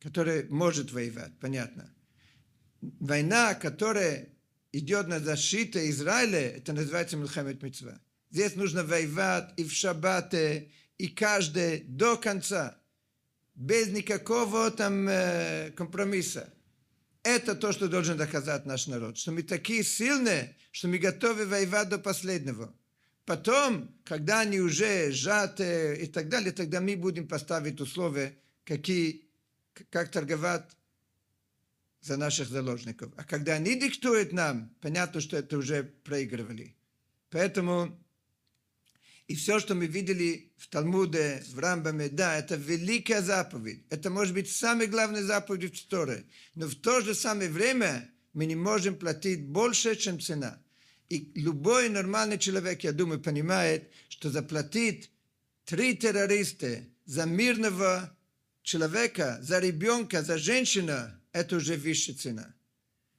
который 0.00 0.48
может 0.48 0.90
воевать, 0.90 1.38
понятно. 1.38 1.94
Война, 2.80 3.54
которая 3.54 4.28
идет 4.72 5.06
на 5.06 5.20
защиту 5.20 5.78
Израиля, 5.78 6.56
это 6.56 6.72
называется 6.72 7.16
Милхемет 7.16 7.62
Мицва. 7.62 8.00
Здесь 8.32 8.56
нужно 8.56 8.82
воевать 8.82 9.52
и 9.58 9.64
в 9.64 9.72
шаббаты, 9.72 10.72
и 10.96 11.08
каждый 11.08 11.80
до 11.80 12.16
конца, 12.16 12.78
без 13.54 13.88
никакого 13.88 14.70
там 14.70 15.06
э, 15.06 15.70
компромисса. 15.76 16.50
Это 17.22 17.54
то, 17.54 17.72
что 17.72 17.88
должен 17.88 18.16
доказать 18.16 18.64
наш 18.64 18.86
народ, 18.86 19.18
что 19.18 19.32
мы 19.32 19.42
такие 19.42 19.84
сильные, 19.84 20.56
что 20.70 20.88
мы 20.88 20.96
готовы 20.96 21.44
воевать 21.44 21.90
до 21.90 21.98
последнего. 21.98 22.74
Потом, 23.26 23.94
когда 24.02 24.40
они 24.40 24.60
уже 24.60 25.12
сжаты 25.12 25.98
и 26.00 26.06
так 26.06 26.30
далее, 26.30 26.52
тогда 26.52 26.80
мы 26.80 26.96
будем 26.96 27.28
поставить 27.28 27.82
условия, 27.82 28.34
какие, 28.64 29.28
как 29.90 30.10
торговать 30.10 30.74
за 32.00 32.16
наших 32.16 32.48
заложников. 32.48 33.12
А 33.18 33.24
когда 33.24 33.52
они 33.52 33.78
диктуют 33.78 34.32
нам, 34.32 34.74
понятно, 34.80 35.20
что 35.20 35.36
это 35.36 35.58
уже 35.58 35.84
проигрывали. 35.84 36.74
Поэтому 37.28 37.98
и 39.28 39.34
все, 39.34 39.60
что 39.60 39.74
мы 39.74 39.86
видели 39.86 40.52
в 40.56 40.66
Талмуде, 40.68 41.42
в 41.52 41.58
Рамбаме, 41.58 42.08
да, 42.08 42.38
это 42.38 42.56
великая 42.56 43.22
заповедь. 43.22 43.84
Это 43.88 44.10
может 44.10 44.34
быть 44.34 44.50
самая 44.50 44.86
главная 44.86 45.22
заповедь 45.22 45.78
в 45.78 45.86
Торе. 45.86 46.24
Но 46.54 46.66
в 46.66 46.74
то 46.74 47.00
же 47.00 47.14
самое 47.14 47.48
время 47.48 48.10
мы 48.32 48.46
не 48.46 48.56
можем 48.56 48.96
платить 48.96 49.46
больше, 49.46 49.96
чем 49.96 50.20
цена. 50.20 50.60
И 51.08 51.30
любой 51.34 51.88
нормальный 51.88 52.38
человек, 52.38 52.84
я 52.84 52.92
думаю, 52.92 53.20
понимает, 53.20 53.90
что 54.08 54.30
заплатить 54.30 55.10
три 55.64 55.96
террориста 55.96 56.80
за 57.04 57.24
мирного 57.26 58.16
человека, 58.62 59.38
за 59.42 59.58
ребенка, 59.58 60.22
за 60.22 60.38
женщину, 60.38 60.96
это 61.32 61.56
уже 61.56 61.76
высшая 61.76 62.14
цена. 62.14 62.54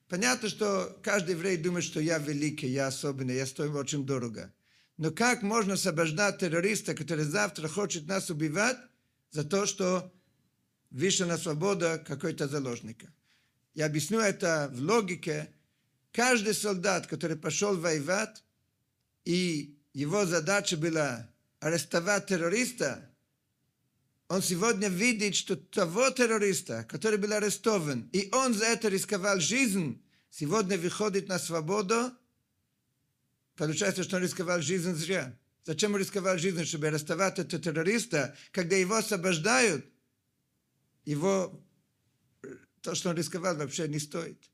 Понятно, 0.10 0.50
что 0.50 0.98
каждый 1.02 1.32
еврей 1.32 1.58
думает, 1.58 1.86
что 1.86 2.00
я 2.00 2.18
великий, 2.18 2.68
я 2.68 2.88
особенный, 2.88 3.36
я 3.36 3.46
стою 3.46 3.74
очень 3.74 4.06
дорого. 4.06 4.54
Но 4.98 5.12
как 5.12 5.42
можно 5.42 5.74
освобождать 5.74 6.40
террориста, 6.40 6.94
который 6.94 7.26
завтра 7.26 7.68
хочет 7.68 8.08
нас 8.08 8.30
убивать, 8.30 8.78
за 9.32 9.44
то, 9.44 9.66
что 9.66 10.14
вышел 10.92 11.28
на 11.28 11.38
свободу 11.38 12.00
какой-то 12.06 12.48
заложника? 12.48 13.12
Я 13.74 13.88
объясню 13.88 14.20
это 14.20 14.70
в 14.72 14.80
логике. 14.80 15.52
Каждый 16.12 16.54
солдат, 16.54 17.08
который 17.08 17.36
пошел 17.36 17.76
воевать, 17.76 18.44
и 19.26 19.80
его 19.94 20.26
задача 20.26 20.78
была 20.78 21.28
арестовать 21.60 22.28
террориста, 22.28 23.10
он 24.28 24.42
сегодня 24.42 24.90
видит, 24.90 25.36
что 25.36 25.56
того 25.56 26.10
террориста, 26.10 26.86
который 26.90 27.18
был 27.18 27.34
арестован, 27.34 28.10
и 28.12 28.30
он 28.32 28.54
за 28.54 28.66
это 28.66 28.90
рисковал 28.90 29.40
жизнь, 29.40 30.04
сегодня 30.30 30.78
выходит 30.78 31.28
на 31.28 31.40
свободу, 31.40 32.12
получается, 33.56 34.04
что 34.04 34.18
он 34.18 34.24
рисковал 34.24 34.62
жизнь 34.62 34.94
зря. 34.94 35.38
Зачем 35.66 35.94
он 35.94 36.00
рисковал 36.00 36.38
жизнь, 36.38 36.66
чтобы 36.66 36.88
арестовать 36.88 37.40
этого 37.40 37.62
террориста, 37.62 38.36
когда 38.52 38.76
его 38.76 38.96
освобождают, 38.96 39.86
его, 41.06 41.64
то, 42.82 42.96
что 42.96 43.10
он 43.10 43.18
рисковал, 43.18 43.56
вообще 43.56 43.88
не 43.88 44.00
стоит. 44.00 44.50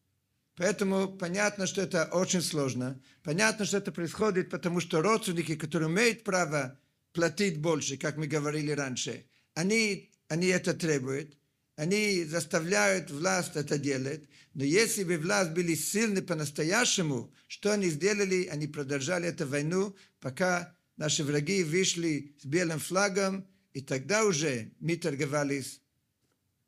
Поэтому 0.55 1.07
понятно, 1.07 1.65
что 1.67 1.81
это 1.81 2.05
очень 2.11 2.41
сложно. 2.41 3.01
Понятно, 3.23 3.65
что 3.65 3.77
это 3.77 3.91
происходит, 3.91 4.49
потому 4.49 4.81
что 4.81 5.01
родственники, 5.01 5.55
которые 5.55 5.89
имеют 5.89 6.23
право 6.23 6.77
платить 7.13 7.61
больше, 7.61 7.97
как 7.97 8.17
мы 8.17 8.27
говорили 8.27 8.71
раньше, 8.71 9.25
они, 9.53 10.11
они 10.27 10.47
это 10.47 10.73
требуют, 10.73 11.38
они 11.79 12.25
заставляют 12.25 13.09
власть 13.09 13.55
это 13.55 13.77
делать, 13.77 14.27
но 14.53 14.65
если 14.65 15.05
бы 15.05 15.17
власть 15.17 15.51
были 15.51 15.75
сильны 15.75 16.21
по-настоящему, 16.21 17.33
что 17.47 17.71
они 17.71 17.87
сделали? 17.89 18.47
Они 18.47 18.67
продолжали 18.67 19.29
эту 19.29 19.47
войну, 19.47 19.95
пока 20.19 20.75
наши 20.97 21.23
враги 21.23 21.63
вышли 21.63 22.35
с 22.41 22.45
белым 22.45 22.79
флагом, 22.79 23.47
и 23.71 23.79
тогда 23.79 24.25
уже 24.25 24.73
мы 24.81 24.97
торговались, 24.97 25.79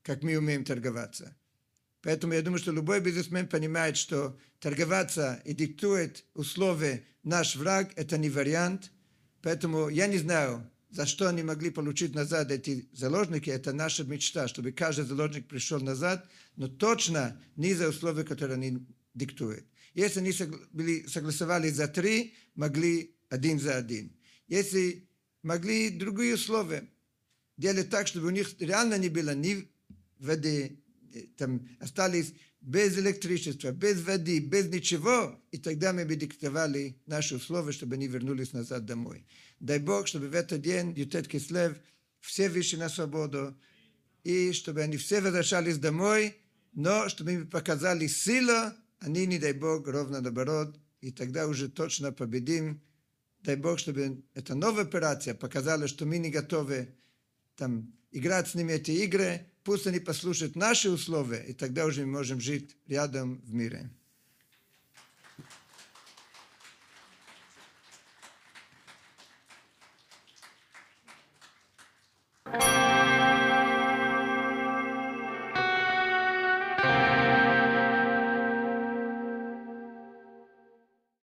как 0.01 0.24
мы 0.24 0.38
умеем 0.38 0.64
торговаться. 0.64 1.36
Поэтому 2.03 2.32
я 2.32 2.41
думаю, 2.41 2.59
что 2.59 2.72
любой 2.72 3.01
бизнесмен 3.01 3.49
понимает, 3.49 3.97
что 3.97 4.39
торговаться 4.62 5.41
и 5.43 5.53
диктует 5.53 6.24
условия 6.36 7.03
наш 7.24 7.57
враг– 7.57 7.91
это 7.97 8.18
не 8.18 8.30
вариант. 8.30 8.93
Поэтому 9.41 9.89
я 9.89 10.07
не 10.07 10.20
знаю, 10.20 10.72
за 10.92 11.06
что 11.06 11.30
они 11.30 11.42
могли 11.42 11.70
получить 11.70 12.14
назад 12.14 12.52
эти 12.52 12.89
заложники. 12.92 13.50
Это 13.50 13.72
наша 13.72 14.04
мечта, 14.04 14.48
чтобы 14.48 14.74
каждый 14.74 15.06
заложник 15.06 15.48
пришел 15.48 15.80
назад, 15.80 16.30
но 16.58 16.68
точно 16.68 17.42
не 17.56 17.74
за 17.74 17.89
условия, 17.89 18.24
которые 18.24 18.56
они 18.56 18.86
диктуют. 19.14 19.66
Если 19.94 20.20
они 20.20 20.34
были, 20.72 21.06
согласовали 21.08 21.70
за 21.70 21.88
три, 21.88 22.36
могли 22.56 23.16
один 23.30 23.60
за 23.60 23.78
один. 23.78 24.16
Если 24.48 25.10
могли 25.44 25.89
другие 25.89 26.36
условия, 26.36 26.89
делать 27.58 27.89
так, 27.89 28.08
чтобы 28.08 28.28
у 28.28 28.32
них 28.32 28.54
реально 28.60 28.98
не 28.98 29.10
было 29.10 29.34
ни 29.34 29.70
воды, 30.20 30.82
там 31.38 31.68
остались 31.80 32.34
без 32.62 32.97
электричества, 32.97 33.72
без 33.72 34.01
воды, 34.03 34.39
без 34.39 34.68
ничего. 34.68 35.39
И 35.51 35.57
тогда 35.57 35.93
мы 35.93 36.05
бы 36.05 36.16
диктовали 36.16 36.95
наши 37.07 37.36
условия, 37.36 37.72
чтобы 37.72 37.95
они 37.95 38.07
вернулись 38.07 38.53
назад 38.53 38.86
домой. 38.86 39.26
Дай 39.59 39.80
Бог, 39.80 40.07
чтобы 40.07 40.30
в 40.30 40.36
этот 40.36 40.62
день, 40.62 40.93
Ютет 40.95 41.28
Кислев, 41.28 41.78
все 42.20 42.49
вышли 42.49 42.78
на 42.78 42.89
свободу, 42.89 43.57
и 44.24 44.51
чтобы 44.51 44.82
они 44.82 44.97
все 44.97 45.22
возвращались 45.22 45.80
домой, 45.80 46.38
но 46.74 47.09
чтобы 47.09 47.34
им 47.34 47.49
показали 47.49 48.05
силу, 48.07 48.72
они, 48.99 49.26
не 49.26 49.39
дай 49.39 49.53
Бог, 49.53 49.88
ровно 49.88 50.22
наоборот, 50.22 50.80
и 51.01 51.12
тогда 51.12 51.47
уже 51.47 51.68
точно 51.68 52.12
победим. 52.12 52.82
Дай 53.41 53.55
Бог, 53.55 53.80
чтобы 53.80 54.24
эта 54.36 54.53
новая 54.53 54.84
операция 54.84 55.34
показала, 55.34 55.88
что 55.88 56.05
мы 56.05 56.20
не 56.20 56.30
готовы 56.30 56.95
там 57.55 57.91
играть 58.12 58.49
с 58.49 58.53
ними 58.53 58.74
эти 58.74 58.91
игры, 58.91 59.51
пусть 59.64 59.88
они 59.88 59.99
послушают 59.99 60.55
наши 60.55 60.89
условия, 60.89 61.43
и 61.43 61.53
тогда 61.53 61.86
уже 61.86 62.05
мы 62.05 62.20
можем 62.20 62.39
жить 62.39 62.76
рядом 62.88 63.41
в 63.41 63.53
мире. 63.53 63.89